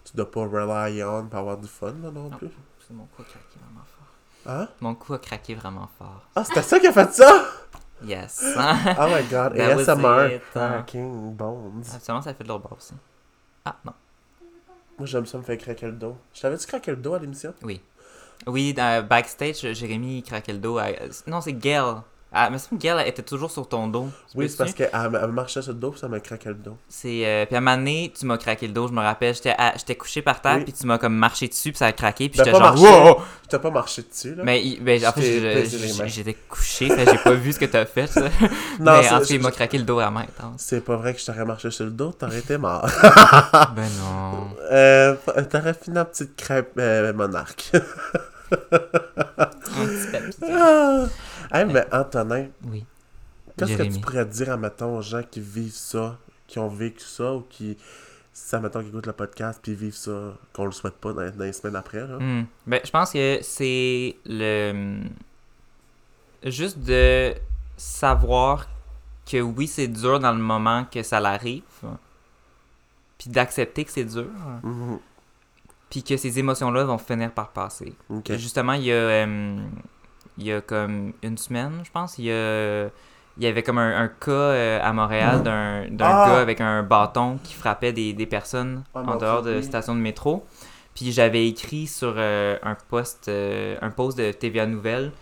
tu, 0.05 0.17
dois 0.17 0.31
pas 0.31 0.41
rely 0.47 1.03
on 1.05 1.27
pour 1.27 1.39
avoir 1.39 1.59
du 1.59 1.69
fun 1.69 1.93
là, 2.03 2.11
non 2.11 2.29
Non. 2.31 2.37
plus. 2.39 2.49
C'est 2.87 2.95
mon 2.95 3.05
cou 3.07 3.23
a 3.23 3.25
craqué 3.25 3.59
vraiment 3.61 3.85
fort. 3.85 4.53
Hein? 4.55 4.69
Mon 4.81 4.95
cou 4.95 5.15
a 5.15 5.19
craqué 5.19 5.55
vraiment 5.55 5.89
fort. 5.99 6.23
Ah, 6.35 6.45
c'était 6.45 6.63
ça 6.63 6.79
qui 6.81 6.87
a 6.87 6.93
fait 6.93 7.13
ça? 7.13 7.45
Yes. 8.05 8.43
Oh 8.43 9.09
my 9.09 9.23
god, 9.31 9.55
That 9.57 9.77
was 9.77 9.87
ASMR. 9.89 10.31
it. 10.37 10.43
Cracking 10.53 11.33
bones. 11.35 11.95
Absolument, 11.95 12.23
ça 12.23 12.35
fait 12.35 12.45
de 12.45 12.49
l'autre 12.49 12.63
bord 12.69 12.77
aussi. 12.79 12.95
Ah, 13.65 13.77
non. 13.85 13.93
Moi, 14.99 15.07
j'aime 15.07 15.27
ça 15.27 15.39
me 15.39 15.43
faire 15.43 15.59
craquer 15.59 15.87
le 15.87 15.93
dos. 15.93 16.17
Je 16.35 16.41
t'avais-tu 16.43 16.67
craqué 16.67 16.91
le 16.91 16.97
dos 16.97 17.15
à 17.15 17.19
l'émission? 17.19 17.55
Oui, 18.47 18.75
dans, 18.75 19.07
backstage, 19.07 19.73
Jérémy 19.73 20.23
craquait 20.23 20.53
le 20.53 20.59
dos. 20.59 20.79
à- 20.79 20.89
Non, 21.27 21.41
c'est 21.41 21.53
Gail. 21.53 22.03
Ah, 22.35 22.49
mais 22.51 22.57
c'est 22.59 22.75
Gail 22.79 22.97
elle 23.03 23.09
était 23.09 23.23
toujours 23.23 23.51
sur 23.51 23.69
ton 23.69 23.89
dos. 23.89 24.09
Oui, 24.35 24.49
c'est 24.49 24.57
parce 24.57 24.73
qu'elle 24.73 24.89
elle 24.93 25.33
marchait 25.33 25.61
sur 25.61 25.73
le 25.73 25.79
dos 25.79 25.91
puis 25.91 26.01
ça 26.01 26.09
m'a 26.09 26.19
craqué 26.21 26.49
le 26.49 26.55
dos. 26.55 26.77
C'est 26.89 27.27
euh, 27.27 27.45
puis 27.47 27.55
à 27.55 27.59
un 27.59 27.61
moment 27.61 27.77
donné, 27.77 28.13
tu 28.19 28.25
m'as 28.25 28.39
craqué 28.39 28.67
le 28.67 28.73
dos, 28.73 28.89
je 28.89 28.93
me 28.93 29.01
rappelle, 29.03 29.35
j'étais 29.35 29.55
à- 29.59 29.75
j'étais 29.77 29.95
couché 29.97 30.23
par 30.23 30.41
terre 30.41 30.57
Oui. 30.57 30.65
puis 30.65 30.73
tu 30.73 30.87
m'as 30.87 30.97
comme 30.99 31.15
marché 31.15 31.47
dessus 31.49 31.73
puis 31.73 31.79
ça 31.79 31.87
a 31.87 31.93
craqué 31.93 32.29
puis 32.31 32.39
j'étais 32.39 32.51
genre 32.51 32.61
marché. 32.61 32.83
wow! 32.85 33.21
Je 33.45 33.49
t'ai 33.49 33.59
pas 33.63 33.71
marché 33.71 34.03
dessus, 34.11 34.35
là. 34.35 34.45
Mais 34.45 34.63
ben, 34.81 35.05
en 35.07 35.13
fait, 35.13 35.67
j'étais 36.09 36.35
couché, 36.49 36.89
fait 36.89 37.05
j'ai 37.11 37.19
pas 37.19 37.35
vu 37.35 37.53
ce 37.53 37.59
que 37.59 37.67
t'as 37.67 37.85
fait. 37.85 38.07
Ça. 38.07 38.23
Non, 38.81 38.99
mais 39.01 39.11
en 39.13 39.23
c'est- 39.23 39.35
il 39.35 39.41
m'a 39.43 39.51
craqué 39.51 39.77
le 39.77 39.85
dos 39.85 39.99
à 39.99 40.05
la 40.05 40.11
main. 40.11 40.25
C'est 40.57 40.83
pas 40.83 40.97
vrai 40.97 41.13
que 41.13 41.21
je 41.21 41.27
t'aurais 41.27 41.45
marché 41.45 41.71
sur 41.71 41.85
le 41.85 41.91
dos, 41.91 42.13
t'aurais 42.13 42.39
été 42.39 42.57
mort. 42.57 42.87
Ben 43.77 43.89
non. 44.01 44.49
euh, 44.71 45.15
t'aurais 45.51 45.75
fini 45.75 45.99
en 45.99 46.05
petite 46.07 46.35
crêpe 46.37 46.73
euh, 46.79 47.13
monarque. 47.13 47.73
Un 47.73 48.57
petit 49.87 50.11
papier. 50.13 50.33
Ah! 50.51 51.05
Hey, 51.53 51.65
mais 51.67 51.87
Antonin, 51.93 52.47
Oui. 52.65 52.85
qu'est-ce 53.57 53.77
que 53.77 53.83
tu 53.83 54.01
pourrais 54.01 54.27
dire, 54.27 54.51
à 54.53 54.57
mettons, 54.57 54.99
aux 54.99 55.03
gens 55.03 55.23
qui 55.29 55.41
vivent 55.41 55.75
ça, 55.75 56.19
qui 56.47 56.59
ont 56.59 56.69
vécu 56.69 57.05
ça, 57.05 57.35
ou 57.35 57.43
qui, 57.49 57.77
ça, 58.33 58.61
mettons, 58.61 58.83
qui 58.83 58.89
écoutent 58.89 59.07
le 59.07 59.13
podcast, 59.13 59.61
puis 59.63 59.75
vivent 59.75 59.95
ça, 59.95 60.35
qu'on 60.53 60.65
le 60.67 60.73
souhaite 60.73 60.95
pas 60.97 61.13
dans, 61.13 61.31
dans 61.31 61.45
les 61.45 61.53
semaines 61.53 61.77
après, 61.77 62.07
là? 62.07 62.19
Hmm. 62.19 62.45
Ben, 62.67 62.81
je 62.85 62.91
pense 62.91 63.13
que 63.13 63.39
c'est 63.43 64.17
le. 64.27 65.01
Juste 66.45 66.79
de 66.81 67.35
savoir 67.77 68.67
que 69.31 69.41
oui, 69.41 69.67
c'est 69.69 69.87
dur 69.89 70.19
dans 70.19 70.33
le 70.33 70.39
moment 70.43 70.85
que 70.91 71.03
ça 71.03 71.21
l'arrive. 71.21 71.63
Puis 73.19 73.31
d'accepter 73.31 73.85
que 73.85 73.93
c'est 73.93 74.05
dur. 74.05 74.27
Mhm. 74.65 74.99
Puis 75.89 76.03
que 76.03 76.17
ces 76.17 76.39
émotions-là 76.41 76.83
vont 76.85 76.99
finir 76.99 77.31
par 77.33 77.51
passer. 77.51 77.95
Justement, 78.31 78.73
il 78.73 78.85
y 78.85 78.91
a. 78.93 78.95
euh, 78.97 79.57
il 80.39 80.45
y 80.47 80.53
a 80.53 80.61
comme 80.61 81.13
une 81.23 81.37
semaine, 81.39 81.81
je 81.85 81.91
pense, 81.91 82.19
il 82.19 82.25
y 82.27 82.33
a. 82.33 82.89
Il 83.39 83.45
y 83.45 83.47
avait 83.47 83.63
comme 83.63 83.79
un, 83.79 83.99
un 84.03 84.09
cas 84.09 84.31
euh, 84.31 84.79
à 84.83 84.93
Montréal 84.93 85.43
d'un 85.43 85.89
d'un 85.89 86.05
Ah! 86.07 86.27
gars 86.29 86.39
avec 86.41 86.61
un 86.61 86.83
bâton 86.83 87.39
qui 87.43 87.55
frappait 87.55 87.95
des, 87.95 88.13
des 88.13 88.27
personnes 88.27 88.85
Ah, 88.95 89.01
en 89.07 89.17
dehors 89.17 89.41
de 89.43 89.57
oui. 89.57 89.63
station 89.65 89.95
de 89.95 90.01
métro. 90.01 90.45
Puis 90.95 91.13
j'avais 91.13 91.49
écrit 91.49 91.87
sur 91.87 92.13
euh, 92.19 92.59
un 92.63 92.75
post 92.91 93.29
euh, 93.29 93.79
un 93.81 93.89
post 93.91 94.19
de 94.19 94.33
TVA 94.33 94.67
Nouvelle, 94.67 95.13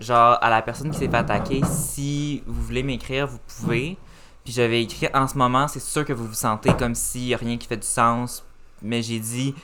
genre 0.00 0.36
à 0.42 0.50
la 0.50 0.62
personne 0.62 0.90
qui 0.90 0.98
s'est 0.98 1.08
fait 1.08 1.16
attaquer, 1.16 1.60
si 1.64 2.42
vous 2.48 2.60
voulez 2.60 2.82
m'écrire, 2.82 3.28
vous 3.28 3.38
pouvez. 3.60 3.96
Puis 4.42 4.52
j'avais 4.52 4.82
écrit 4.82 5.06
en 5.14 5.28
ce 5.28 5.38
moment, 5.38 5.68
c'est 5.68 5.78
sûr 5.80 6.04
que 6.04 6.12
vous 6.12 6.26
vous 6.26 6.34
sentez 6.34 6.72
comme 6.74 6.96
s'il 6.96 7.26
n'y 7.26 7.34
a 7.34 7.36
rien 7.36 7.56
qui 7.56 7.68
fait 7.68 7.76
du 7.76 7.86
sens. 7.86 8.44
Mais 8.82 9.00
j'ai 9.00 9.20
dit, 9.20 9.54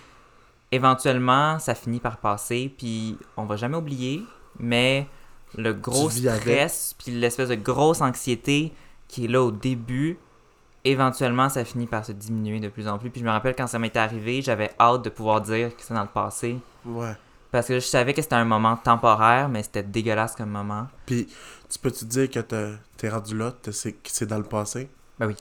éventuellement, 0.71 1.59
ça 1.59 1.75
finit 1.75 2.01
par 2.01 2.19
passer, 2.19 2.73
puis 2.79 3.19
on 3.37 3.45
va 3.45 3.57
jamais 3.57 3.77
oublier. 3.77 4.23
Mais 4.59 5.07
le 5.57 5.73
gros 5.73 6.11
stress, 6.11 6.95
puis 6.99 7.13
l'espèce 7.13 7.49
de 7.49 7.55
grosse 7.55 8.01
anxiété 8.01 8.73
qui 9.09 9.25
est 9.25 9.29
là 9.29 9.43
au 9.43 9.51
début, 9.51 10.19
éventuellement, 10.85 11.49
ça 11.49 11.65
finit 11.65 11.87
par 11.87 12.05
se 12.05 12.13
diminuer 12.13 12.61
de 12.61 12.69
plus 12.69 12.89
en 12.89 12.99
plus. 12.99 13.11
Puis 13.11 13.21
je 13.21 13.27
me 13.27 13.31
rappelle 13.31 13.55
quand 13.57 13.67
ça 13.67 13.79
m'était 13.79 13.99
arrivé, 13.99 14.43
j'avais 14.43 14.71
hâte 14.79 15.03
de 15.03 15.11
pouvoir 15.11 15.41
dire 15.41 15.75
que 15.77 15.83
c'est 15.83 15.95
dans 15.95 16.03
le 16.03 16.09
passé. 16.09 16.57
Ouais. 16.85 17.17
Parce 17.51 17.67
que 17.67 17.75
je 17.75 17.87
savais 17.87 18.15
que 18.15 18.23
c'était 18.23 18.37
un 18.37 18.45
moment 18.45 18.77
temporaire, 18.77 19.49
mais 19.49 19.63
c'était 19.65 19.83
dégueulasse 19.83 20.37
comme 20.37 20.51
moment. 20.51 20.87
Puis, 21.05 21.27
tu 21.69 21.79
peux-tu 21.81 22.05
dire 22.05 22.31
que 22.31 22.39
t'es 22.97 23.09
rendu 23.09 23.37
là, 23.37 23.53
que 23.63 23.73
c'est 23.73 24.27
dans 24.27 24.39
le 24.39 24.45
passé? 24.45 24.89
Ben 25.19 25.27
oui. 25.27 25.37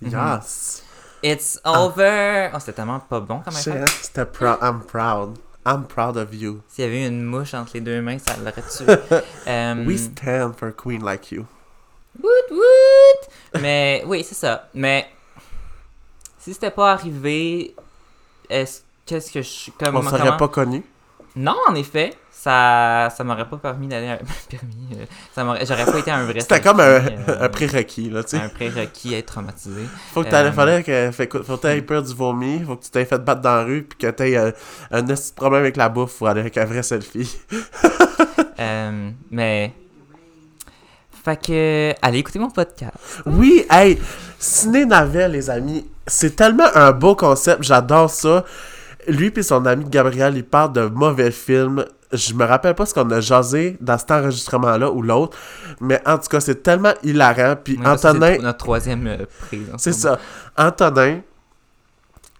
Yes! 0.00 0.84
It's 1.24 1.60
over! 1.64 2.50
Oh, 2.54 2.58
c'était 2.60 2.72
tellement 2.72 3.00
pas 3.00 3.20
bon 3.20 3.40
affaire. 3.46 3.82
hein? 3.82 3.84
C'était. 4.02 4.26
I'm 4.60 4.80
proud. 4.82 5.38
I'm 5.64 5.84
proud 5.86 6.16
of 6.16 6.34
you. 6.34 6.60
S'il 6.68 6.84
y 6.84 6.88
avait 6.88 7.06
une 7.06 7.22
mouche 7.22 7.54
entre 7.54 7.72
les 7.74 7.80
deux 7.80 8.00
mains, 8.02 8.18
ça 8.18 8.36
l'aurait 8.36 8.52
tué. 8.62 9.20
Euh, 9.46 9.84
We 9.86 9.98
stand 9.98 10.54
for 10.56 10.68
a 10.68 10.72
queen 10.72 11.02
like 11.04 11.30
you. 11.32 11.44
Woot 12.22 12.50
woot! 12.50 13.60
Mais 13.62 14.02
oui, 14.06 14.24
c'est 14.24 14.34
ça. 14.34 14.68
Mais 14.74 15.06
si 16.38 16.52
c'était 16.52 16.70
pas 16.70 16.92
arrivé, 16.92 17.74
est-ce 18.50 18.82
qu'est-ce 19.06 19.30
que 19.32 19.42
je 19.42 19.70
comme 19.78 19.96
On 19.96 20.02
serait 20.02 20.18
comment- 20.18 20.36
pas 20.36 20.48
connu? 20.48 20.82
Non, 21.36 21.56
en 21.68 21.74
effet, 21.74 22.14
ça 22.42 23.08
ça 23.16 23.22
m'aurait 23.22 23.48
pas 23.48 23.56
permis 23.56 23.86
d'aller 23.86 24.08
à... 24.08 24.16
permis 24.50 24.88
euh, 24.94 25.04
ça 25.32 25.44
m'aurait 25.44 25.64
j'aurais 25.64 25.84
pas 25.84 25.98
été 25.98 26.10
un 26.10 26.24
vrai 26.24 26.40
C'était 26.40 26.60
comme 26.60 26.80
un, 26.80 26.84
euh, 26.84 27.40
un 27.40 27.48
prérequis, 27.48 28.10
là, 28.10 28.24
tu 28.24 28.30
sais. 28.30 28.42
un 28.42 28.48
prérequis 28.48 29.14
à 29.14 29.18
être 29.18 29.26
traumatisé. 29.26 29.82
Faut 30.12 30.24
que 30.24 30.28
t'allais, 30.28 30.48
euh, 30.48 30.52
fallait 30.52 30.82
que, 30.82 31.10
fait, 31.12 31.30
faut 31.32 31.56
que 31.56 31.62
t'aies 31.62 31.82
peur 31.82 32.02
du 32.02 32.12
vomi, 32.12 32.64
faut 32.66 32.76
que 32.76 32.84
tu 32.84 32.90
t'aies 32.90 33.04
fait 33.04 33.18
battre 33.18 33.42
dans 33.42 33.54
la 33.54 33.62
rue, 33.62 33.82
puis 33.82 33.96
que 33.96 34.08
t'aies 34.08 34.36
un 34.90 35.02
de 35.02 35.14
problème 35.36 35.62
avec 35.62 35.76
la 35.76 35.88
bouffe 35.88 36.18
pour 36.18 36.28
aller 36.28 36.40
avec 36.40 36.58
un 36.58 36.64
vrai 36.64 36.82
selfie. 36.82 37.38
Mais 39.30 39.72
fait 41.24 41.40
que 41.40 41.94
allez 42.02 42.18
écouter 42.18 42.40
mon 42.40 42.50
podcast. 42.50 42.96
Oui, 43.24 43.64
hey, 43.70 44.00
Ciné 44.38 44.84
Navet, 44.84 45.28
les 45.28 45.48
amis, 45.48 45.86
c'est 46.08 46.34
tellement 46.34 46.66
un 46.74 46.90
beau 46.90 47.14
concept, 47.14 47.62
j'adore 47.62 48.10
ça. 48.10 48.44
Lui 49.06 49.30
puis 49.30 49.44
son 49.44 49.64
ami 49.66 49.84
Gabriel, 49.88 50.36
ils 50.36 50.44
parlent 50.44 50.72
de 50.72 50.86
mauvais 50.86 51.30
films. 51.30 51.84
Je 52.12 52.34
me 52.34 52.44
rappelle 52.44 52.74
pas 52.74 52.84
ce 52.86 52.92
qu'on 52.94 53.10
a 53.10 53.20
jasé 53.20 53.76
dans 53.80 53.96
cet 53.98 54.10
enregistrement-là 54.10 54.90
ou 54.90 55.02
l'autre, 55.02 55.36
mais 55.80 56.00
en 56.06 56.18
tout 56.18 56.28
cas, 56.28 56.40
c'est 56.40 56.62
tellement 56.62 56.92
hilarant. 57.02 57.56
Puis 57.62 57.78
Antonin, 57.84 58.34
c'est 58.34 58.38
notre 58.42 58.58
troisième 58.58 59.06
euh, 59.06 59.24
prise. 59.46 59.66
ce 59.72 59.78
c'est 59.78 59.92
ça. 59.92 60.18
Antonin, 60.58 61.20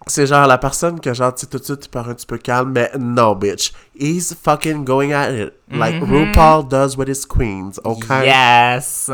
c'est 0.06 0.26
genre 0.26 0.46
la 0.46 0.58
personne 0.58 0.98
que 1.00 1.14
genre, 1.14 1.32
tu 1.34 1.46
tout 1.46 1.58
de 1.58 1.64
suite, 1.64 1.80
tu 1.80 1.88
pars 1.88 2.08
un 2.08 2.14
petit 2.14 2.26
peu 2.26 2.36
calme, 2.38 2.72
mais 2.72 2.90
no, 2.98 3.34
bitch. 3.34 3.72
He's 3.98 4.34
fucking 4.34 4.84
going 4.84 5.12
at 5.12 5.30
it. 5.32 5.52
Like 5.70 6.02
Mhm. 6.02 6.10
RuPaul 6.32 6.68
does 6.68 6.96
with 6.96 7.08
his 7.08 7.24
queens, 7.24 7.78
okay? 7.84 8.26
Yes. 8.26 9.08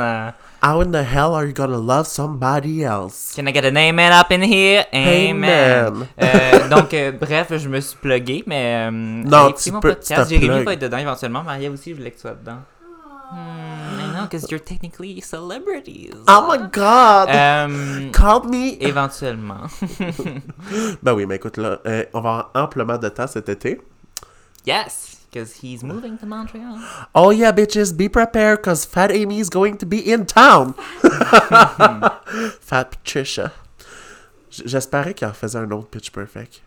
How 0.60 0.80
in 0.82 0.90
the 0.90 1.04
hell 1.04 1.34
are 1.34 1.46
you 1.46 1.52
gonna 1.52 1.78
love 1.78 2.06
somebody 2.08 2.82
else? 2.82 3.32
Can 3.36 3.46
I 3.46 3.52
get 3.52 3.64
an 3.64 3.76
amen 3.76 4.12
up 4.12 4.32
in 4.32 4.42
here? 4.42 4.84
Amen. 4.92 5.86
Amen. 5.86 6.08
Euh, 6.20 6.68
donc, 6.70 6.92
euh, 6.94 7.12
bref, 7.12 7.56
je 7.56 7.68
me 7.68 7.80
suis 7.80 7.96
plugué, 7.96 8.42
mais. 8.46 8.88
euh, 8.88 8.90
Non, 8.90 9.46
allez 9.46 9.54
tu 9.54 9.70
mon 9.70 9.78
peux- 9.80 9.90
podcast. 9.94 10.28
Jérémy 10.30 10.64
va 10.64 10.72
être 10.72 10.80
dedans 10.80 10.98
éventuellement. 10.98 11.44
Maria 11.44 11.70
aussi, 11.70 11.90
je 11.90 11.96
voulais 11.96 12.10
que 12.10 12.16
tu 12.16 12.22
sois 12.22 12.32
dedans. 12.34 12.58
Hmm, 13.30 14.00
I 14.00 14.12
know, 14.14 14.22
because 14.24 14.50
you're 14.50 14.58
technically 14.64 15.20
celebrities. 15.20 16.14
Oh 16.26 16.46
my 16.50 16.58
god! 16.72 17.28
Euh, 17.28 18.10
Call 18.10 18.48
me! 18.48 18.76
éventuellement. 18.82 19.66
Ben 21.02 21.12
oui, 21.14 21.26
mais 21.26 21.36
écoute, 21.36 21.56
là, 21.58 21.78
euh, 21.86 22.04
on 22.14 22.20
va 22.20 22.30
avoir 22.30 22.50
amplement 22.54 22.98
de 22.98 23.08
temps 23.10 23.26
cet 23.26 23.48
été. 23.48 23.80
yes, 24.66 25.07
because 25.30 25.60
he's 25.62 25.82
moving 25.82 26.16
to 26.18 26.26
Montreal. 26.26 26.78
Oh 27.14 27.30
yeah, 27.30 27.52
bitches, 27.52 27.92
be 27.96 28.08
prepared, 28.08 28.62
cause 28.62 28.84
Fat 28.84 29.10
Amy 29.10 29.40
is 29.40 29.48
going 29.50 29.76
to 29.78 29.86
be 29.86 29.98
in 29.98 30.24
town! 30.26 30.74
Fat 32.60 32.90
Patricia. 32.90 33.52
J'espérais 34.50 35.14
qu'il 35.14 35.26
en 35.28 35.32
faisait 35.32 35.58
un 35.58 35.70
autre 35.70 35.88
Pitch 35.88 36.10
Perfect. 36.10 36.62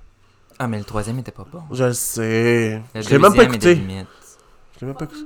Ah, 0.60 0.68
mais 0.68 0.78
le 0.78 0.84
troisième 0.86 1.18
était 1.20 1.32
pas 1.32 1.46
bon. 1.52 1.64
Je 1.72 1.84
le 1.86 1.94
sais. 1.94 2.82
Le 2.94 3.02
Je 3.02 3.10
l'ai 3.10 3.18
même 3.20 3.34
pas 3.34 3.44
écouté. 3.44 3.76
Je 3.76 3.82
l'ai 3.82 4.88
même 4.88 4.96
pas 4.96 5.06
écouté. 5.06 5.26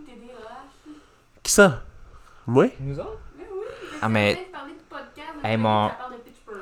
Qui 1.43 1.51
ça? 1.51 1.83
Moi? 2.47 2.67
Nous 2.79 2.97
autres? 2.99 3.19
Mais 3.37 3.43
oui, 3.51 3.65
Ah, 4.01 4.09
mais- 4.09 4.35
peut-être 4.35 4.51
parler 4.51 4.73
de 4.73 4.79
podcast, 4.89 5.27
Hey, 5.43 5.51
mais 5.51 5.57
mon- 5.57 5.89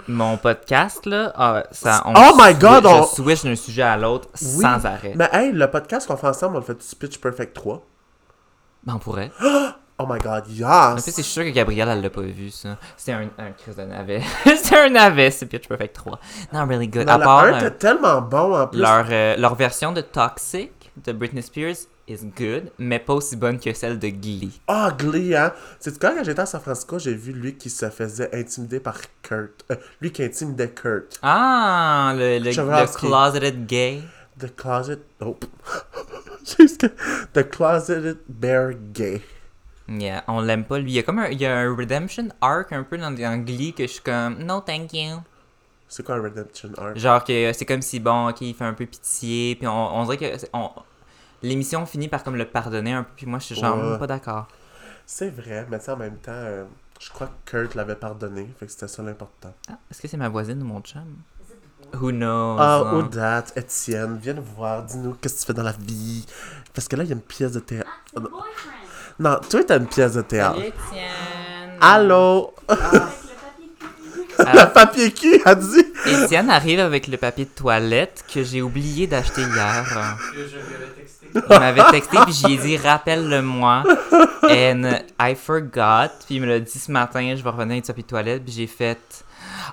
Mon 0.07 0.37
podcast, 0.37 1.05
là, 1.05 1.31
ah, 1.35 1.63
ça, 1.71 2.01
on 2.05 2.13
Oh 2.15 2.35
my 2.37 2.51
switch- 2.53 2.59
God, 2.59 2.85
on- 2.85 3.03
Je 3.03 3.07
switch 3.21 3.43
d'un 3.43 3.55
sujet 3.55 3.81
à 3.83 3.97
l'autre 3.97 4.29
Oui. 4.41 4.61
sans 4.61 4.85
arrêt. 4.85 5.13
Mais 5.15 5.29
hey, 5.31 5.51
le 5.51 5.69
podcast 5.69 6.07
qu'on 6.07 6.17
fait 6.17 6.27
ensemble, 6.27 6.55
on 6.57 6.59
le 6.59 6.65
fait 6.65 6.73
du 6.75 6.95
Pitch 6.95 7.17
Perfect 7.19 7.53
3. 7.55 7.85
Ben, 8.85 8.93
on 8.95 8.99
pourrait. 8.99 9.31
Oh 9.99 10.07
my 10.09 10.17
god, 10.19 10.45
En 10.47 10.95
yes! 10.95 11.05
fait, 11.05 11.11
c'est 11.11 11.21
sûr 11.21 11.43
que 11.43 11.49
Gabrielle, 11.51 11.87
elle 11.87 12.01
l'a 12.01 12.09
pas 12.09 12.21
vu, 12.21 12.49
ça. 12.49 12.77
C'était 12.97 13.11
un, 13.11 13.29
un 13.37 13.51
crise 13.51 13.75
de 13.75 13.83
navet. 13.83 14.23
C'était 14.43 14.75
un 14.79 14.89
navet, 14.89 15.29
c'est 15.29 15.45
Pitch 15.45 15.67
Perfect 15.67 15.95
3. 15.95 16.19
Not 16.51 16.65
really 16.65 16.87
good. 16.87 17.05
Dans 17.05 17.13
à 17.13 17.19
part 17.19 17.43
1, 17.43 17.59
t'es 17.59 17.71
tellement 17.71 18.19
bon 18.19 18.59
en 18.59 18.67
plus. 18.67 18.79
leur, 18.81 19.05
euh, 19.11 19.37
leur 19.37 19.53
version 19.53 19.91
de 19.91 20.01
Toxic 20.01 20.71
de 21.05 21.11
Britney 21.13 21.43
Spears 21.43 21.75
is 22.07 22.19
good, 22.37 22.71
mais 22.77 22.99
pas 22.99 23.13
aussi 23.13 23.35
bonne 23.35 23.59
que 23.59 23.73
celle 23.73 23.97
de 23.99 24.09
Glee. 24.09 24.59
Ah, 24.67 24.93
Glee, 24.97 25.35
hein? 25.35 25.53
C'est 25.79 25.97
quand, 25.99 26.13
j'étais 26.23 26.41
à 26.41 26.45
San 26.45 26.61
Francisco, 26.61 26.99
j'ai 26.99 27.13
vu 27.13 27.31
lui 27.33 27.55
qui 27.55 27.69
se 27.69 27.89
faisait 27.89 28.29
intimider 28.35 28.79
par 28.79 28.97
Kurt. 29.21 29.65
Euh, 29.71 29.75
lui 30.01 30.11
qui 30.11 30.23
intimidait 30.23 30.69
Kurt. 30.69 31.17
Ah, 31.21 32.13
le, 32.15 32.39
le, 32.39 32.49
le 32.51 32.97
closeted 32.97 33.65
gay. 33.65 34.01
The 34.39 34.53
Closet. 34.55 34.99
Oh. 35.21 35.37
The 37.33 37.49
Closeted 37.49 38.17
Bear 38.27 38.73
Gay. 38.93 39.21
Yeah, 39.87 40.23
on 40.27 40.41
l'aime 40.41 40.63
pas, 40.65 40.79
lui. 40.79 40.91
Il 40.91 40.95
y 40.95 40.99
a 40.99 41.03
comme 41.03 41.19
un, 41.19 41.27
il 41.27 41.39
y 41.39 41.45
a 41.45 41.55
un 41.57 41.75
redemption 41.75 42.29
arc 42.41 42.71
un 42.71 42.83
peu 42.83 42.97
dans, 42.97 43.11
dans 43.11 43.37
Glee 43.43 43.73
que 43.73 43.83
je 43.83 43.93
suis 43.93 44.01
comme, 44.01 44.39
no 44.43 44.61
thank 44.61 44.93
you. 44.93 45.17
C'est 45.87 46.03
quoi 46.03 46.15
un 46.15 46.21
Redemption 46.23 46.69
Arc? 46.77 46.97
Genre 46.97 47.23
que 47.23 47.53
c'est 47.53 47.65
comme 47.65 47.81
si, 47.83 47.99
bon, 47.99 48.29
ok, 48.29 48.41
il 48.41 48.55
fait 48.55 48.63
un 48.63 48.73
peu 48.73 48.85
pitié, 48.85 49.55
puis 49.55 49.67
on, 49.67 49.95
on 49.97 50.03
dirait 50.05 50.17
que 50.17 50.45
on- 50.53 50.71
l'émission 51.43 51.85
finit 51.85 52.07
par 52.07 52.23
comme 52.23 52.35
le 52.35 52.45
pardonner 52.45 52.93
un 52.93 53.03
peu, 53.03 53.11
puis 53.15 53.25
moi 53.25 53.39
je 53.39 53.45
suis 53.45 53.55
genre 53.55 53.77
Ouais. 53.77 53.95
hmm, 53.95 53.99
pas 53.99 54.07
d'accord. 54.07 54.47
C'est 55.05 55.29
vrai, 55.29 55.67
mais 55.69 55.79
tu 55.79 55.85
sais, 55.85 55.91
en 55.91 55.97
même 55.97 56.17
temps, 56.17 56.31
euh, 56.33 56.63
je 56.99 57.09
crois 57.09 57.27
que 57.27 57.51
Kurt 57.51 57.75
l'avait 57.75 57.95
pardonné, 57.95 58.49
fait 58.57 58.65
que 58.65 58.71
c'était 58.71 58.87
ça 58.87 59.03
l'important. 59.03 59.53
Ah, 59.69 59.73
Est-ce 59.91 60.01
que 60.01 60.07
c'est 60.07 60.17
ma 60.17 60.29
voisine 60.29 60.61
ou 60.61 60.65
mon 60.65 60.79
chum? 60.81 61.03
Who 62.01 62.11
knows? 62.11 62.57
Ah, 62.59 62.83
hein? 62.85 62.95
ou 62.97 63.03
date, 63.03 63.51
Étienne, 63.57 64.17
viens 64.21 64.33
nous 64.33 64.43
voir, 64.43 64.83
dis-nous 64.83 65.13
qu'est-ce 65.15 65.35
que 65.35 65.39
tu 65.41 65.45
fais 65.47 65.53
dans 65.53 65.63
la 65.63 65.73
vie. 65.73 66.25
Parce 66.73 66.87
que 66.87 66.95
là, 66.95 67.03
il 67.03 67.09
y 67.09 67.11
a 67.11 67.15
une 67.15 67.21
pièce 67.21 67.51
de 67.51 67.59
théâtre. 67.59 67.89
Non, 69.19 69.37
toi, 69.49 69.63
t'as 69.63 69.77
une 69.77 69.87
pièce 69.87 70.13
de 70.13 70.21
théâtre. 70.21 70.55
Salut, 70.55 70.67
Étienne! 70.69 71.77
Allô? 71.81 72.53
Avec 72.67 73.01
le 74.39 74.73
papier 74.73 75.11
cul. 75.11 75.33
Le 75.33 75.39
papier 75.39 75.41
cul 75.41 75.41
a 75.45 75.55
dit? 75.55 76.23
Étienne 76.23 76.49
arrive 76.49 76.79
avec 76.79 77.07
le 77.07 77.17
papier 77.17 77.45
de 77.45 77.49
toilette 77.49 78.23
que 78.33 78.43
j'ai 78.43 78.61
oublié 78.61 79.07
d'acheter 79.07 79.41
hier. 79.41 79.85
Que 80.33 80.39
je 80.47 80.55
lui 80.55 80.75
avais 80.75 80.93
texté. 80.95 81.27
Il 81.33 81.59
m'avait 81.59 81.91
texté, 81.91 82.17
puis 82.25 82.33
j'y 82.33 82.53
ai 82.53 82.57
dit 82.57 82.77
rappelle-le-moi. 82.77 83.83
And 84.43 84.99
I 85.19 85.35
forgot. 85.35 86.11
Puis 86.25 86.35
il 86.35 86.41
me 86.41 86.47
l'a 86.47 86.59
dit 86.59 86.79
ce 86.79 86.91
matin, 86.91 87.33
je 87.35 87.43
vais 87.43 87.49
revenir 87.49 87.73
avec 87.73 87.83
du 87.83 87.87
papier 87.87 88.03
de 88.03 88.07
toilette, 88.07 88.43
puis 88.43 88.53
j'ai 88.53 88.67
fait. 88.67 88.99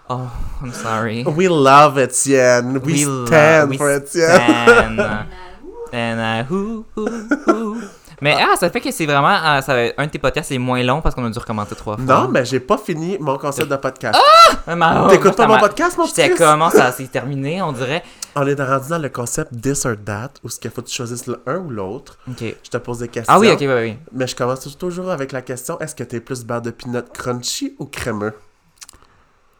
Oh, 0.09 0.27
I'm 0.63 0.73
sorry. 0.73 1.25
We 1.25 1.49
love 1.49 1.99
Étienne. 1.99 2.79
We, 2.79 3.07
We 3.07 3.27
stand 3.27 3.71
we 3.71 3.77
for 3.77 3.91
Étienne. 3.91 5.01
And 5.93 6.21
uh, 6.21 6.45
who, 6.45 6.87
who, 6.95 7.09
who? 7.47 7.83
Mais 8.21 8.35
ah, 8.39 8.55
ça 8.57 8.69
fait 8.71 8.81
que 8.81 8.91
c'est 8.91 9.07
vraiment. 9.07 9.29
ah, 9.31 9.63
ça, 9.63 9.75
un 9.97 10.07
de 10.07 10.11
tes 10.11 10.19
podcasts 10.19 10.53
est 10.53 10.59
moins 10.59 10.83
long 10.83 11.01
parce 11.01 11.15
qu'on 11.15 11.25
a 11.25 11.31
dû 11.31 11.39
recommencer 11.39 11.75
trois 11.75 11.97
fois. 11.97 12.05
Non, 12.05 12.29
mais 12.29 12.45
j'ai 12.45 12.61
pas 12.61 12.77
fini 12.79 13.17
mon 13.19 13.39
concept 13.39 13.71
de 13.71 13.77
podcast. 13.77 14.19
Ah, 14.67 14.77
ma- 14.77 15.09
T'écoutes 15.09 15.37
pas 15.37 15.47
mon 15.47 15.59
podcast, 15.59 15.97
mon 15.97 16.07
petit 16.07 16.35
comment 16.37 16.71
ça 16.71 16.93
s'est 16.93 17.07
terminé, 17.07 17.63
on 17.63 17.73
dirait. 17.73 18.03
On 18.37 18.47
est 18.47 18.61
rendu 18.63 18.89
dans 18.89 18.99
le 18.99 19.09
concept 19.09 19.61
this 19.61 19.85
or 19.87 19.95
that, 20.05 20.31
où 20.45 20.49
ce 20.49 20.61
qu'il 20.61 20.71
faut 20.71 20.83
que 20.83 20.87
tu 20.89 20.95
choisisses 20.95 21.27
l'un 21.27 21.59
ou 21.59 21.71
l'autre. 21.71 22.19
Ok. 22.29 22.43
Je 22.63 22.71
te 22.71 22.77
pose 22.77 22.99
des 22.99 23.09
questions. 23.09 23.33
Ah 23.35 23.39
oui, 23.41 23.51
ok, 23.51 23.59
oui, 23.61 23.67
oui. 23.69 23.99
Mais 24.13 24.27
je 24.27 24.37
commence 24.37 24.77
toujours 24.79 25.11
avec 25.11 25.33
la 25.33 25.43
question 25.43 25.79
est-ce 25.81 25.95
que 25.95 26.05
t'es 26.05 26.21
plus 26.21 26.45
beurre 26.45 26.63
de 26.63 26.71
peanut 26.71 27.11
crunchy 27.13 27.75
ou 27.79 27.87
crémeux? 27.87 28.35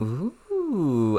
Ouh. 0.01 0.33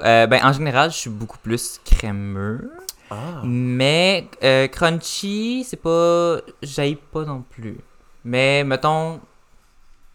Euh, 0.04 0.28
ben, 0.28 0.39
en 0.44 0.54
général, 0.54 0.92
je 0.92 0.96
suis 0.98 1.10
beaucoup 1.10 1.38
plus 1.39 1.80
crémeux. 1.84 2.72
Ah. 3.12 3.41
Mais 3.43 4.28
euh, 4.43 4.68
crunchy, 4.68 5.66
c'est 5.68 5.76
pas. 5.78 6.38
J'aille 6.64 6.95
pas 6.95 7.26
non 7.26 7.41
plus. 7.47 7.78
Mais 8.24 8.64
mettons. 8.64 9.20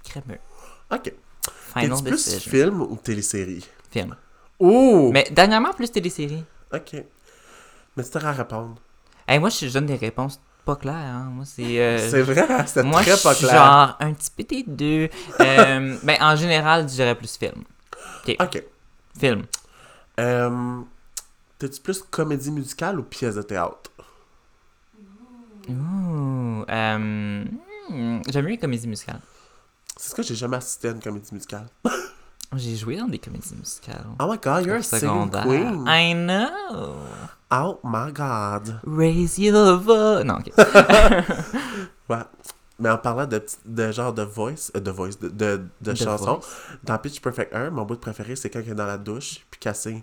Crémeux. 0.02 0.38
Ok. 0.90 1.12
Final 1.74 1.96
T'es 1.98 2.02
plus 2.02 2.10
decision. 2.12 2.50
film 2.50 2.80
ou 2.82 2.96
télésérie? 2.96 3.64
Film. 3.90 4.16
Ouh 4.60 5.10
Mais 5.12 5.28
dernièrement, 5.30 5.72
plus 5.74 5.90
télésérie. 5.92 6.42
Ok. 6.72 6.94
Mais 7.96 8.02
c'est 8.02 8.16
à 8.16 8.32
répondre. 8.32 8.76
Hey, 9.28 9.38
moi, 9.38 9.50
je 9.50 9.66
donne 9.68 9.86
des 9.86 9.96
réponses 9.96 10.40
pas 10.64 10.76
claires. 10.76 10.94
Hein. 10.94 11.30
Moi, 11.32 11.44
c'est. 11.44 11.78
euh, 11.78 11.98
c'est 12.10 12.22
vrai, 12.22 12.46
hein, 12.48 12.64
c'est 12.66 12.82
Moi, 12.82 13.02
très 13.02 13.16
je 13.16 13.22
pas 13.22 13.34
suis 13.34 13.46
clair. 13.46 13.58
genre 13.62 13.96
un 14.00 14.12
petit 14.14 14.30
peu 14.34 14.42
des 14.44 14.62
deux. 14.66 15.08
Euh, 15.40 15.96
ben, 16.02 16.16
en 16.20 16.34
général, 16.34 16.82
je 16.88 16.94
dirais 16.94 17.14
plus 17.14 17.36
film. 17.36 17.62
Ok. 18.40 18.62
Film. 19.18 19.42
Euh, 20.18 20.80
T'es-tu 21.58 21.80
plus 21.80 22.02
comédie 22.02 22.50
musicale 22.50 22.98
ou 23.00 23.02
pièce 23.02 23.34
de 23.36 23.42
théâtre? 23.42 23.90
Ouh. 25.68 26.64
Euh, 26.68 27.44
hmm, 27.88 28.20
J'aime 28.28 28.44
mieux 28.44 28.50
les 28.52 28.58
comédies 28.58 28.88
musicales. 28.88 29.20
C'est 29.96 30.10
ce 30.10 30.14
que 30.14 30.22
j'ai 30.22 30.34
jamais 30.34 30.58
assisté 30.58 30.88
à 30.88 30.90
une 30.92 31.00
comédie 31.00 31.32
musicale. 31.32 31.66
J'ai 32.54 32.76
joué 32.76 32.96
dans 32.96 33.08
des 33.08 33.18
comédies 33.18 33.54
musicales. 33.56 34.06
Oh 34.20 34.30
my 34.30 34.38
god, 34.38 34.64
you're 34.64 34.76
a 34.76 34.82
singing 34.82 35.08
secondaire. 35.08 35.42
queen. 35.42 35.84
I 35.88 36.14
know. 36.14 36.94
Oh 37.50 37.80
my 37.82 38.12
god. 38.12 38.80
Raise 38.86 39.36
your 39.38 39.78
voice. 39.78 40.24
Non, 40.24 40.36
ok. 40.38 40.52
Ouais. 42.08 42.18
Mais 42.78 42.88
en 42.90 42.98
parlant 42.98 43.26
de, 43.26 43.44
de 43.64 43.90
genre 43.90 44.12
de 44.12 44.22
voice, 44.22 44.70
euh, 44.76 44.80
de 44.80 44.90
voice, 44.92 45.18
de, 45.18 45.28
de, 45.28 45.66
de 45.80 45.92
The 45.92 45.96
chansons, 45.96 46.34
Voice. 46.36 46.46
dans 46.84 46.98
Pitch 46.98 47.20
Perfect 47.20 47.52
1, 47.52 47.70
mon 47.70 47.84
bout 47.84 47.96
préféré, 47.96 48.36
c'est 48.36 48.48
quand 48.48 48.60
il 48.64 48.70
est 48.70 48.74
dans 48.74 48.86
la 48.86 48.98
douche, 48.98 49.40
puis 49.50 49.58
qu'elle 49.58 49.74
signe 49.74 50.02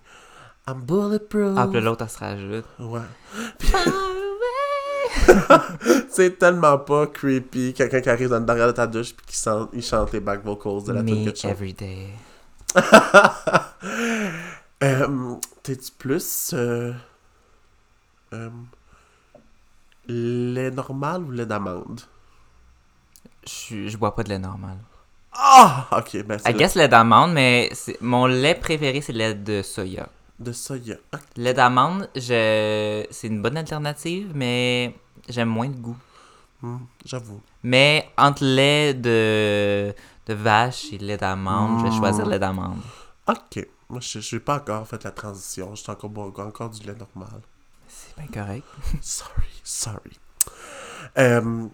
I'm 0.68 0.82
bulletproof. 0.82 1.58
Ah, 1.58 1.68
puis 1.68 1.82
l'autre, 1.82 2.04
elle 2.04 2.10
se 2.10 2.20
rajoute. 2.20 2.66
Ouais. 2.80 3.02
C'est 6.10 6.38
tellement 6.40 6.78
pas 6.78 7.08
creepy, 7.08 7.74
quelqu'un 7.74 8.02
qui 8.02 8.10
arrive 8.10 8.30
dans 8.30 8.40
le 8.40 8.46
derrière 8.46 8.68
de 8.68 8.72
ta 8.72 8.88
douche, 8.88 9.14
puis 9.14 9.26
qui 9.26 9.36
chante, 9.38 9.70
il 9.74 9.82
chante 9.82 10.12
les 10.14 10.20
back 10.20 10.44
vocals 10.44 10.84
de 10.84 10.94
la 10.94 11.04
tune 11.04 11.26
que 11.26 11.32
tu 11.32 11.48
every 11.48 11.74
day. 11.74 12.10
Euh, 14.84 15.36
T'es-tu 15.62 15.92
plus. 15.98 16.52
Euh, 16.54 16.92
euh, 18.34 18.50
lait 20.08 20.72
normal 20.72 21.24
ou 21.24 21.32
lait 21.32 21.46
d'amande? 21.46 22.02
Je, 23.48 23.88
je 23.88 23.96
bois 23.98 24.14
pas 24.14 24.24
de 24.24 24.30
lait 24.30 24.40
normal. 24.40 24.76
Ah! 25.32 25.88
Ok, 25.92 26.22
ben 26.26 26.38
I 26.46 26.54
guess 26.54 26.76
lait 26.76 26.90
d'amande, 26.90 27.32
mais 27.32 27.72
mon 28.02 28.26
lait 28.26 28.56
préféré, 28.56 29.00
c'est 29.00 29.14
le 29.14 29.20
lait 29.20 29.36
de 29.36 29.62
soya. 29.62 30.10
De 30.40 30.52
soya. 30.52 30.96
Lait 31.36 31.54
d'amande, 31.54 32.10
je... 32.16 33.06
c'est 33.12 33.28
une 33.28 33.42
bonne 33.42 33.58
alternative, 33.58 34.32
mais 34.34 34.96
j'aime 35.30 35.50
moins 35.50 35.68
le 35.68 35.74
goût. 35.74 35.98
Hmm, 36.62 36.78
J'avoue. 37.06 37.42
Mais 37.64 38.10
entre 38.18 38.44
lait 38.44 38.94
de, 38.94 39.94
de 40.28 40.34
vache 40.34 40.92
et 40.94 40.98
lait 40.98 41.18
d'amande, 41.18 41.80
je 41.80 41.86
vais 41.92 41.98
choisir 41.98 42.26
le 42.26 42.32
lait 42.32 42.40
d'amande. 42.40 42.80
Ok. 43.28 43.68
Moi, 43.90 44.00
je 44.02 44.36
n'ai 44.36 44.40
pas 44.40 44.58
encore 44.58 44.88
fait 44.88 45.04
la 45.04 45.12
transition. 45.12 45.76
Je 45.76 45.82
suis 45.82 45.92
encore, 45.92 46.12
encore 46.40 46.70
du 46.70 46.86
lait 46.88 46.96
normal. 46.96 47.42
C'est 47.88 48.18
bien 48.18 48.28
correct. 48.44 48.66
Sorry, 49.02 49.48
sorry. 49.64 50.20
Euh, 51.18 51.68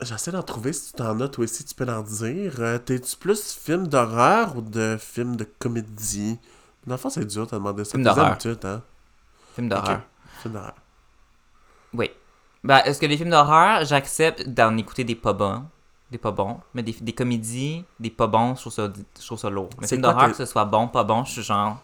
J'essaie 0.00 0.32
d'en 0.32 0.42
trouver 0.42 0.72
si 0.72 0.86
tu 0.86 0.92
t'en 0.94 1.20
as, 1.20 1.28
toi 1.28 1.44
aussi, 1.44 1.62
tu 1.64 1.74
peux 1.74 1.84
l'en 1.84 2.00
dire. 2.02 2.54
Euh, 2.60 2.78
T'es-tu 2.78 3.16
plus 3.18 3.52
film 3.52 3.86
d'horreur 3.86 4.56
ou 4.56 4.62
de 4.62 4.96
film 4.98 5.36
de 5.36 5.44
comédie? 5.58 6.38
Dans 6.86 6.94
le 6.94 6.98
fond, 6.98 7.10
c'est 7.10 7.24
dur 7.26 7.46
de 7.46 7.52
demander 7.52 7.84
ça. 7.84 7.92
Film 7.92 8.04
d'horreur. 8.04 8.38
hein? 8.64 8.82
Film 9.54 9.68
d'horreur. 9.68 10.00
Film 10.42 10.54
d'horreur. 10.54 10.74
Oui. 11.92 12.10
Ben, 12.64 12.78
est-ce 12.84 13.00
que 13.00 13.06
les 13.06 13.16
films 13.16 13.30
d'horreur, 13.30 13.84
j'accepte 13.84 14.48
d'en 14.48 14.76
écouter 14.76 15.04
des 15.04 15.14
pas 15.14 15.32
bons, 15.32 15.64
des 16.10 16.18
pas 16.18 16.30
bons, 16.30 16.60
mais 16.74 16.82
des, 16.82 16.92
des 16.92 17.12
comédies, 17.12 17.84
des 17.98 18.10
pas 18.10 18.26
bons, 18.26 18.54
je 18.54 18.60
trouve 18.60 18.72
ça, 18.72 18.92
je 19.18 19.26
trouve 19.26 19.38
ça 19.38 19.50
lourd. 19.50 19.70
Mais 19.80 19.86
d'horreur, 19.98 20.30
que 20.30 20.36
ce 20.36 20.44
soit 20.46 20.64
bon, 20.64 20.88
pas 20.88 21.04
bon, 21.04 21.24
je 21.24 21.32
suis 21.32 21.42
genre, 21.42 21.78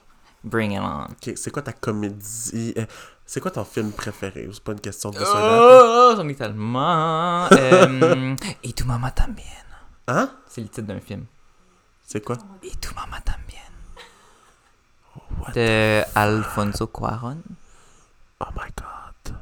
bring 0.45 0.73
it 0.73 0.81
on. 0.81 1.05
Ok, 1.05 1.33
c'est 1.37 1.51
quoi 1.51 1.63
ta 1.63 1.73
comédie? 1.73 2.75
euh, 2.77 2.85
c'est 3.25 3.41
quoi 3.41 3.51
ton 3.51 3.65
film 3.65 3.91
préféré? 3.93 4.49
C'est 4.53 4.63
pas 4.63 4.73
une 4.73 4.81
question 4.81 5.11
de 5.11 5.19
ça. 5.19 5.25
Oh, 5.35 6.15
j'en 6.17 6.29
ai 6.29 6.35
tellement. 6.35 7.47
euh, 7.53 8.37
Et 8.63 8.73
tu 8.73 8.85
maman 8.85 9.11
también. 9.11 9.45
Hein? 10.09 10.31
C'est 10.47 10.61
le 10.61 10.69
titre 10.69 10.87
d'un 10.87 11.01
film. 11.01 11.25
C'est 12.05 12.25
quoi? 12.25 12.37
Et 12.63 12.71
tu 12.81 12.95
maman 12.95 13.17
De 15.55 16.05
Alfonso 16.15 16.87
Cuarón. 16.89 17.43
Oh 18.41 18.47
my 18.55 18.69
god. 18.77 19.35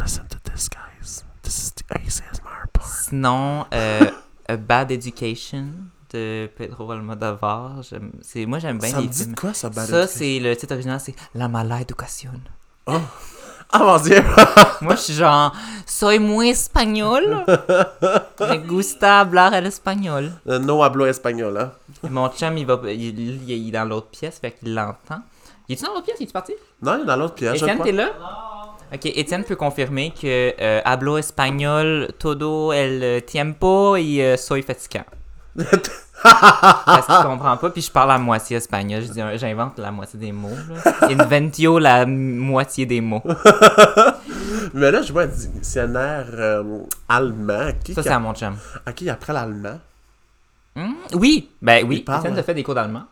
Listen 0.00 0.26
to 0.28 0.38
this, 0.50 0.68
guys. 0.68 1.24
This 1.42 1.58
is 1.58 1.74
the 1.74 1.84
ASMR 1.94 2.68
part. 2.72 2.86
Sinon, 2.86 3.66
euh, 3.74 4.10
A 4.48 4.56
Bad 4.56 4.90
Education 4.92 5.66
de 6.10 6.50
Pedro 6.56 6.90
Almodovar. 6.92 7.80
Moi, 8.46 8.58
j'aime 8.58 8.78
bien 8.78 8.90
ça 8.90 8.96
me 8.98 9.02
les 9.02 9.08
dit 9.08 9.18
films. 9.18 9.34
de 9.34 9.40
quoi, 9.40 9.52
ça, 9.54 9.68
Bad 9.68 9.86
Ça, 9.88 9.96
Education? 10.04 10.18
c'est 10.18 10.40
le 10.40 10.56
titre 10.56 10.74
original, 10.74 11.00
c'est 11.00 11.14
La 11.34 11.48
mala 11.48 11.80
educación. 11.80 12.40
Ah, 13.72 13.80
mon 13.84 13.98
dieu! 13.98 14.22
Moi, 14.80 14.94
je 14.94 15.00
suis 15.00 15.12
genre, 15.14 15.52
soy 15.86 16.18
muy 16.18 16.48
espagnol. 16.48 17.44
Me 18.40 18.56
gusta 18.66 19.20
hablar 19.20 19.52
el 19.52 19.66
espagnol. 19.66 20.32
No 20.46 20.82
hablo 20.82 21.04
espagnol, 21.06 21.56
hein? 21.58 21.72
Et 22.02 22.08
mon 22.08 22.30
chum, 22.30 22.56
il, 22.56 22.64
va, 22.64 22.80
il, 22.86 23.18
il- 23.18 23.50
il 23.50 23.68
est 23.68 23.70
dans 23.72 23.84
l'autre 23.84 24.06
pièce, 24.08 24.38
fait 24.40 24.52
qu'il 24.52 24.74
l'entend. 24.74 25.20
Il 25.68 25.74
est-tu 25.74 25.84
dans 25.84 25.92
l'autre 25.92 26.06
pièce? 26.06 26.16
Il 26.20 26.28
est 26.28 26.32
parti? 26.32 26.54
Non, 26.80 26.96
il 26.96 27.02
est 27.02 27.04
dans 27.04 27.16
l'autre 27.16 27.34
pièce, 27.34 27.56
Étienne, 27.60 27.80
t'es 27.82 27.92
là? 27.92 28.08
Ok, 28.94 29.04
Étienne 29.04 29.44
peut 29.44 29.56
confirmer 29.56 30.12
que 30.18 30.54
euh, 30.58 30.80
hablo 30.86 31.18
espagnol 31.18 32.08
todo 32.18 32.72
el 32.72 33.22
tiempo 33.26 33.96
y 33.98 34.22
euh, 34.22 34.38
soy 34.38 34.62
fatigant. 34.62 35.04
Parce 36.22 37.06
qu'il 37.06 37.16
comprend 37.26 37.56
pas, 37.56 37.70
puis 37.70 37.82
je 37.82 37.90
parle 37.90 38.10
à 38.12 38.18
moitié 38.18 38.56
espagnol. 38.56 39.02
Je 39.02 39.08
dis, 39.12 39.20
j'invente 39.36 39.78
la 39.78 39.90
moitié 39.90 40.18
des 40.18 40.32
mots. 40.32 40.50
Là. 40.50 41.08
Inventio 41.08 41.78
la 41.78 42.06
moitié 42.06 42.86
des 42.86 43.00
mots. 43.00 43.22
Mais 44.74 44.90
là, 44.90 45.02
je 45.02 45.12
vois 45.12 45.22
un 45.22 45.26
dictionnaire 45.26 46.26
euh, 46.32 46.80
allemand. 47.08 47.70
Qui, 47.84 47.94
Ça, 47.94 48.02
c'est 48.02 48.10
à 48.10 48.18
mon 48.18 48.34
chum. 48.34 48.56
à 48.84 48.92
qui 48.92 49.08
apprend 49.08 49.32
l'allemand? 49.32 49.78
Hmm, 50.74 50.92
Oui, 51.14 51.50
ben 51.62 51.86
oui. 51.86 51.96
Il 51.98 52.04
parle. 52.04 52.26
Étienne, 52.26 52.42
fait 52.42 52.54
des 52.54 52.62
cours 52.62 52.74
d'allemand? 52.74 53.04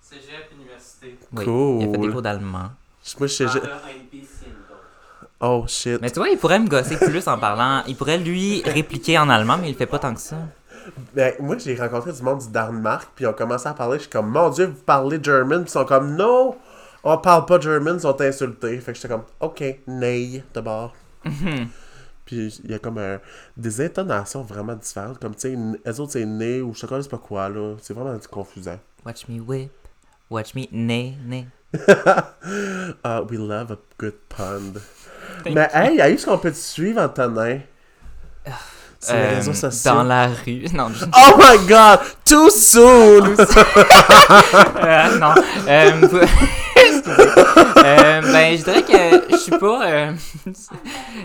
Cégep, 0.00 0.50
université. 0.58 1.18
Oui, 1.32 1.44
Cool. 1.44 1.82
il 1.82 1.88
a 1.88 1.92
fait 1.92 1.98
des 1.98 2.08
cours 2.12 2.22
d'allemand. 2.22 2.70
Moi, 3.18 3.26
je. 3.28 3.44
Oh, 5.40 5.64
shit. 5.68 6.00
Mais 6.00 6.10
tu 6.10 6.18
vois, 6.18 6.28
il 6.30 6.38
pourrait 6.38 6.58
me 6.58 6.66
gosser 6.66 6.96
plus 6.96 7.26
en 7.28 7.38
parlant. 7.38 7.82
Il 7.86 7.94
pourrait, 7.96 8.16
lui, 8.18 8.62
répliquer 8.64 9.18
en 9.18 9.28
allemand, 9.28 9.58
mais 9.58 9.68
il 9.68 9.72
le 9.72 9.76
fait 9.76 9.86
pas 9.86 9.98
tant 9.98 10.14
que 10.14 10.20
ça. 10.20 10.36
Ben, 11.14 11.34
moi, 11.40 11.56
j'ai 11.58 11.74
rencontré 11.76 12.12
du 12.12 12.22
monde 12.22 12.40
du 12.40 12.48
Danemark, 12.50 13.08
puis 13.14 13.24
ils 13.24 13.28
ont 13.28 13.32
commencé 13.32 13.68
à 13.68 13.74
parler. 13.74 13.96
Je 13.98 14.02
suis 14.02 14.10
comme, 14.10 14.30
mon 14.30 14.50
Dieu, 14.50 14.66
vous 14.66 14.82
parlez 14.84 15.18
German? 15.22 15.62
Puis 15.62 15.70
ils 15.70 15.72
sont 15.72 15.84
comme, 15.84 16.14
non, 16.16 16.56
on 17.04 17.18
parle 17.18 17.46
pas 17.46 17.58
German, 17.60 17.96
ils 17.96 18.00
sont 18.00 18.20
insultés. 18.20 18.78
Fait 18.80 18.92
que 18.92 18.96
j'étais 18.98 19.08
comme, 19.08 19.24
ok, 19.40 19.62
nay, 19.86 20.42
d'abord. 20.54 20.94
Puis 22.24 22.60
il 22.64 22.70
y 22.70 22.74
a 22.74 22.78
comme 22.78 22.98
un- 22.98 23.20
des 23.56 23.80
intonations 23.80 24.42
vraiment 24.42 24.74
différentes. 24.74 25.18
Comme, 25.20 25.34
tu 25.34 25.52
sais, 25.52 25.58
elles 25.84 26.00
autres, 26.00 26.12
c'est 26.12 26.26
né 26.26 26.60
ou 26.60 26.74
je 26.74 26.80
sais 26.80 27.08
pas, 27.08 27.18
quoi, 27.18 27.48
là. 27.48 27.76
C'est 27.80 27.94
vraiment 27.94 28.18
confusant. 28.30 28.78
Watch 29.04 29.28
me 29.28 29.40
whip. 29.40 29.70
Watch 30.30 30.54
me 30.54 30.66
nay, 30.72 31.16
nay. 31.24 31.46
Ah, 33.04 33.22
we 33.22 33.36
love 33.38 33.72
a 33.72 33.76
good 33.98 34.14
pun. 34.28 34.74
Mais 35.44 35.68
hey, 35.72 35.98
est-ce 36.00 36.26
qu'on 36.26 36.38
peut 36.38 36.50
te 36.50 36.56
suivre, 36.56 37.00
Antonin? 37.02 37.60
Euh. 39.10 39.42
Dans 39.84 40.02
la 40.02 40.26
rue. 40.28 40.64
Non, 40.74 40.88
je... 40.94 41.04
Oh 41.14 41.36
my 41.38 41.66
god! 41.66 42.00
Too 42.24 42.50
soon! 42.50 43.36
Euh, 44.82 45.18
non. 45.18 45.34
Euh. 45.68 45.92
Euh, 47.08 48.20
ben, 48.32 48.56
je 48.58 48.64
dirais 48.64 48.82
que 48.82 49.30
je 49.32 49.36
suis 49.36 49.52
pas. 49.58 50.10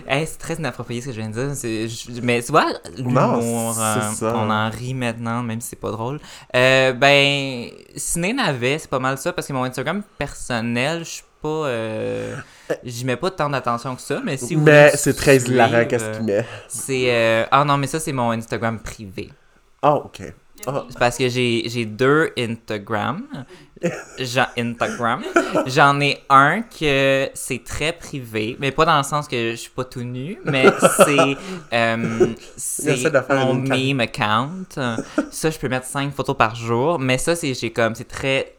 hey, 0.08 0.26
c'est 0.26 0.38
très 0.38 0.54
inapproprié 0.54 1.00
ce 1.00 1.06
que 1.06 1.12
je 1.12 1.20
viens 1.20 1.30
de 1.30 1.34
dire. 1.34 1.54
je- 1.88 2.20
Mais 2.22 2.42
tu 2.42 2.52
vois, 2.52 2.66
l'humour, 2.96 3.74
on 4.22 4.50
en 4.50 4.70
rit 4.70 4.94
maintenant, 4.94 5.42
même 5.42 5.60
si 5.60 5.68
c'est 5.70 5.76
pas 5.80 5.90
drôle. 5.90 6.20
Ben, 6.52 7.68
Ciné 7.96 8.32
Navet, 8.32 8.78
c'est 8.78 8.90
pas 8.90 8.98
mal 8.98 9.18
ça, 9.18 9.32
parce 9.32 9.46
que 9.46 9.52
mon 9.52 9.64
Instagram 9.64 10.02
personnel, 10.18 11.00
je 11.04 11.10
suis 11.10 11.22
pas. 11.42 11.48
euh, 11.66 12.36
J'y 12.84 13.04
mets 13.04 13.16
pas 13.16 13.30
tant 13.30 13.50
d'attention 13.50 13.94
que 13.96 14.00
ça, 14.02 14.20
mais 14.24 14.36
si 14.36 14.54
vous 14.54 14.62
mais 14.62 14.92
c'est 14.94 15.14
très 15.14 15.36
hilarant, 15.38 15.84
qu'est-ce 15.84 16.04
euh, 16.04 16.14
qu'il 16.16 16.24
met. 16.24 16.46
C'est. 16.68 17.04
euh, 17.10 17.44
Ah 17.50 17.64
non, 17.64 17.76
mais 17.76 17.86
ça, 17.86 18.00
c'est 18.00 18.12
mon 18.12 18.30
Instagram 18.30 18.78
privé. 18.78 19.30
Oh, 19.82 20.02
ok. 20.06 20.22
Ah. 20.66 20.84
Parce 20.98 21.18
que 21.18 21.28
j'ai 21.28 21.84
deux 21.86 22.30
Instagram. 22.38 23.22
J'en 24.20 24.46
Instagram. 24.56 25.22
J'en 25.66 26.00
ai 26.00 26.20
un 26.30 26.62
que 26.62 27.28
c'est 27.34 27.64
très 27.64 27.92
privé, 27.92 28.56
mais 28.60 28.70
pas 28.70 28.84
dans 28.84 28.96
le 28.96 29.02
sens 29.02 29.26
que 29.26 29.50
je 29.50 29.56
suis 29.56 29.70
pas 29.70 29.82
tout 29.84 30.04
nu, 30.04 30.38
mais 30.44 30.66
c'est 30.78 31.36
euh, 31.72 31.96
mon 33.30 33.54
meme 33.54 33.98
account. 34.00 34.66
Ça, 35.30 35.50
je 35.50 35.58
peux 35.58 35.68
mettre 35.68 35.86
5 35.86 36.14
photos 36.14 36.36
par 36.36 36.54
jour, 36.54 37.00
mais 37.00 37.18
ça, 37.18 37.34
c'est 37.34 37.70
comme 37.70 37.96
c'est 37.96 38.06
très 38.08 38.54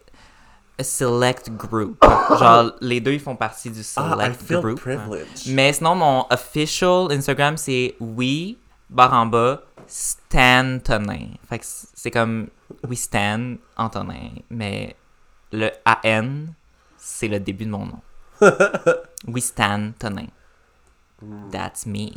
select 0.81 1.49
group. 1.51 1.97
Genre 2.39 2.71
les 2.81 2.99
deux 2.99 3.13
ils 3.13 3.19
font 3.19 3.35
partie 3.35 3.69
du 3.69 3.81
Ah, 3.95 4.15
I 4.17 4.33
select 4.33 4.41
feel 4.41 4.59
group. 4.61 4.79
privileged. 4.79 5.47
Mais 5.53 5.73
sinon, 5.73 5.95
mon 5.95 6.25
official 6.29 7.11
Instagram, 7.11 7.57
c'est 7.57 7.95
oui, 7.99 8.57
barre 8.89 9.13
en 9.13 9.25
bas, 9.25 9.61
Stan 9.87 10.79
Tonin. 10.83 11.29
Fait 11.47 11.59
que 11.59 11.65
c'est 11.93 12.11
comme 12.11 12.47
oui, 12.87 12.95
Stan 12.95 13.55
Antonin. 13.77 14.29
Mais 14.49 14.95
le 15.51 15.69
AN, 15.85 16.47
c'est 16.97 17.27
le 17.27 17.39
début 17.39 17.65
de 17.65 17.71
mon 17.71 17.85
nom. 17.85 18.01
oui, 19.27 19.41
Stan 19.41 19.91
Tonin. 19.99 20.27
That's 21.51 21.85
me. 21.85 22.11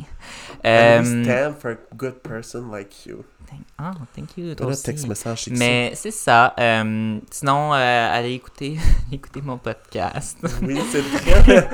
Euh, 0.65 0.99
we 1.01 1.23
stand 1.25 1.55
for 1.59 1.71
a 1.71 1.77
good 1.95 2.21
person 2.23 2.71
like 2.71 3.05
you. 3.05 3.23
thank- 3.49 3.61
Ah, 3.77 3.91
thank 4.15 4.37
you. 4.37 4.55
toi 4.55 4.67
aussi. 4.67 4.83
texte 4.83 5.07
message, 5.07 5.43
c'est 5.43 5.51
Mais 5.51 5.91
c'est 5.95 6.11
ça. 6.11 6.53
euh, 6.59 7.19
sinon, 7.31 7.73
euh, 7.73 8.09
allez 8.17 8.33
écouter, 8.33 8.77
écouter 9.11 9.41
mon 9.41 9.57
podcast. 9.57 10.37
Oui, 10.63 10.79
c'est 10.91 11.03
très. 11.03 11.69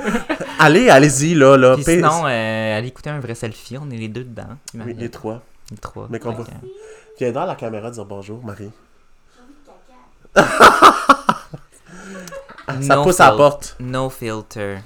allez, 0.58 0.88
allez-y, 0.90 1.34
là, 1.34 1.56
là. 1.56 1.74
Puis 1.74 1.84
sinon, 1.84 2.26
euh, 2.26 2.78
allez 2.78 2.88
écouter 2.88 3.10
un 3.10 3.20
vrai 3.20 3.34
selfie. 3.34 3.76
On 3.78 3.90
est 3.90 3.96
les 3.96 4.08
deux 4.08 4.24
dedans. 4.24 4.56
Oui, 4.74 4.94
les 4.94 5.10
trois. 5.10 5.42
Les 5.70 5.78
trois. 5.78 6.06
Mais 6.10 6.18
qu'on 6.18 6.32
va- 6.32 6.44
que- 6.44 6.50
Viens 7.18 7.32
dans 7.32 7.46
la 7.46 7.54
caméra 7.54 7.90
dire 7.90 8.04
bonjour, 8.04 8.44
Marie. 8.44 8.70
J'ai 9.34 9.40
envie 9.42 9.54
de 9.54 10.44
caca. 10.44 11.14
Ça 12.80 12.96
No 12.96 13.02
pousse 13.04 13.20
à 13.20 13.30
la 13.30 13.36
porte. 13.36 13.76
No 13.78 14.08
filter. 14.10 14.78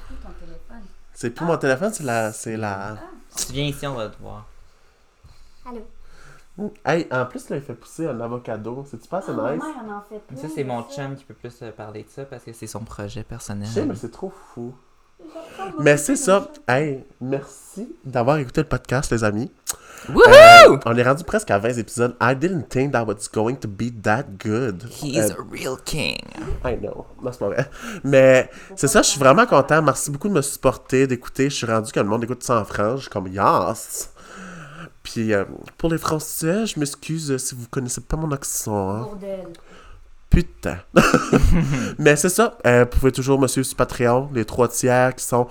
C'est 1.21 1.31
plus 1.31 1.45
mon 1.45 1.57
téléphone, 1.57 1.93
c'est 1.93 2.05
la. 2.05 2.33
C'est 2.33 2.57
la. 2.57 2.97
Tu 3.37 3.53
viens 3.53 3.65
ici, 3.65 3.85
on 3.89 3.95
va 3.95 4.09
te 4.09 4.17
voir. 4.23 4.47
Allô? 5.67 6.71
Hey, 6.85 7.09
en 7.11 7.27
plus, 7.27 7.49
là, 7.51 7.57
il 7.57 7.63
fait 7.63 7.75
pousser 7.75 8.07
un 8.07 8.21
avocado. 8.21 8.87
C'est-tu 8.89 9.09
pas 9.09 9.19
assez 9.19 9.33
Ah, 9.33 9.35
ma 9.35 9.53
nice? 9.57 9.65
mère 9.65 9.85
en 9.85 9.99
en 9.99 10.03
fait 10.03 10.41
ça, 10.41 10.47
c'est 10.55 10.63
mon 10.63 10.85
chum 10.85 11.17
qui 11.17 11.25
peut 11.25 11.35
plus 11.35 11.61
euh, 11.63 11.73
parler 11.73 12.05
de 12.05 12.09
ça 12.09 12.25
parce 12.25 12.45
que 12.45 12.53
c'est 12.53 12.69
son 12.69 12.85
projet 12.85 13.25
personnel. 13.25 13.67
Je 13.67 13.73
sais, 13.73 13.85
mais 13.87 13.97
c'est 13.97 14.13
trop 14.13 14.31
fou. 14.55 14.73
Mais 15.81 15.97
c'est 15.97 16.15
ça. 16.15 16.47
Hey, 16.69 17.05
merci 17.21 17.97
d'avoir 18.05 18.37
écouté 18.39 18.61
le 18.61 18.69
podcast, 18.69 19.11
les 19.11 19.25
amis. 19.25 19.51
Wouhou! 20.09 20.75
Euh, 20.75 20.79
on 20.87 20.97
est 20.97 21.03
rendu 21.03 21.23
presque 21.25 21.51
à 21.51 21.59
20 21.59 21.71
épisodes. 21.79 22.17
I 22.21 22.35
didn't 22.35 22.65
think 22.71 22.93
that 22.93 23.05
was 23.05 23.29
going 23.33 23.57
to 23.57 23.69
be 23.69 23.91
that 24.03 24.25
good. 24.43 24.85
He's 25.03 25.31
Euh, 25.31 25.35
a 25.35 25.43
real 25.51 25.77
king. 25.85 26.19
I 26.65 26.77
know. 26.77 27.07
Non, 27.23 27.31
c'est 27.33 27.39
pas 27.39 27.49
vrai. 27.49 27.69
Mais 28.05 28.51
c'est 28.77 28.89
ça, 28.89 29.03
je 29.03 29.09
suis 29.09 29.21
vraiment 29.21 29.47
content. 29.47 29.83
Merci 29.83 30.11
beaucoup 30.11 30.29
de 30.29 30.35
me 30.35 30.43
supporter, 30.43 31.07
d'écouter. 31.07 31.51
Je 31.51 31.57
suis 31.57 31.67
rendu 31.67 31.93
que 31.93 32.01
le 32.01 32.07
monde 32.07 32.25
écoute 32.25 32.43
ça 32.43 32.59
en 32.61 32.65
France. 32.65 32.97
Je 32.97 33.03
suis 33.03 33.11
comme 33.11 33.27
yes. 33.29 34.11
Puis 35.03 35.33
euh, 35.33 35.45
pour 35.77 35.91
les 35.91 35.99
Français, 35.99 36.67
je 36.67 36.79
m'excuse 36.81 37.37
si 37.39 37.55
vous 37.55 37.67
connaissez 37.71 38.01
pas 38.01 38.17
mon 38.17 38.31
accent. 38.33 38.91
hein. 38.91 39.01
Bordel. 39.03 39.47
Putain. 40.31 40.79
Mais 41.99 42.17
c'est 42.17 42.29
ça. 42.29 42.59
euh, 42.67 42.85
vous 42.85 42.99
pouvez 42.99 43.13
toujours 43.13 43.41
me 43.41 43.47
suivre 43.47 43.67
sur 43.67 43.77
Patreon. 43.77 44.29
Les 44.35 44.45
trois 44.45 44.69
tiers 44.69 45.15
qui 45.15 45.25
sont 45.25 45.49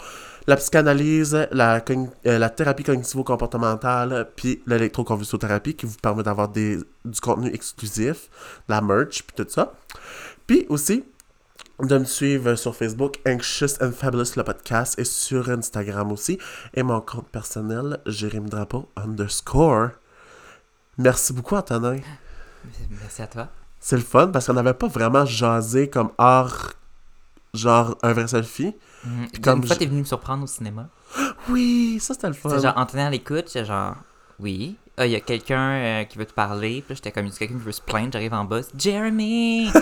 la 0.48 0.56
psychanalyse, 0.56 1.48
la, 1.52 1.84
euh, 1.90 2.40
la 2.40 2.50
thérapie 2.50 2.84
cognitivo-comportementale, 2.84 4.30
puis 4.36 4.64
l'électroconvulsothérapie 4.66 5.76
qui 5.76 5.86
vous 5.86 5.98
permet 6.02 6.24
d'avoir 6.24 6.48
des, 6.48 6.78
du 7.04 7.20
contenu 7.20 7.54
exclusif, 7.54 8.30
la 8.70 8.82
merch, 8.82 9.24
puis 9.24 9.36
tout 9.36 9.50
ça. 9.50 9.74
Puis 10.48 10.66
aussi, 10.70 11.04
de 11.84 11.98
me 11.98 12.06
suivre 12.06 12.56
sur 12.56 12.76
Facebook, 12.76 13.20
Anxious 13.28 13.82
and 13.82 13.92
Fabulous, 13.92 14.36
le 14.38 14.44
podcast, 14.44 14.98
et 14.98 15.04
sur 15.04 15.50
Instagram 15.50 16.12
aussi. 16.14 16.40
Et 16.74 16.82
mon 16.82 17.02
compte 17.02 17.28
personnel, 17.28 18.00
Jérémy 18.06 18.50
Drapeau 18.50 18.90
underscore. 18.96 19.90
Merci 20.98 21.34
beaucoup, 21.34 21.56
Antonin. 21.56 21.98
Merci 22.90 23.22
à 23.22 23.28
toi. 23.28 23.50
C'est 23.80 23.98
le 23.98 24.02
fun 24.02 24.30
parce 24.30 24.48
qu'on 24.48 24.54
n'avait 24.54 24.74
pas 24.74 24.88
vraiment 24.88 25.26
jasé 25.26 25.90
comme 25.90 26.12
hors, 26.18 26.72
genre 27.54 27.98
un 28.02 28.14
vrai 28.14 28.28
selfie. 28.28 28.76
Mhm. 29.06 29.28
Comme 29.44 29.60
Une 29.62 29.66
fois, 29.68 29.76
je- 29.76 29.80
t'es 29.80 29.86
venu 29.86 30.00
me 30.00 30.06
surprendre 30.06 30.44
au 30.44 30.48
cinéma. 30.48 30.88
Oui, 31.50 31.98
ça 32.02 32.14
c'était 32.14 32.28
le 32.28 32.34
fun. 32.34 32.58
Genre, 32.60 32.74
en 32.76 32.86
tenant 32.86 33.08
à 33.08 33.10
l'écoute, 33.10 33.46
j'étais 33.48 33.64
genre, 33.66 33.96
oui. 34.40 34.76
Ah, 34.98 35.06
il 35.06 35.12
y 35.12 35.16
a 35.16 35.20
quelqu'un 35.20 35.70
euh, 35.72 36.04
qui 36.06 36.18
veut 36.18 36.26
te 36.26 36.34
parler. 36.34 36.84
Puis 36.86 36.96
j'étais 36.96 37.12
comme, 37.12 37.26
il 37.26 37.32
y 37.32 37.36
a 37.36 37.38
quelqu'un 37.38 37.54
qui 37.58 37.62
veut 37.64 37.72
se 37.72 37.82
plaindre. 37.82 38.10
J'arrive 38.14 38.34
en 38.34 38.44
bas. 38.46 38.62
Jeremy! 38.78 39.70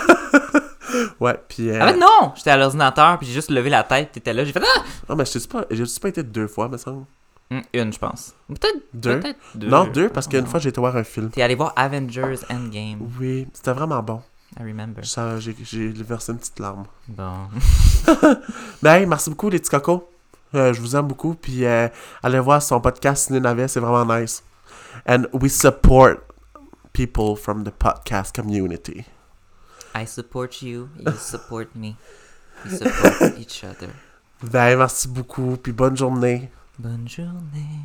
Ouais, 1.19 1.37
puis. 1.49 1.69
euh, 1.71 1.79
ah 1.81 1.91
ben 1.91 1.99
non! 1.99 2.31
J'étais 2.35 2.51
à 2.51 2.57
l'ordinateur, 2.57 3.17
puis 3.17 3.27
j'ai 3.27 3.33
juste 3.33 3.49
levé 3.51 3.69
la 3.69 3.83
tête, 3.83 4.13
t'étais 4.13 4.33
là. 4.33 4.45
J'ai 4.45 4.53
fait, 4.53 4.61
ah! 4.63 4.81
Ah, 5.09 5.15
mais 5.15 5.25
je 5.25 5.39
sais 5.39 5.47
pas, 5.47 5.65
j'ai 5.69 5.83
pas 6.01 6.07
été 6.09 6.23
deux 6.23 6.47
fois, 6.47 6.69
me 6.69 6.77
semble. 6.77 7.05
Hum, 7.51 7.61
une, 7.73 7.91
je 7.91 7.99
pense. 7.99 8.33
Peut-être 8.47 8.77
Deux? 8.93 9.19
peut-être 9.19 9.39
deux. 9.55 9.67
Non, 9.67 9.85
deux, 9.87 10.07
parce 10.09 10.27
qu'une 10.27 10.41
Non. 10.41 10.45
fois 10.45 10.59
j'ai 10.59 10.69
été 10.69 10.79
voir 10.79 10.95
un 10.95 11.03
film. 11.03 11.29
T'es 11.31 11.41
allé 11.41 11.55
voir 11.55 11.73
Avengers 11.75 12.37
Endgame. 12.49 12.99
Oui, 13.19 13.45
c'était 13.53 13.73
vraiment 13.73 14.01
bon. 14.01 14.21
I 14.57 14.63
remember. 14.63 15.05
Ça, 15.05 15.39
J'ai 15.39 15.55
j'ai 15.63 15.91
versé 15.91 16.31
une 16.31 16.37
petite 16.37 16.59
larme. 16.59 16.85
Bon. 17.07 17.47
Ben, 18.81 18.95
hey, 18.95 19.05
merci 19.05 19.29
beaucoup, 19.29 19.49
les 19.49 19.59
petits 19.59 19.69
cocos. 19.69 20.07
Euh, 20.53 20.73
je 20.73 20.79
vous 20.79 20.95
aime 20.95 21.07
beaucoup. 21.07 21.33
Puis 21.33 21.65
euh, 21.65 21.89
allez 22.23 22.39
voir 22.39 22.61
son 22.61 22.79
podcast 22.79 23.27
Ciné 23.27 23.39
Navet, 23.39 23.67
c'est 23.67 23.79
vraiment 23.79 24.05
nice. 24.05 24.43
And 25.07 25.23
we 25.33 25.51
support 25.51 26.19
people 26.93 27.35
from 27.35 27.63
the 27.63 27.71
podcast 27.71 28.33
community. 28.33 29.05
I 29.93 30.05
support 30.05 30.61
you, 30.61 30.89
you 30.99 31.11
support 31.17 31.75
me. 31.75 31.95
We 32.63 32.77
support 32.77 33.37
each 33.37 33.63
other. 33.63 33.89
Ben, 34.41 34.77
merci 34.77 35.07
beaucoup, 35.07 35.57
puis 35.57 35.73
bonne 35.73 35.97
journée. 35.97 36.49
Bonne 36.79 37.07
journée. 37.07 37.79